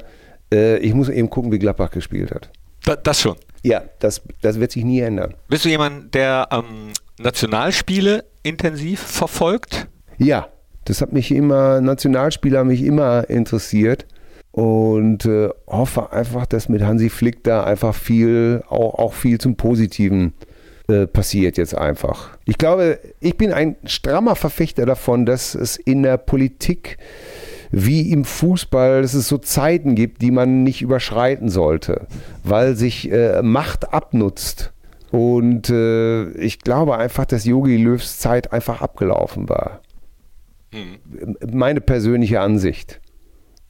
äh, 0.52 0.78
ich 0.78 0.94
muss 0.94 1.08
eben 1.08 1.30
gucken, 1.30 1.50
wie 1.52 1.58
Gladbach 1.58 1.90
gespielt 1.90 2.30
hat. 2.32 2.50
Da, 2.84 2.96
das 2.96 3.20
schon. 3.20 3.36
Ja, 3.64 3.82
das, 4.00 4.22
das 4.40 4.58
wird 4.58 4.72
sich 4.72 4.84
nie 4.84 5.00
ändern. 5.00 5.34
Bist 5.48 5.64
du 5.64 5.68
jemand, 5.68 6.14
der 6.14 6.48
ähm, 6.50 6.92
Nationalspiele 7.20 8.24
intensiv 8.42 9.00
verfolgt? 9.00 9.86
Ja, 10.18 10.48
das 10.84 11.00
hat 11.00 11.12
mich 11.12 11.30
immer, 11.32 11.80
Nationalspieler 11.80 12.64
mich 12.64 12.82
immer 12.82 13.28
interessiert 13.30 14.06
und 14.52 15.24
äh, 15.24 15.48
hoffe 15.66 16.12
einfach, 16.12 16.46
dass 16.46 16.68
mit 16.68 16.82
Hansi 16.82 17.08
Flick 17.08 17.42
da 17.44 17.64
einfach 17.64 17.94
viel, 17.94 18.62
auch, 18.68 18.94
auch 18.98 19.14
viel 19.14 19.38
zum 19.38 19.56
Positiven 19.56 20.34
äh, 20.88 21.06
passiert 21.06 21.56
jetzt 21.56 21.76
einfach. 21.76 22.36
Ich 22.44 22.58
glaube, 22.58 22.98
ich 23.20 23.36
bin 23.36 23.52
ein 23.52 23.76
strammer 23.84 24.36
Verfechter 24.36 24.84
davon, 24.84 25.24
dass 25.24 25.54
es 25.54 25.76
in 25.76 26.02
der 26.02 26.18
Politik 26.18 26.98
wie 27.70 28.12
im 28.12 28.26
Fußball, 28.26 29.00
dass 29.00 29.14
es 29.14 29.28
so 29.28 29.38
Zeiten 29.38 29.94
gibt, 29.94 30.20
die 30.20 30.30
man 30.30 30.62
nicht 30.62 30.82
überschreiten 30.82 31.48
sollte, 31.48 32.06
weil 32.44 32.76
sich 32.76 33.10
äh, 33.10 33.40
Macht 33.42 33.94
abnutzt. 33.94 34.72
Und 35.10 35.70
äh, 35.70 36.30
ich 36.32 36.58
glaube 36.58 36.98
einfach, 36.98 37.24
dass 37.24 37.46
Yogi 37.46 37.76
Löws 37.78 38.18
Zeit 38.18 38.52
einfach 38.52 38.82
abgelaufen 38.82 39.48
war 39.48 39.80
meine 41.52 41.80
persönliche 41.80 42.40
Ansicht. 42.40 43.00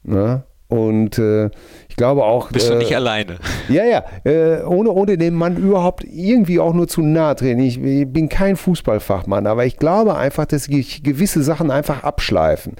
Ne? 0.02 0.44
Und 0.68 1.18
äh, 1.18 1.50
ich 1.88 1.96
glaube 1.96 2.24
auch. 2.24 2.50
Bist 2.50 2.70
du 2.70 2.74
äh, 2.74 2.78
nicht 2.78 2.94
alleine? 2.96 3.36
Ja, 3.68 3.84
ja. 3.84 4.04
Äh, 4.24 4.62
ohne, 4.64 4.90
ohne 4.90 5.18
dem 5.18 5.34
Mann 5.34 5.56
überhaupt 5.56 6.04
irgendwie 6.04 6.58
auch 6.58 6.72
nur 6.72 6.88
zu 6.88 7.02
nahe 7.02 7.36
treten. 7.36 7.60
Ich, 7.60 7.82
ich 7.82 8.06
bin 8.10 8.28
kein 8.28 8.56
Fußballfachmann, 8.56 9.46
aber 9.46 9.66
ich 9.66 9.76
glaube 9.76 10.16
einfach, 10.16 10.46
dass 10.46 10.68
ge- 10.68 10.84
gewisse 11.02 11.42
Sachen 11.42 11.70
einfach 11.70 12.02
abschleifen. 12.04 12.76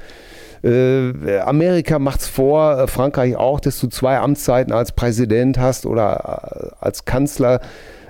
Äh, 0.65 1.39
Amerika 1.41 1.99
macht's 1.99 2.29
vor, 2.29 2.79
äh, 2.79 2.87
Frankreich 2.87 3.37
auch, 3.37 3.61
dass 3.61 3.79
du 3.81 3.89
zwei 3.89 4.19
Amtszeiten 4.19 4.73
als 4.73 4.93
Präsident 4.93 5.59
hast 5.59 5.85
oder 5.87 6.77
als 6.83 7.05
Kanzler. 7.05 7.61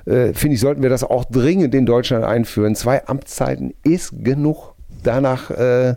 Finde 0.04 0.48
ich, 0.54 0.58
sollten 0.58 0.82
wir 0.82 0.90
das 0.90 1.04
auch 1.04 1.24
dringend 1.24 1.76
in 1.76 1.86
Deutschland 1.86 2.24
einführen. 2.24 2.74
Zwei 2.74 3.06
Amtszeiten 3.06 3.72
ist 3.84 4.12
genug. 4.24 4.71
Danach, 5.03 5.50
äh, 5.50 5.94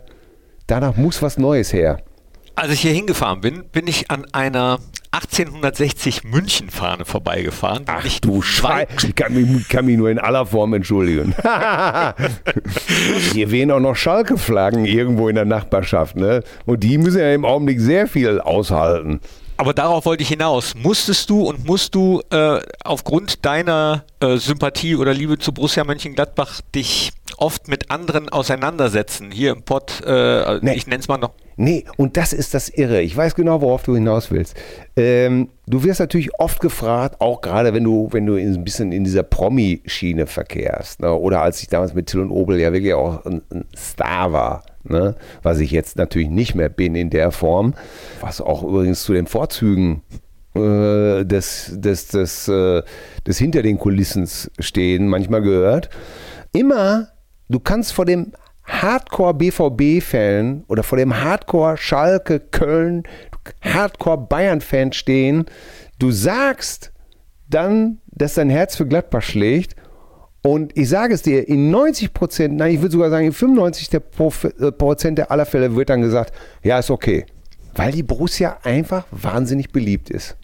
danach 0.66 0.96
muss 0.96 1.22
was 1.22 1.38
Neues 1.38 1.72
her. 1.72 1.98
Als 2.54 2.72
ich 2.72 2.80
hier 2.80 2.92
hingefahren 2.92 3.40
bin, 3.40 3.64
bin 3.70 3.86
ich 3.86 4.10
an 4.10 4.26
einer 4.32 4.78
1860 5.12 6.24
München-Fahne 6.24 7.04
vorbeigefahren. 7.04 7.84
Ach 7.86 8.06
du 8.20 8.42
Scheiße, 8.42 9.08
ich 9.08 9.14
kann 9.14 9.34
mich, 9.34 9.68
kann 9.68 9.86
mich 9.86 9.96
nur 9.96 10.10
in 10.10 10.18
aller 10.18 10.46
Form 10.46 10.74
entschuldigen. 10.74 11.34
Hier 13.32 13.50
wehen 13.50 13.70
auch 13.70 13.80
noch 13.80 13.96
Schalke-Flaggen 13.96 14.84
irgendwo 14.84 15.28
in 15.28 15.36
der 15.36 15.44
Nachbarschaft. 15.44 16.16
Ne? 16.16 16.42
Und 16.64 16.82
die 16.82 16.98
müssen 16.98 17.20
ja 17.20 17.32
im 17.32 17.44
Augenblick 17.44 17.80
sehr 17.80 18.06
viel 18.06 18.40
aushalten. 18.40 19.20
Aber 19.58 19.72
darauf 19.72 20.04
wollte 20.04 20.22
ich 20.22 20.28
hinaus. 20.28 20.74
Musstest 20.74 21.30
du 21.30 21.42
und 21.42 21.66
musst 21.66 21.94
du 21.94 22.20
äh, 22.30 22.60
aufgrund 22.84 23.46
deiner 23.46 24.04
äh, 24.34 24.38
Sympathie 24.38 24.96
oder 24.96 25.14
Liebe 25.14 25.38
zu 25.38 25.52
Borussia 25.52 25.84
Mönchengladbach 25.84 26.60
dich 26.74 27.12
oft 27.38 27.68
mit 27.68 27.90
anderen 27.90 28.28
auseinandersetzen? 28.28 29.30
Hier 29.30 29.52
im 29.52 29.62
Pott, 29.62 30.02
äh, 30.06 30.58
Nee. 30.62 30.74
ich 30.74 30.86
nenne 30.86 31.00
es 31.00 31.08
mal 31.08 31.18
noch. 31.18 31.32
Nee, 31.58 31.84
und 31.96 32.18
das 32.18 32.34
ist 32.34 32.52
das 32.52 32.68
Irre. 32.68 33.00
Ich 33.00 33.16
weiß 33.16 33.34
genau, 33.34 33.62
worauf 33.62 33.82
du 33.82 33.94
hinaus 33.94 34.30
willst. 34.30 34.54
Ähm, 34.94 35.48
du 35.66 35.84
wirst 35.84 36.00
natürlich 36.00 36.38
oft 36.38 36.60
gefragt, 36.60 37.20
auch 37.20 37.40
gerade 37.40 37.72
wenn 37.72 37.84
du, 37.84 38.08
wenn 38.12 38.26
du 38.26 38.34
in, 38.34 38.54
ein 38.54 38.64
bisschen 38.64 38.92
in 38.92 39.04
dieser 39.04 39.22
Promi-Schiene 39.22 40.26
verkehrst. 40.26 41.00
Ne? 41.00 41.12
Oder 41.12 41.40
als 41.40 41.62
ich 41.62 41.68
damals 41.68 41.94
mit 41.94 42.08
Till 42.08 42.20
und 42.20 42.30
Obel 42.30 42.60
ja 42.60 42.72
wirklich 42.74 42.92
auch 42.92 43.24
ein, 43.24 43.40
ein 43.50 43.64
Star 43.74 44.32
war. 44.32 44.64
Ne? 44.84 45.16
Was 45.42 45.58
ich 45.58 45.70
jetzt 45.70 45.96
natürlich 45.96 46.28
nicht 46.28 46.54
mehr 46.54 46.68
bin 46.68 46.94
in 46.94 47.08
der 47.08 47.32
Form. 47.32 47.72
Was 48.20 48.42
auch 48.42 48.62
übrigens 48.62 49.02
zu 49.02 49.14
den 49.14 49.26
Vorzügen 49.26 50.02
äh, 50.56 51.24
des, 51.24 51.72
des, 51.74 52.08
des, 52.08 52.48
äh, 52.48 52.82
des 53.26 53.38
hinter 53.38 53.62
den 53.62 53.78
Kulissen 53.78 54.28
stehen 54.58 55.08
manchmal 55.08 55.42
gehört. 55.42 55.90
Immer, 56.52 57.08
du 57.48 57.60
kannst 57.60 57.92
vor 57.92 58.04
dem 58.04 58.32
Hardcore-BVB-Fan 58.66 60.64
oder 60.68 60.82
vor 60.82 60.98
dem 60.98 61.22
Hardcore-Schalke, 61.22 62.40
Köln, 62.40 63.04
Hardcore-Bayern-Fan 63.62 64.92
stehen. 64.92 65.46
Du 65.98 66.10
sagst 66.10 66.92
dann, 67.48 68.00
dass 68.06 68.34
dein 68.34 68.50
Herz 68.50 68.76
für 68.76 68.86
Gladbach 68.86 69.22
schlägt. 69.22 69.76
Und 70.42 70.76
ich 70.76 70.88
sage 70.88 71.14
es 71.14 71.22
dir, 71.22 71.48
in 71.48 71.70
90 71.70 72.12
Prozent, 72.12 72.56
nein, 72.56 72.74
ich 72.74 72.80
würde 72.80 72.92
sogar 72.92 73.10
sagen, 73.10 73.26
in 73.26 73.32
95 73.32 73.90
der 73.90 74.00
äh, 74.00 74.72
Prozent 74.72 75.18
der 75.18 75.30
aller 75.30 75.46
Fälle 75.46 75.74
wird 75.74 75.90
dann 75.90 76.02
gesagt, 76.02 76.32
ja, 76.62 76.78
ist 76.78 76.90
okay. 76.90 77.26
Weil 77.74 77.92
die 77.92 78.02
Borussia 78.02 78.58
einfach 78.62 79.06
wahnsinnig 79.10 79.70
beliebt 79.70 80.08
ist. 80.08 80.36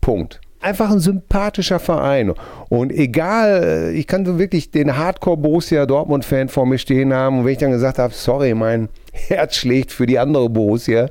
Punkt. 0.00 0.40
Einfach 0.60 0.90
ein 0.90 0.98
sympathischer 0.98 1.78
Verein. 1.78 2.32
Und 2.68 2.92
egal, 2.92 3.92
ich 3.94 4.08
kann 4.08 4.26
so 4.26 4.38
wirklich 4.38 4.72
den 4.72 4.96
Hardcore-Borussia 4.96 5.86
Dortmund-Fan 5.86 6.48
vor 6.48 6.66
mir 6.66 6.78
stehen 6.78 7.14
haben. 7.14 7.38
Und 7.38 7.44
wenn 7.44 7.52
ich 7.52 7.58
dann 7.58 7.70
gesagt 7.70 7.98
habe, 7.98 8.12
sorry, 8.12 8.54
mein 8.54 8.88
Herz 9.12 9.56
schlägt 9.56 9.92
für 9.92 10.06
die 10.06 10.18
andere 10.18 10.48
Borussia, 10.48 11.08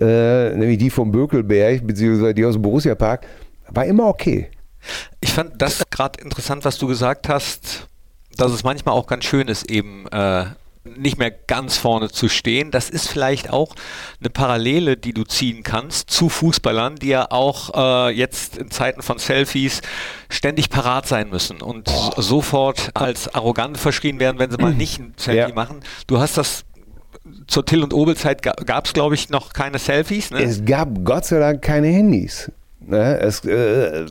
äh, 0.00 0.50
nämlich 0.50 0.78
die 0.78 0.90
vom 0.90 1.12
Bökelberg, 1.12 1.86
beziehungsweise 1.86 2.34
die 2.34 2.44
aus 2.44 2.54
dem 2.54 2.62
Borussia-Park, 2.62 3.26
war 3.68 3.84
immer 3.84 4.08
okay. 4.08 4.50
Ich 5.20 5.32
fand 5.32 5.60
das 5.62 5.82
gerade 5.90 6.20
interessant, 6.20 6.64
was 6.64 6.78
du 6.78 6.86
gesagt 6.86 7.28
hast, 7.28 7.86
dass 8.36 8.52
es 8.52 8.64
manchmal 8.64 8.94
auch 8.94 9.06
ganz 9.06 9.24
schön 9.24 9.48
ist, 9.48 9.70
eben 9.70 10.06
äh, 10.08 10.44
nicht 10.96 11.18
mehr 11.18 11.30
ganz 11.30 11.76
vorne 11.76 12.08
zu 12.10 12.28
stehen. 12.28 12.70
Das 12.70 12.88
ist 12.90 13.08
vielleicht 13.08 13.50
auch 13.50 13.74
eine 14.20 14.30
Parallele, 14.30 14.96
die 14.96 15.12
du 15.12 15.24
ziehen 15.24 15.62
kannst 15.62 16.10
zu 16.10 16.28
Fußballern, 16.28 16.96
die 16.96 17.08
ja 17.08 17.26
auch 17.30 18.08
äh, 18.08 18.10
jetzt 18.12 18.56
in 18.58 18.70
Zeiten 18.70 19.02
von 19.02 19.18
Selfies 19.18 19.80
ständig 20.28 20.70
parat 20.70 21.06
sein 21.06 21.28
müssen 21.30 21.60
und 21.62 21.88
so- 21.88 22.20
sofort 22.22 22.90
als 22.94 23.34
arrogant 23.34 23.78
verschrien 23.78 24.20
werden, 24.20 24.38
wenn 24.38 24.50
sie 24.50 24.56
mal 24.58 24.72
nicht 24.74 24.98
ein 25.00 25.14
Selfie 25.16 25.38
Ja. 25.50 25.54
machen. 25.54 25.80
Du 26.06 26.18
hast 26.18 26.36
das 26.36 26.64
zur 27.48 27.64
Till- 27.64 27.82
und 27.82 27.92
Obel-Zeit 27.92 28.42
gab 28.42 28.84
es, 28.86 28.92
glaube 28.92 29.14
ich, 29.16 29.30
noch 29.30 29.52
keine 29.52 29.78
Selfies. 29.78 30.30
Ne? 30.30 30.42
Es 30.42 30.64
gab 30.64 31.04
Gott 31.04 31.24
sei 31.24 31.38
Dank 31.40 31.62
keine 31.62 31.88
Handys. 31.88 32.50
Ne, 32.88 33.18
es, 33.18 33.44
äh, 33.44 34.06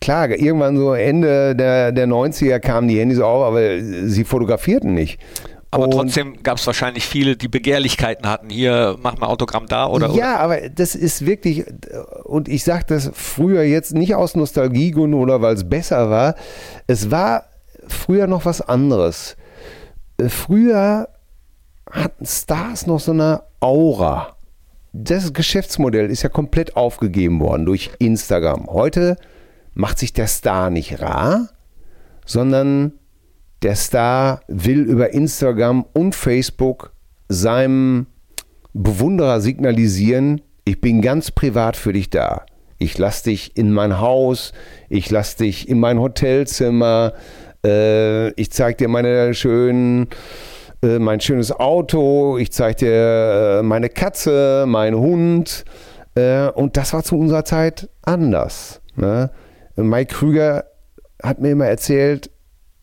klar, 0.00 0.28
irgendwann 0.30 0.76
so 0.76 0.92
Ende 0.92 1.54
der, 1.54 1.92
der 1.92 2.08
90er 2.08 2.58
kamen 2.58 2.88
die 2.88 2.98
Handys 2.98 3.20
auf, 3.20 3.44
aber 3.44 3.60
sie 3.80 4.24
fotografierten 4.24 4.92
nicht. 4.92 5.20
Aber 5.70 5.84
Und- 5.84 5.90
trotzdem 5.90 6.42
gab 6.42 6.56
es 6.58 6.66
wahrscheinlich 6.66 7.04
viele, 7.04 7.36
die 7.36 7.48
Begehrlichkeiten 7.48 8.26
hatten. 8.28 8.48
Hier, 8.48 8.96
mach 9.02 9.18
mal 9.18 9.26
Autogramm 9.26 9.66
da 9.66 9.86
oder. 9.86 10.10
ja, 10.10 10.38
aber 10.38 10.68
das 10.70 10.94
ist 10.94 11.26
wirklich, 11.26 11.64
und 12.24 12.48
ich 12.48 12.64
sage 12.64 12.84
das 12.88 13.10
früher 13.12 13.62
jetzt 13.64 13.92
nicht 13.92 14.14
aus 14.14 14.34
Nostalgiegründen 14.34 15.20
oder 15.20 15.42
weil 15.42 15.54
es 15.54 15.68
besser 15.68 16.08
war, 16.08 16.34
es 16.86 17.10
war 17.10 17.44
früher 17.86 18.26
noch 18.26 18.44
was 18.46 18.62
anderes. 18.62 19.36
Früher 20.28 21.08
hatten 21.90 22.26
Stars 22.26 22.86
noch 22.86 23.00
so 23.00 23.12
eine 23.12 23.42
Aura. 23.60 24.36
Das 24.92 25.32
Geschäftsmodell 25.32 26.10
ist 26.10 26.22
ja 26.22 26.28
komplett 26.28 26.76
aufgegeben 26.76 27.40
worden 27.40 27.66
durch 27.66 27.90
Instagram. 27.98 28.66
Heute 28.68 29.16
macht 29.74 29.98
sich 29.98 30.12
der 30.12 30.26
Star 30.26 30.70
nicht 30.70 31.00
rar, 31.00 31.50
sondern 32.24 32.92
der 33.62 33.74
Star 33.74 34.40
will 34.48 34.82
über 34.82 35.12
Instagram 35.12 35.84
und 35.92 36.14
Facebook 36.14 36.92
seinem 37.28 38.06
Bewunderer 38.72 39.40
signalisieren, 39.40 40.40
ich 40.64 40.80
bin 40.80 41.00
ganz 41.00 41.30
privat 41.30 41.76
für 41.76 41.92
dich 41.92 42.10
da. 42.10 42.44
Ich 42.78 42.96
lasse 42.98 43.24
dich 43.24 43.56
in 43.56 43.72
mein 43.72 44.00
Haus, 44.00 44.52
ich 44.88 45.10
lasse 45.10 45.38
dich 45.38 45.68
in 45.68 45.80
mein 45.80 45.98
Hotelzimmer, 45.98 47.14
äh, 47.64 48.30
ich 48.34 48.52
zeige 48.52 48.76
dir 48.76 48.88
meine 48.88 49.34
schönen, 49.34 50.08
äh, 50.82 50.98
mein 50.98 51.20
schönes 51.20 51.50
Auto, 51.50 52.38
ich 52.38 52.52
zeige 52.52 52.76
dir 52.76 53.58
äh, 53.58 53.62
meine 53.62 53.88
Katze, 53.88 54.64
meinen 54.68 54.96
Hund. 54.96 55.64
Äh, 56.14 56.50
und 56.50 56.76
das 56.76 56.92
war 56.92 57.02
zu 57.02 57.18
unserer 57.18 57.44
Zeit 57.44 57.88
anders. 58.02 58.80
Ne? 58.94 59.30
Mike 59.74 60.14
Krüger 60.14 60.66
hat 61.22 61.40
mir 61.40 61.50
immer 61.50 61.66
erzählt, 61.66 62.30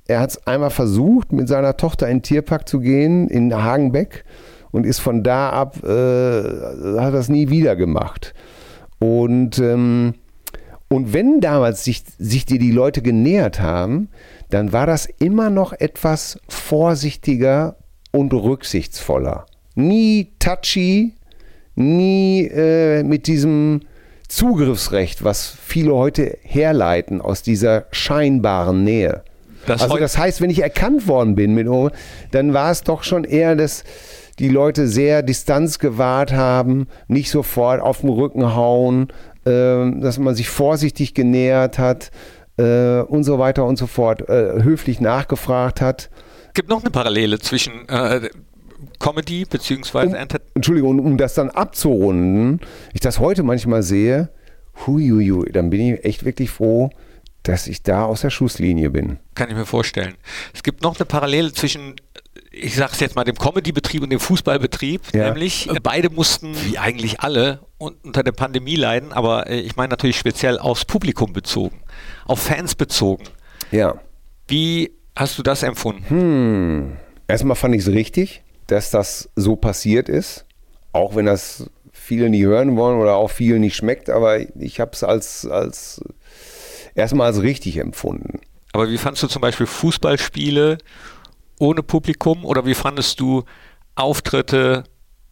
er 0.08 0.20
hat 0.20 0.32
es 0.32 0.48
einmal 0.48 0.70
versucht, 0.70 1.32
mit 1.32 1.48
seiner 1.48 1.78
Tochter 1.78 2.08
in 2.08 2.18
den 2.18 2.24
Tierpark 2.24 2.68
zu 2.68 2.80
gehen, 2.80 3.28
in 3.28 3.54
Hagenbeck, 3.54 4.24
und 4.72 4.86
ist 4.86 5.00
von 5.00 5.24
da 5.24 5.52
ab, 5.52 5.78
äh, 5.84 5.88
hat 5.88 7.14
das 7.14 7.30
nie 7.30 7.50
wieder 7.50 7.76
gemacht. 7.76 8.34
Und, 9.00 9.58
ähm, 9.60 10.16
und 10.90 11.14
wenn 11.14 11.40
damals 11.40 11.84
sich, 11.84 12.04
sich 12.20 12.46
dir 12.46 12.60
die 12.60 12.72
Leute 12.72 13.02
genähert 13.02 13.62
haben, 13.62 14.10
dann 14.50 14.74
war 14.74 14.86
das 14.86 15.08
immer 15.20 15.50
noch 15.50 15.74
etwas 15.74 16.40
vorsichtiger 16.48 17.78
und 18.12 18.34
rücksichtsvoller. 18.34 19.46
Nie 19.76 20.34
touchy, 20.40 21.14
nie 21.76 22.46
äh, 22.48 23.04
mit 23.04 23.28
diesem 23.28 23.82
Zugriffsrecht, 24.28 25.24
was 25.24 25.56
viele 25.62 25.94
heute 25.94 26.38
herleiten 26.42 27.22
aus 27.22 27.44
dieser 27.44 27.86
scheinbaren 27.92 28.84
Nähe. 28.84 29.24
Das 29.66 29.82
also 29.82 29.98
das 29.98 30.18
heißt, 30.18 30.42
wenn 30.42 30.50
ich 30.50 30.62
erkannt 30.62 31.08
worden 31.08 31.36
bin, 31.36 31.54
mit, 31.54 31.68
Ohren, 31.68 31.92
dann 32.32 32.54
war 32.54 32.72
es 32.72 32.84
doch 32.84 33.04
schon 33.04 33.24
eher, 33.24 33.56
dass 33.56 33.84
die 34.40 34.50
Leute 34.50 34.88
sehr 34.88 35.24
Distanz 35.24 35.80
gewahrt 35.80 36.34
haben, 36.34 36.88
nicht 37.08 37.30
sofort 37.30 37.82
auf 37.82 38.02
den 38.02 38.10
Rücken 38.10 38.56
hauen, 38.56 39.08
ähm, 39.46 40.02
dass 40.02 40.18
man 40.18 40.36
sich 40.36 40.50
vorsichtig 40.50 41.14
genähert 41.14 41.80
hat 41.80 42.12
äh, 42.58 43.00
und 43.02 43.24
so 43.24 43.40
weiter 43.40 43.66
und 43.66 43.78
so 43.78 43.88
fort, 43.88 44.28
äh, 44.30 44.64
höflich 44.64 45.00
nachgefragt 45.00 45.82
hat. 45.82 46.10
gibt 46.54 46.70
noch 46.70 46.82
eine 46.82 46.92
Parallele 46.92 47.40
zwischen 47.40 47.88
äh, 47.88 48.30
Comedy 49.00 49.46
bzw. 49.46 50.08
Um, 50.08 50.16
Enter 50.16 50.40
Entschuldigung, 50.54 51.00
um 51.00 51.18
das 51.18 51.34
dann 51.34 51.50
abzurunden, 51.50 52.60
ich 52.94 53.02
das 53.02 53.20
heute 53.20 53.44
manchmal 53.44 53.84
sehe, 53.84 54.30
huiuiui, 54.86 55.52
dann 55.52 55.70
bin 55.70 55.82
ich 55.82 56.06
echt 56.06 56.26
wirklich 56.26 56.50
froh, 56.50 56.90
dass 57.48 57.68
ich 57.68 57.82
da 57.84 58.06
aus 58.06 58.22
der 58.22 58.30
Schusslinie 58.30 58.90
bin. 58.90 59.20
kann 59.36 59.50
ich 59.50 59.56
mir 59.56 59.66
vorstellen. 59.66 60.16
Es 60.54 60.64
gibt 60.64 60.82
noch 60.82 60.96
eine 60.98 61.06
Parallele 61.06 61.54
zwischen, 61.54 61.96
ich 62.52 62.76
sag's 62.76 63.00
jetzt 63.00 63.16
mal, 63.16 63.24
dem 63.24 63.36
Comedy-Betrieb 63.38 64.02
und 64.04 64.10
dem 64.10 64.20
Fußballbetrieb, 64.20 65.02
Ja. 65.14 65.26
nämlich 65.30 65.70
äh, 65.70 65.80
beide 65.82 66.10
mussten, 66.10 66.56
wie 66.66 66.78
eigentlich 66.78 67.20
alle, 67.22 67.60
un- 67.80 67.96
unter 68.04 68.24
der 68.24 68.32
Pandemie 68.32 68.76
leiden, 68.76 69.14
aber 69.14 69.48
äh, 69.50 69.60
ich 69.60 69.76
meine 69.76 69.90
natürlich 69.90 70.18
speziell 70.18 70.58
aufs 70.60 70.86
Publikum 70.86 71.34
bezogen, 71.34 71.82
auf 72.26 72.40
Fans 72.40 72.76
bezogen. 72.76 73.24
Ja. 73.72 73.96
Wie 74.48 74.92
hast 75.16 75.38
du 75.38 75.44
das 75.44 75.64
empfunden? 75.64 76.06
Hm. 76.10 76.98
Erstmal 77.28 77.56
fand 77.56 77.74
ich 77.76 77.82
es 77.82 77.88
richtig, 77.90 78.44
dass 78.68 78.92
das 78.92 79.30
so 79.36 79.56
passiert 79.56 80.10
ist, 80.10 80.46
auch 80.94 81.16
wenn 81.16 81.26
das 81.26 81.70
viele 81.92 82.30
nie 82.30 82.44
hören 82.44 82.76
wollen 82.78 83.00
oder 83.00 83.16
auch 83.16 83.30
vielen 83.32 83.62
nicht 83.62 83.76
schmeckt, 83.76 84.10
aber 84.10 84.40
ich 84.60 84.80
habe 84.80 84.92
es 84.94 85.04
als, 85.04 85.46
als 85.48 86.02
erstmal 86.96 87.28
als 87.28 87.42
richtig 87.42 87.78
empfunden. 87.78 88.40
Aber 88.74 88.90
wie 88.90 88.98
fandest 88.98 89.24
du 89.24 89.28
zum 89.28 89.42
Beispiel 89.42 89.68
Fußballspiele 89.68 90.80
ohne 91.60 91.84
Publikum 91.84 92.44
oder 92.44 92.66
wie 92.66 92.74
fandest 92.74 93.20
du 93.20 93.44
Auftritte 93.96 94.84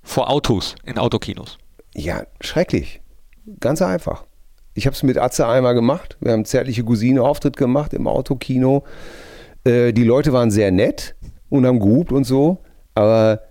vor 0.02 0.30
Autos, 0.30 0.76
in 0.86 0.98
Autokinos? 0.98 1.58
Ja, 1.96 2.24
schrecklich. 2.42 3.02
Ganz 3.60 3.82
einfach. 3.82 4.26
Ich 4.74 4.86
habe 4.86 4.96
es 4.96 5.04
mit 5.04 5.18
Atze 5.18 5.48
einmal 5.48 5.76
gemacht. 5.76 6.18
Wir 6.20 6.32
haben 6.32 6.46
zärtliche 6.46 6.84
Cousine 6.84 7.22
Auftritt 7.22 7.58
gemacht 7.58 7.94
im 7.94 8.08
Autokino. 8.08 8.84
Äh, 9.64 9.94
die 9.94 10.04
Leute 10.04 10.34
waren 10.34 10.50
sehr 10.50 10.72
nett 10.72 11.16
und 11.50 11.66
haben 11.66 11.80
gehupt 11.80 12.12
und 12.12 12.24
so. 12.24 12.60
Aber 12.96 13.42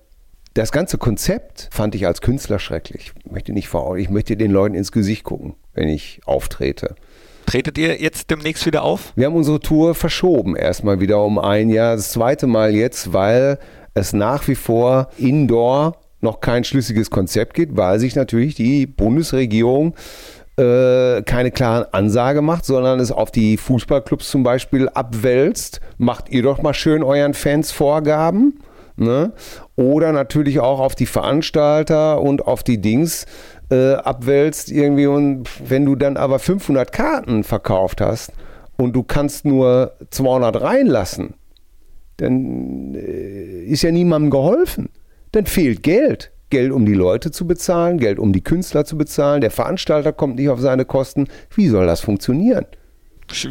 das 0.54 0.72
ganze 0.72 0.98
Konzept 0.98 1.68
fand 1.70 1.94
ich 1.94 2.06
als 2.06 2.20
Künstler 2.20 2.58
schrecklich. 2.58 3.12
Ich 3.24 3.30
möchte 3.30 3.52
nicht 3.52 3.68
vor, 3.68 3.96
ich 3.96 4.10
möchte 4.10 4.36
den 4.36 4.50
Leuten 4.50 4.74
ins 4.74 4.92
Gesicht 4.92 5.24
gucken, 5.24 5.54
wenn 5.74 5.88
ich 5.88 6.20
auftrete. 6.24 6.96
Tretet 7.46 7.76
ihr 7.78 8.00
jetzt 8.00 8.30
demnächst 8.30 8.64
wieder 8.66 8.82
auf? 8.82 9.12
Wir 9.16 9.26
haben 9.26 9.34
unsere 9.34 9.60
Tour 9.60 9.94
verschoben, 9.94 10.56
erstmal 10.56 11.00
wieder 11.00 11.22
um 11.24 11.38
ein 11.38 11.68
Jahr. 11.68 11.96
Das 11.96 12.12
zweite 12.12 12.46
Mal 12.46 12.74
jetzt, 12.74 13.12
weil 13.12 13.58
es 13.94 14.12
nach 14.12 14.48
wie 14.48 14.54
vor 14.54 15.08
indoor 15.18 15.96
noch 16.20 16.40
kein 16.40 16.64
schlüssiges 16.64 17.10
Konzept 17.10 17.54
gibt, 17.54 17.76
weil 17.76 17.98
sich 17.98 18.14
natürlich 18.14 18.54
die 18.54 18.86
Bundesregierung 18.86 19.94
äh, 20.56 21.22
keine 21.22 21.50
klaren 21.50 21.84
Ansage 21.92 22.42
macht, 22.42 22.64
sondern 22.64 23.00
es 23.00 23.10
auf 23.10 23.30
die 23.30 23.56
Fußballclubs 23.56 24.30
zum 24.30 24.42
Beispiel 24.42 24.88
abwälzt. 24.88 25.80
Macht 25.98 26.30
ihr 26.30 26.42
doch 26.42 26.62
mal 26.62 26.74
schön 26.74 27.02
euren 27.02 27.34
Fans 27.34 27.72
Vorgaben. 27.72 28.60
Ne? 28.96 29.32
Oder 29.74 30.12
natürlich 30.12 30.60
auch 30.60 30.78
auf 30.78 30.94
die 30.94 31.06
Veranstalter 31.06 32.20
und 32.20 32.46
auf 32.46 32.62
die 32.62 32.80
Dings 32.80 33.26
äh, 33.72 33.94
abwälzt 33.94 34.70
irgendwie. 34.70 35.06
Und 35.06 35.48
wenn 35.68 35.86
du 35.86 35.96
dann 35.96 36.16
aber 36.16 36.38
500 36.38 36.92
Karten 36.92 37.42
verkauft 37.42 38.00
hast 38.00 38.32
und 38.76 38.94
du 38.94 39.02
kannst 39.02 39.44
nur 39.44 39.96
200 40.10 40.60
reinlassen, 40.60 41.34
dann 42.18 42.94
äh, 42.94 43.64
ist 43.64 43.82
ja 43.82 43.90
niemandem 43.90 44.30
geholfen. 44.30 44.90
Dann 45.32 45.46
fehlt 45.46 45.82
Geld. 45.82 46.30
Geld, 46.50 46.70
um 46.70 46.84
die 46.84 46.92
Leute 46.92 47.30
zu 47.30 47.46
bezahlen, 47.46 47.96
Geld, 47.96 48.18
um 48.18 48.34
die 48.34 48.44
Künstler 48.44 48.84
zu 48.84 48.98
bezahlen. 48.98 49.40
Der 49.40 49.50
Veranstalter 49.50 50.12
kommt 50.12 50.36
nicht 50.36 50.50
auf 50.50 50.60
seine 50.60 50.84
Kosten. 50.84 51.28
Wie 51.54 51.68
soll 51.68 51.86
das 51.86 52.02
funktionieren? 52.02 52.66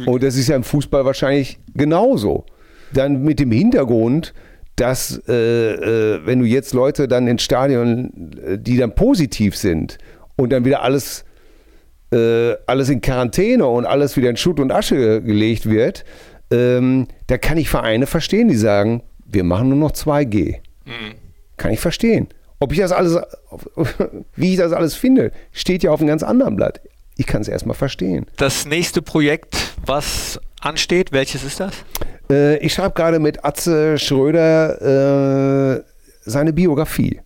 Und 0.06 0.22
das 0.22 0.36
ist 0.36 0.48
ja 0.48 0.54
im 0.54 0.62
Fußball 0.62 1.04
wahrscheinlich 1.04 1.58
genauso. 1.74 2.46
Dann 2.94 3.24
mit 3.24 3.40
dem 3.40 3.50
Hintergrund, 3.50 4.32
dass 4.76 5.20
äh, 5.28 5.32
äh, 5.32 6.20
wenn 6.24 6.38
du 6.38 6.46
jetzt 6.46 6.72
Leute 6.72 7.08
dann 7.08 7.26
ins 7.26 7.42
Stadion, 7.42 8.32
äh, 8.44 8.58
die 8.58 8.76
dann 8.76 8.94
positiv 8.94 9.56
sind 9.56 9.98
und 10.42 10.50
dann 10.50 10.64
wieder 10.64 10.82
alles, 10.82 11.24
äh, 12.12 12.54
alles 12.66 12.88
in 12.88 13.00
Quarantäne 13.00 13.66
und 13.66 13.86
alles 13.86 14.16
wieder 14.16 14.30
in 14.30 14.36
Schutt 14.36 14.60
und 14.60 14.70
Asche 14.70 15.22
gelegt 15.22 15.68
wird, 15.68 16.04
ähm, 16.50 17.08
da 17.28 17.38
kann 17.38 17.56
ich 17.56 17.68
Vereine 17.68 18.06
verstehen, 18.06 18.48
die 18.48 18.56
sagen, 18.56 19.02
wir 19.24 19.44
machen 19.44 19.70
nur 19.70 19.78
noch 19.78 19.92
2G. 19.92 20.56
Mhm. 20.84 21.14
Kann 21.56 21.72
ich 21.72 21.80
verstehen. 21.80 22.28
Ob 22.60 22.72
ich 22.72 22.78
das 22.78 22.92
alles, 22.92 23.18
wie 24.36 24.52
ich 24.52 24.58
das 24.58 24.72
alles 24.72 24.94
finde, 24.94 25.32
steht 25.52 25.82
ja 25.82 25.90
auf 25.90 26.00
einem 26.00 26.08
ganz 26.08 26.22
anderen 26.22 26.56
Blatt. 26.56 26.80
Ich 27.16 27.26
kann 27.26 27.42
es 27.42 27.48
erstmal 27.48 27.76
verstehen. 27.76 28.26
Das 28.36 28.66
nächste 28.66 29.02
Projekt, 29.02 29.56
was 29.84 30.40
ansteht, 30.60 31.12
welches 31.12 31.44
ist 31.44 31.60
das? 31.60 31.74
Äh, 32.30 32.58
ich 32.58 32.72
schreibe 32.72 32.94
gerade 32.94 33.18
mit 33.18 33.44
Atze 33.44 33.98
Schröder 33.98 35.76
äh, 35.76 35.82
seine 36.24 36.52
Biografie. 36.52 37.20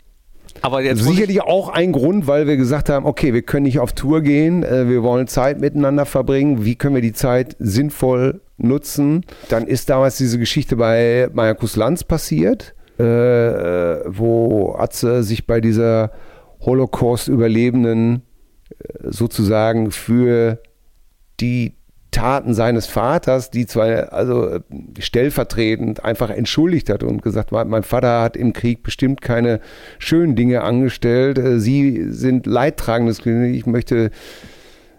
Aber 0.63 0.83
jetzt 0.83 1.03
Sicherlich 1.03 1.43
auch 1.43 1.69
ein 1.69 1.93
Grund, 1.93 2.27
weil 2.27 2.47
wir 2.47 2.57
gesagt 2.57 2.89
haben, 2.89 3.07
okay, 3.07 3.33
wir 3.33 3.43
können 3.43 3.65
nicht 3.65 3.79
auf 3.79 3.93
Tour 3.93 4.21
gehen, 4.21 4.63
äh, 4.63 4.89
wir 4.89 5.03
wollen 5.03 5.27
Zeit 5.27 5.61
miteinander 5.61 6.07
verbringen. 6.07 6.65
Wie 6.65 6.77
können 6.77 6.95
wir 6.95 7.03
die 7.03 7.13
Zeit 7.13 7.57
sinnvoll 7.59 8.41
nutzen? 8.57 9.25
Dann 9.49 9.67
ist 9.67 9.91
damals 9.91 10.17
diese 10.17 10.39
Geschichte 10.39 10.77
bei 10.77 11.29
Markus 11.33 11.77
Lanz 11.77 12.05
passiert 12.05 12.75
äh, 12.99 13.03
wo 14.07 14.75
Atze 14.79 15.23
sich 15.23 15.47
bei 15.47 15.61
dieser 15.61 16.13
Holocaust-Überlebenden 16.61 18.23
äh, 18.71 19.11
sozusagen 19.11 19.91
für 19.91 20.61
die 21.41 21.77
Taten 22.17 22.55
seines 22.55 22.87
Vaters, 22.87 23.51
die 23.51 23.67
zwar 23.67 24.13
also 24.13 24.49
äh, 24.49 24.61
stellvertretend 24.99 26.03
einfach 26.03 26.31
entschuldigt 26.31 26.89
hat 26.89 27.03
und 27.03 27.21
gesagt, 27.21 27.53
mein 27.53 27.83
Vater 27.83 28.23
hat 28.23 28.37
im 28.37 28.55
Krieg 28.55 28.83
bestimmt 28.83 29.21
keine 29.21 29.61
schönen 29.99 30.35
Dinge 30.35 30.63
angestellt. 30.63 31.37
Äh, 31.37 31.61
Sie 31.61 32.07
sind 32.11 32.47
leidtragendes 32.47 33.23
Kind. 33.23 33.55
Ich 33.55 33.67
möchte 33.67 34.11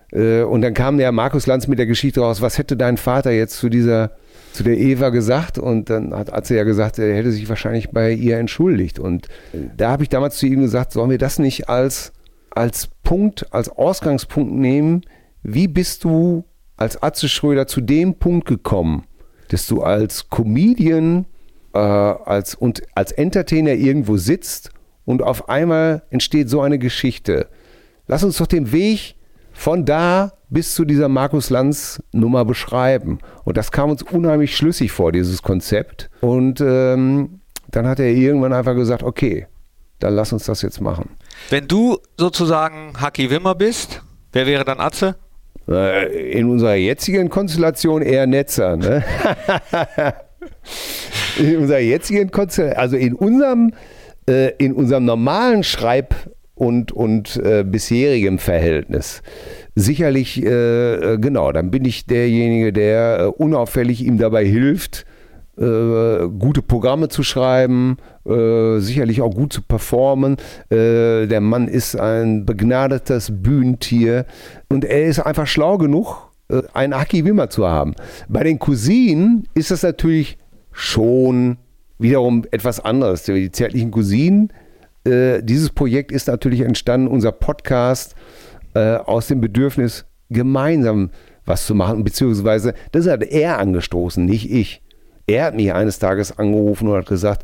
und 0.09 0.61
dann 0.61 0.73
kam 0.73 0.97
der 0.97 1.11
Markus 1.11 1.47
Lanz 1.47 1.67
mit 1.67 1.79
der 1.79 1.85
Geschichte 1.85 2.21
raus, 2.21 2.41
was 2.41 2.57
hätte 2.57 2.77
dein 2.77 2.95
Vater 2.95 3.31
jetzt 3.31 3.57
zu 3.57 3.67
dieser 3.67 4.11
zu 4.53 4.63
der 4.63 4.77
Eva 4.77 5.09
gesagt 5.09 5.59
und 5.59 5.89
dann 5.89 6.13
hat 6.13 6.31
Atze 6.31 6.55
ja 6.55 6.63
gesagt, 6.63 6.97
er 6.97 7.13
hätte 7.13 7.31
sich 7.31 7.49
wahrscheinlich 7.49 7.91
bei 7.91 8.11
ihr 8.11 8.37
entschuldigt. 8.37 8.99
Und 8.99 9.27
da 9.75 9.91
habe 9.91 10.03
ich 10.03 10.09
damals 10.09 10.37
zu 10.37 10.47
ihm 10.47 10.61
gesagt, 10.61 10.93
sollen 10.93 11.09
wir 11.09 11.17
das 11.17 11.39
nicht 11.39 11.67
als, 11.67 12.13
als 12.51 12.87
Punkt, 13.03 13.53
als 13.53 13.67
Ausgangspunkt 13.69 14.53
nehmen? 14.53 15.01
Wie 15.43 15.67
bist 15.67 16.05
du 16.05 16.45
als 16.77 17.01
Atze 17.01 17.27
Schröder 17.27 17.67
zu 17.67 17.81
dem 17.81 18.15
Punkt 18.15 18.47
gekommen, 18.47 19.05
dass 19.49 19.67
du 19.67 19.81
als 19.81 20.29
Comedian, 20.29 21.25
äh, 21.73 21.79
als, 21.79 22.55
und 22.55 22.83
als 22.95 23.11
Entertainer 23.11 23.73
irgendwo 23.73 24.17
sitzt 24.17 24.71
und 25.05 25.21
auf 25.21 25.49
einmal 25.49 26.03
entsteht 26.09 26.49
so 26.49 26.61
eine 26.61 26.79
Geschichte? 26.79 27.47
Lass 28.07 28.23
uns 28.23 28.37
doch 28.37 28.47
den 28.47 28.71
Weg 28.71 29.15
von 29.51 29.85
da 29.85 30.33
bis 30.49 30.75
zu 30.75 30.85
dieser 30.85 31.09
Markus 31.09 31.49
Lanz 31.49 32.01
Nummer 32.11 32.45
beschreiben. 32.45 33.19
Und 33.43 33.57
das 33.57 33.71
kam 33.71 33.89
uns 33.89 34.03
unheimlich 34.03 34.55
schlüssig 34.55 34.91
vor, 34.91 35.11
dieses 35.11 35.41
Konzept. 35.41 36.09
Und 36.21 36.61
ähm, 36.61 37.41
dann 37.69 37.87
hat 37.87 37.99
er 37.99 38.09
irgendwann 38.09 38.53
einfach 38.53 38.75
gesagt, 38.75 39.03
okay, 39.03 39.47
dann 39.99 40.13
lass 40.13 40.31
uns 40.31 40.45
das 40.45 40.61
jetzt 40.61 40.79
machen. 40.79 41.09
Wenn 41.49 41.67
du 41.67 41.97
sozusagen 42.17 42.93
Haki 42.99 43.29
Wimmer 43.29 43.55
bist, 43.55 44.03
wer 44.31 44.45
wäre 44.45 44.63
dann 44.63 44.79
Atze? 44.79 45.15
Äh, 45.69 46.31
in 46.31 46.49
unserer 46.49 46.75
jetzigen 46.75 47.29
Konstellation 47.29 48.01
eher 48.01 48.25
Netzer. 48.27 48.77
Ne? 48.77 49.03
in 51.37 51.57
unserer 51.57 51.79
jetzigen 51.79 52.31
Konstellation, 52.31 52.79
also 52.79 52.95
in 52.95 53.13
unserem, 53.13 53.73
äh, 54.29 54.53
in 54.57 54.73
unserem 54.73 55.05
normalen 55.05 55.63
Schreib- 55.63 56.15
und, 56.55 56.91
und 56.91 57.37
äh, 57.37 57.63
bisherigem 57.63 58.39
Verhältnis. 58.39 59.21
Sicherlich, 59.75 60.43
äh, 60.43 61.13
äh, 61.13 61.17
genau, 61.19 61.51
dann 61.51 61.69
bin 61.69 61.85
ich 61.85 62.05
derjenige, 62.05 62.73
der 62.73 63.19
äh, 63.19 63.23
unauffällig 63.25 64.03
ihm 64.03 64.17
dabei 64.17 64.45
hilft, 64.45 65.05
äh, 65.57 66.27
gute 66.27 66.61
Programme 66.61 67.09
zu 67.09 67.23
schreiben, 67.23 67.97
äh, 68.25 68.79
sicherlich 68.79 69.21
auch 69.21 69.33
gut 69.33 69.53
zu 69.53 69.61
performen. 69.61 70.37
der 70.69 71.41
Mann 71.41 71.67
ist 71.67 71.95
ein 71.95 72.45
begnadetes 72.45 73.31
Bühnentier 73.31 74.25
und 74.69 74.85
er 74.85 75.05
ist 75.05 75.19
einfach 75.19 75.47
schlau 75.47 75.77
genug, 75.77 76.31
einen 76.73 76.93
Aki 76.93 77.25
Wimmer 77.25 77.49
zu 77.49 77.67
haben. 77.67 77.93
Bei 78.29 78.43
den 78.43 78.59
Cousinen 78.59 79.47
ist 79.53 79.71
das 79.71 79.83
natürlich 79.83 80.37
schon 80.71 81.57
wiederum 81.99 82.45
etwas 82.51 82.79
anderes. 82.79 83.23
Die 83.23 83.51
zärtlichen 83.51 83.91
Cousinen 83.91 84.51
äh, 85.07 85.41
dieses 85.41 85.69
Projekt 85.69 86.11
ist 86.11 86.27
natürlich 86.27 86.61
entstanden, 86.61 87.07
unser 87.07 87.31
Podcast, 87.31 88.15
äh, 88.73 88.95
aus 88.95 89.27
dem 89.27 89.39
Bedürfnis, 89.39 90.05
gemeinsam 90.29 91.11
was 91.45 91.65
zu 91.65 91.73
machen, 91.73 92.03
beziehungsweise 92.03 92.73
das 92.91 93.07
hat 93.07 93.23
er 93.23 93.59
angestoßen, 93.59 94.25
nicht 94.25 94.51
ich. 94.51 94.81
Er 95.27 95.45
hat 95.45 95.55
mich 95.55 95.73
eines 95.73 95.99
Tages 95.99 96.37
angerufen 96.37 96.87
und 96.87 96.95
hat 96.95 97.07
gesagt, 97.07 97.43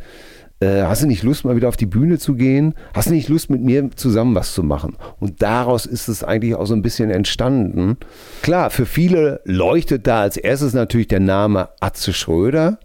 äh, 0.61 0.83
hast 0.83 1.03
du 1.03 1.07
nicht 1.07 1.23
Lust, 1.23 1.43
mal 1.43 1.57
wieder 1.57 1.67
auf 1.67 1.75
die 1.75 1.85
Bühne 1.85 2.17
zu 2.17 2.35
gehen? 2.35 2.73
Hast 2.93 3.09
du 3.09 3.13
nicht 3.13 3.27
Lust, 3.27 3.49
mit 3.49 3.61
mir 3.61 3.91
zusammen 3.91 4.33
was 4.35 4.53
zu 4.53 4.63
machen? 4.63 4.95
Und 5.19 5.41
daraus 5.41 5.85
ist 5.85 6.07
es 6.07 6.23
eigentlich 6.23 6.55
auch 6.55 6.65
so 6.65 6.73
ein 6.73 6.81
bisschen 6.81 7.11
entstanden. 7.11 7.97
Klar, 8.41 8.69
für 8.69 8.85
viele 8.85 9.41
leuchtet 9.43 10.07
da 10.07 10.21
als 10.21 10.37
erstes 10.37 10.73
natürlich 10.73 11.09
der 11.09 11.19
Name 11.19 11.69
Atze 11.81 12.13
Schröder 12.13 12.79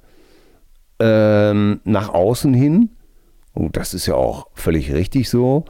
ähm, 0.99 1.81
nach 1.85 2.09
außen 2.09 2.53
hin. 2.53 2.91
Und 3.55 3.77
das 3.77 3.95
ist 3.95 4.07
ja 4.07 4.15
auch 4.15 4.49
völlig 4.55 4.93
richtig 4.93 5.31
so. 5.31 5.65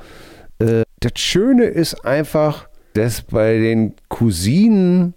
Äh, 0.59 0.85
das 1.01 1.12
Schöne 1.16 1.64
ist 1.64 2.07
einfach, 2.07 2.68
dass 2.95 3.22
bei 3.22 3.59
den 3.59 3.95
Cousinen 4.09 5.12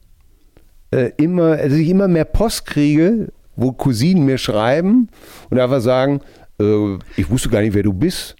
äh, 0.91 1.11
immer, 1.17 1.53
also 1.53 1.77
ich 1.77 1.89
immer 1.89 2.09
mehr 2.09 2.25
Post 2.25 2.65
kriege, 2.65 3.31
wo 3.61 3.71
Cousinen 3.71 4.25
mir 4.25 4.37
schreiben 4.37 5.09
und 5.49 5.59
einfach 5.59 5.81
sagen, 5.81 6.21
äh, 6.59 6.97
ich 7.15 7.29
wusste 7.29 7.49
gar 7.49 7.61
nicht, 7.61 7.73
wer 7.73 7.83
du 7.83 7.93
bist, 7.93 8.35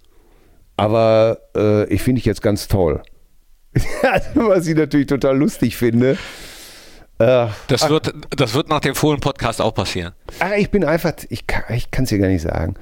aber 0.76 1.38
äh, 1.56 1.84
ich 1.92 2.02
finde 2.02 2.18
dich 2.18 2.26
jetzt 2.26 2.42
ganz 2.42 2.68
toll. 2.68 3.02
Was 4.34 4.66
ich 4.66 4.76
natürlich 4.76 5.06
total 5.06 5.36
lustig 5.38 5.76
finde. 5.76 6.18
Äh, 7.18 7.46
das, 7.68 7.88
wird, 7.88 8.12
das 8.30 8.54
wird 8.54 8.68
nach 8.68 8.80
dem 8.80 8.94
Fohlen-Podcast 8.94 9.60
auch 9.60 9.74
passieren. 9.74 10.12
Ach, 10.40 10.52
ich 10.56 10.70
bin 10.70 10.84
einfach, 10.84 11.12
ich 11.28 11.46
kann 11.46 11.64
es 11.68 12.08
dir 12.08 12.18
gar 12.18 12.28
nicht 12.28 12.42
sagen. 12.42 12.74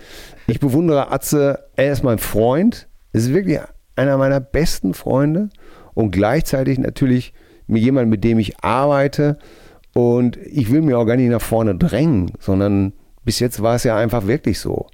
Ich 0.47 0.61
bewundere 0.61 1.13
Atze, 1.13 1.69
er 1.77 1.93
ist 1.93 2.03
mein 2.03 2.19
Freund, 2.19 2.89
ist 3.13 3.33
wirklich 3.33 3.61
einer 3.97 4.17
meiner 4.17 4.41
besten 4.41 4.95
Freunde 4.95 5.51
und 5.95 6.11
gleichzeitig 6.11 6.79
natürlich 6.79 7.35
mit 7.67 7.83
jemandem, 7.83 8.11
mit 8.11 8.25
dem 8.25 8.39
ich 8.39 8.65
arbeite. 8.65 9.39
Und 9.93 10.37
ich 10.37 10.71
will 10.71 10.83
mir 10.83 10.99
auch 10.99 11.05
gar 11.05 11.17
nicht 11.17 11.31
nach 11.31 11.41
vorne 11.41 11.75
drängen, 11.75 12.33
sondern 12.39 12.93
bis 13.25 13.41
jetzt 13.41 13.63
war 13.63 13.75
es 13.75 13.85
ja 13.85 13.97
einfach 13.97 14.27
wirklich 14.27 14.61
so. 14.61 14.87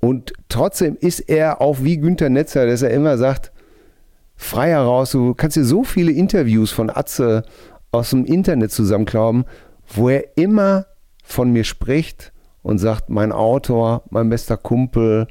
Und 0.00 0.32
trotzdem 0.48 0.96
ist 0.98 1.20
er 1.20 1.60
auch 1.60 1.82
wie 1.82 1.98
Günther 1.98 2.30
Netzer, 2.30 2.66
dass 2.66 2.82
er 2.82 2.90
immer 2.90 3.18
sagt, 3.18 3.52
frei 4.36 4.70
heraus, 4.70 5.12
du 5.12 5.34
kannst 5.34 5.56
dir 5.56 5.64
so 5.64 5.84
viele 5.84 6.12
Interviews 6.12 6.70
von 6.72 6.90
Atze 6.90 7.44
aus 7.92 8.10
dem 8.10 8.24
Internet 8.24 8.72
zusammenklauben, 8.72 9.44
wo 9.94 10.08
er 10.08 10.36
immer 10.36 10.86
von 11.22 11.52
mir 11.52 11.64
spricht 11.64 12.32
und 12.62 12.78
sagt, 12.78 13.10
mein 13.10 13.32
Autor, 13.32 14.02
mein 14.10 14.30
bester 14.30 14.56
Kumpel, 14.56 15.28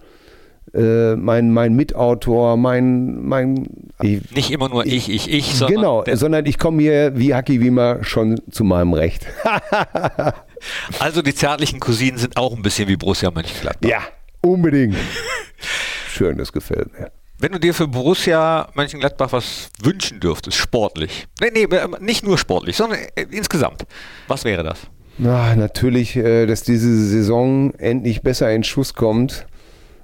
äh, 0.73 1.15
mein, 1.15 1.51
mein 1.51 1.75
Mitautor, 1.75 2.57
mein, 2.57 3.23
mein 3.23 3.67
ich, 4.01 4.31
Nicht 4.31 4.51
immer 4.51 4.69
nur 4.69 4.85
ich, 4.85 5.09
ich, 5.09 5.29
ich, 5.29 5.55
sondern 5.55 5.75
genau, 5.75 6.03
der, 6.03 6.17
sondern 6.17 6.45
ich 6.45 6.57
komme 6.57 6.81
hier 6.81 7.17
wie 7.17 7.33
Haki 7.33 7.59
Wiemer 7.61 8.03
schon 8.03 8.39
zu 8.51 8.63
meinem 8.63 8.93
Recht. 8.93 9.25
also 10.99 11.21
die 11.21 11.33
zärtlichen 11.33 11.79
Cousinen 11.79 12.17
sind 12.17 12.37
auch 12.37 12.55
ein 12.55 12.61
bisschen 12.61 12.87
wie 12.87 12.97
Borussia 12.97 13.31
Mönchengladbach. 13.31 13.89
ja, 13.89 14.01
unbedingt. 14.41 14.95
Schön, 16.09 16.37
das 16.37 16.51
gefällt 16.51 16.91
mir. 16.93 17.11
Wenn 17.39 17.53
du 17.53 17.59
dir 17.59 17.73
für 17.73 17.87
Borussia 17.87 18.67
Mönchengladbach 18.73 19.31
was 19.31 19.69
wünschen 19.81 20.19
dürftest, 20.19 20.57
sportlich, 20.57 21.27
nee, 21.39 21.51
nee, 21.53 21.67
nicht 21.99 22.25
nur 22.25 22.37
sportlich, 22.37 22.75
sondern 22.75 22.99
äh, 23.15 23.25
insgesamt, 23.31 23.85
was 24.27 24.43
wäre 24.43 24.63
das? 24.63 24.79
Na, 25.17 25.55
natürlich, 25.55 26.15
äh, 26.15 26.45
dass 26.45 26.63
diese 26.63 26.93
Saison 26.95 27.73
endlich 27.75 28.21
besser 28.21 28.51
in 28.51 28.63
Schuss 28.63 28.93
kommt, 28.93 29.45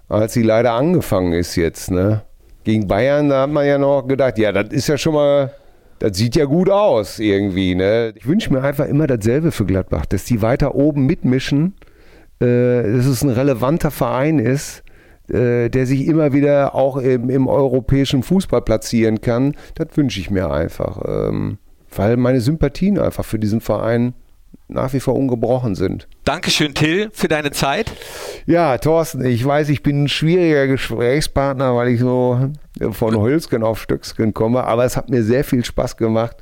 als 0.09 0.33
sie 0.33 0.43
leider 0.43 0.73
angefangen 0.73 1.33
ist 1.33 1.55
jetzt. 1.55 1.91
Ne? 1.91 2.21
Gegen 2.63 2.87
Bayern, 2.87 3.29
da 3.29 3.43
hat 3.43 3.49
man 3.49 3.65
ja 3.65 3.77
noch 3.77 4.07
gedacht, 4.07 4.37
ja, 4.37 4.51
das 4.51 4.69
ist 4.71 4.87
ja 4.87 4.97
schon 4.97 5.13
mal, 5.13 5.51
das 5.99 6.17
sieht 6.17 6.35
ja 6.35 6.45
gut 6.45 6.69
aus 6.69 7.19
irgendwie. 7.19 7.75
Ne? 7.75 8.13
Ich 8.15 8.27
wünsche 8.27 8.51
mir 8.51 8.61
einfach 8.61 8.85
immer 8.85 9.07
dasselbe 9.07 9.51
für 9.51 9.65
Gladbach, 9.65 10.05
dass 10.05 10.25
die 10.25 10.41
weiter 10.41 10.75
oben 10.75 11.05
mitmischen, 11.05 11.75
äh, 12.39 12.45
dass 12.83 13.05
es 13.05 13.23
ein 13.23 13.29
relevanter 13.29 13.91
Verein 13.91 14.39
ist, 14.39 14.83
äh, 15.29 15.69
der 15.69 15.85
sich 15.85 16.05
immer 16.05 16.33
wieder 16.33 16.75
auch 16.75 16.97
im, 16.97 17.29
im 17.29 17.47
europäischen 17.47 18.23
Fußball 18.23 18.61
platzieren 18.61 19.21
kann. 19.21 19.55
Das 19.75 19.87
wünsche 19.95 20.19
ich 20.19 20.29
mir 20.29 20.51
einfach, 20.51 21.01
ähm, 21.07 21.57
weil 21.95 22.17
meine 22.17 22.41
Sympathien 22.41 22.99
einfach 22.99 23.25
für 23.25 23.39
diesen 23.39 23.61
Verein 23.61 24.13
nach 24.67 24.93
wie 24.93 24.99
vor 24.99 25.15
ungebrochen 25.15 25.75
sind. 25.75 26.07
Dankeschön, 26.23 26.73
Till, 26.73 27.09
für 27.13 27.27
deine 27.27 27.51
Zeit. 27.51 27.91
Ja, 28.45 28.77
Thorsten, 28.77 29.23
ich 29.25 29.45
weiß, 29.45 29.69
ich 29.69 29.83
bin 29.83 30.03
ein 30.03 30.07
schwieriger 30.07 30.67
Gesprächspartner, 30.67 31.75
weil 31.75 31.89
ich 31.89 31.99
so 31.99 32.49
von 32.91 33.15
Holzken 33.15 33.63
auf 33.63 33.81
Stöcksken 33.81 34.33
komme, 34.33 34.63
aber 34.63 34.85
es 34.85 34.97
hat 34.97 35.09
mir 35.09 35.23
sehr 35.23 35.43
viel 35.43 35.63
Spaß 35.63 35.97
gemacht. 35.97 36.37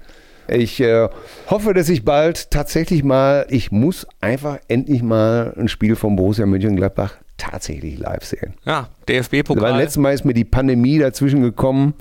Ich 0.47 0.81
äh, 0.81 1.07
hoffe, 1.49 1.73
dass 1.73 1.89
ich 1.89 2.03
bald 2.03 2.51
tatsächlich 2.51 3.03
mal, 3.03 3.45
ich 3.49 3.71
muss 3.71 4.05
einfach 4.19 4.57
endlich 4.67 5.01
mal 5.01 5.53
ein 5.57 5.67
Spiel 5.67 5.95
von 5.95 6.15
Borussia 6.15 6.45
Mönchengladbach 6.45 7.15
tatsächlich 7.37 7.97
live 7.97 8.25
sehen. 8.25 8.53
Ja, 8.65 8.89
DFB-Pokal. 9.07 9.77
letztes 9.77 9.97
Mal 9.97 10.13
ist 10.13 10.25
mir 10.25 10.33
die 10.33 10.45
Pandemie 10.45 10.99
dazwischen 10.99 11.41
gekommen. 11.41 11.93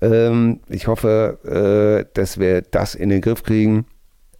Ähm, 0.00 0.60
ich 0.68 0.88
hoffe, 0.88 2.04
äh, 2.04 2.10
dass 2.14 2.38
wir 2.38 2.62
das 2.62 2.96
in 2.96 3.08
den 3.08 3.20
Griff 3.20 3.44
kriegen 3.44 3.86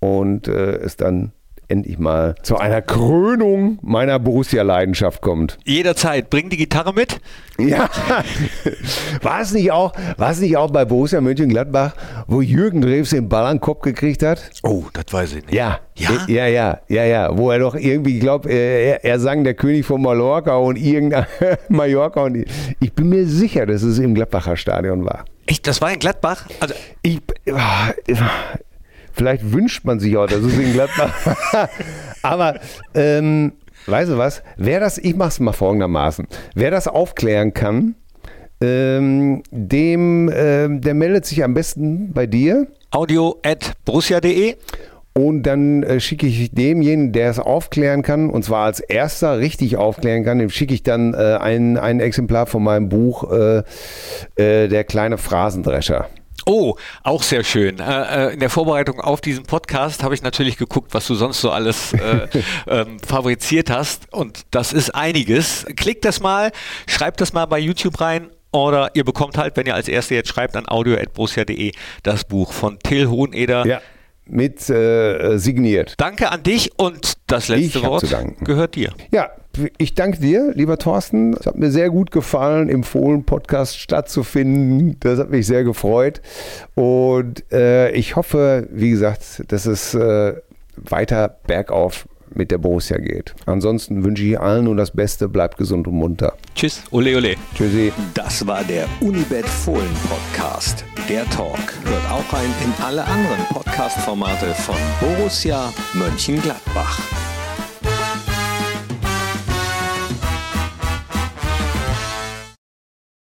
und 0.03 0.49
äh, 0.49 0.73
es 0.79 0.97
dann 0.97 1.31
endlich 1.69 1.99
mal 1.99 2.35
zu 2.43 2.59
einer 2.59 2.83
Krönung 2.83 3.79
meiner 3.83 4.19
Borussia-Leidenschaft 4.19 5.23
kommt. 5.23 5.59
Jederzeit. 5.65 6.29
Bring 6.29 6.51
die 6.51 6.57
Gitarre 6.59 6.93
mit. 6.93 7.21
Ja, 7.59 7.89
war 9.23 9.41
es 9.41 9.53
nicht 9.53 9.71
auch, 9.71 9.93
war 10.19 10.33
es 10.33 10.41
nicht 10.41 10.57
auch 10.57 10.71
bei 10.71 10.85
Borussia 10.85 11.21
Mönchengladbach, 11.21 11.95
wo 12.27 12.43
Jürgen 12.43 12.83
Drews 12.83 13.11
den 13.11 13.29
Ball 13.29 13.47
an 13.47 13.57
den 13.57 13.61
Kopf 13.61 13.81
gekriegt 13.83 14.23
hat? 14.23 14.51
Oh, 14.65 14.85
das 14.93 15.05
weiß 15.13 15.35
ich 15.37 15.47
nicht. 15.47 15.55
Ja, 15.55 15.79
Ja? 15.97 16.11
ja, 16.27 16.47
ja, 16.47 16.81
ja, 16.89 17.05
ja, 17.05 17.39
wo 17.39 17.51
er 17.53 17.61
doch 17.61 17.77
irgendwie, 17.77 18.17
ich 18.17 18.21
glaube, 18.21 18.51
er, 18.51 19.05
er 19.05 19.21
sang 19.21 19.45
der 19.45 19.55
König 19.55 19.87
von 19.87 20.03
Mallorca 20.03 20.57
und 20.57 20.77
irgendein 20.77 21.27
Mallorca 21.69 22.25
und 22.25 22.45
ich 22.81 22.93
bin 22.93 23.09
mir 23.09 23.27
sicher, 23.27 23.67
dass 23.67 23.83
es 23.83 23.99
im 23.99 24.15
Gladbacher 24.15 24.57
Stadion 24.57 25.05
war. 25.05 25.25
Echt, 25.47 25.67
das 25.67 25.81
war 25.81 25.93
in 25.93 26.01
Gladbach? 26.01 26.47
Also, 26.61 26.75
Ich, 27.03 27.21
vielleicht 29.13 29.53
wünscht 29.53 29.85
man 29.85 30.01
sich 30.01 30.17
auch, 30.17 30.27
dass 30.27 30.41
es 30.41 30.59
in 30.59 30.73
Gladbach 30.73 31.15
Aber, 32.23 32.61
ähm, 32.95 33.53
weißt 33.87 34.11
du 34.11 34.19
was? 34.19 34.43
Wer 34.57 34.81
das, 34.81 34.99
ich 34.99 35.17
mach's 35.17 35.41
mal 35.41 35.53
folgendermaßen. 35.53 36.27
Wer 36.55 36.71
das 36.71 36.89
aufklären 36.89 37.53
kann, 37.53 37.97
ähm, 38.61 39.43
dem, 39.51 40.31
ähm, 40.35 40.81
der 40.81 40.95
meldet 40.95 41.27
sich 41.27 41.43
am 41.43 41.55
besten 41.55 42.13
bei 42.13 42.27
dir. 42.27 42.69
audio 42.91 43.39
at 43.43 43.73
borussia.de. 43.85 44.57
Und 45.15 45.43
dann 45.43 45.83
äh, 45.83 46.01
schicke 46.01 46.27
ich 46.27 46.53
demjenigen, 46.53 47.13
der 47.13 47.29
es 47.29 47.39
aufklären 47.39 48.01
kann, 48.01 48.31
und 48.31 48.47
zwar 48.47 48.65
als 48.65 48.81
erster 48.81 49.39
richtig 49.39 49.77
aufklären 49.77 50.25
kann, 50.25 50.39
dem 50.39 50.49
schicke 50.49 50.73
ich 50.73 50.83
dann 50.83 51.13
äh, 51.13 51.37
ein, 51.39 51.77
ein 51.77 52.01
Exemplar 52.01 52.47
von 52.47 52.63
meinem 52.63 52.89
Buch 52.89 53.31
äh, 53.31 53.59
äh, 54.37 54.69
Der 54.69 54.85
kleine 54.85 55.19
Phrasendrescher. 55.19 56.09
Oh, 56.47 56.77
auch 57.03 57.23
sehr 57.23 57.45
schön. 57.45 57.79
Äh, 57.79 58.29
äh, 58.29 58.35
in 58.35 58.41
der 58.41 58.51
Vorbereitung 58.51 59.01
auf 59.01 59.21
diesen 59.21 59.45
Podcast 59.45 60.03
habe 60.03 60.15
ich 60.15 60.23
natürlich 60.23 60.57
geguckt, 60.57 60.95
was 60.95 61.07
du 61.07 61.15
sonst 61.15 61.41
so 61.41 61.51
alles 61.51 61.93
äh, 61.93 62.29
ähm, 62.69 62.99
fabriziert 63.01 63.71
hast. 63.71 64.13
Und 64.13 64.43
das 64.51 64.73
ist 64.73 64.95
einiges. 64.95 65.67
Klickt 65.77 66.05
das 66.05 66.21
mal, 66.21 66.53
schreibt 66.87 67.21
das 67.21 67.33
mal 67.33 67.47
bei 67.47 67.59
YouTube 67.59 68.01
rein. 68.01 68.31
Oder 68.53 68.91
ihr 68.95 69.05
bekommt 69.05 69.39
halt, 69.39 69.57
wenn 69.57 69.67
ihr 69.67 69.75
als 69.75 69.89
Erste 69.89 70.15
jetzt 70.15 70.29
schreibt, 70.29 70.57
an 70.57 70.69
audio.borussia.de 70.69 71.73
das 72.03 72.25
Buch 72.25 72.53
von 72.53 72.79
Till 72.81 73.09
Hoheneder. 73.09 73.67
Ja, 73.67 73.81
mit 74.27 74.69
äh, 74.71 75.37
signiert. 75.39 75.95
Danke 75.99 76.31
an 76.31 76.43
dich 76.43 76.79
und 76.79 77.15
das 77.27 77.49
letzte 77.49 77.83
Wort 77.83 78.05
gehört 78.41 78.75
dir. 78.75 78.93
Ja, 79.11 79.31
ich 79.79 79.95
danke 79.95 80.19
dir, 80.19 80.53
lieber 80.55 80.79
Thorsten. 80.79 81.35
Es 81.35 81.47
hat 81.47 81.57
mir 81.57 81.71
sehr 81.71 81.91
gut 81.91 82.11
gefallen, 82.11 82.69
im 82.69 82.85
Fohlen-Podcast 82.85 83.79
stattzufinden. 83.79 84.97
Das 85.01 85.19
hat 85.19 85.31
mich 85.31 85.47
sehr 85.47 85.65
gefreut. 85.65 86.21
Und 86.75 87.45
äh, 87.53 87.91
ich 87.93 88.17
hoffe, 88.17 88.69
wie 88.71 88.91
gesagt, 88.91 89.45
dass 89.49 89.67
es 89.67 89.95
äh, 89.95 90.35
weiter 90.77 91.37
bergauf 91.47 92.07
mit 92.35 92.51
der 92.51 92.59
Borussia 92.59 92.99
geht. 92.99 93.35
Ansonsten 93.47 94.05
wünsche 94.05 94.23
ich 94.23 94.41
allen 94.41 94.65
nur 94.65 94.77
das 94.77 94.91
Beste. 94.91 95.29
Bleibt 95.29 95.59
gesund 95.59 95.87
und 95.87 95.95
munter. 95.95 96.35
Tschüss, 96.55 96.83
ole 96.91 97.17
ole. 97.17 97.35
Tschüssi. 97.55 97.93
Das 98.15 98.47
war 98.47 98.65
der 98.65 98.87
Unibet 99.01 99.47
Fohlen 99.47 99.91
Podcast. 100.09 100.85
Der 101.09 101.29
Talk. 101.31 101.59
Hört 101.85 102.11
auch 102.11 102.33
rein 102.33 102.49
in 102.65 102.85
alle 102.85 103.05
anderen 103.05 103.45
Podcast-Formate 103.51 104.47
von 104.55 104.77
Borussia 105.01 105.73
Mönchengladbach. 105.95 107.32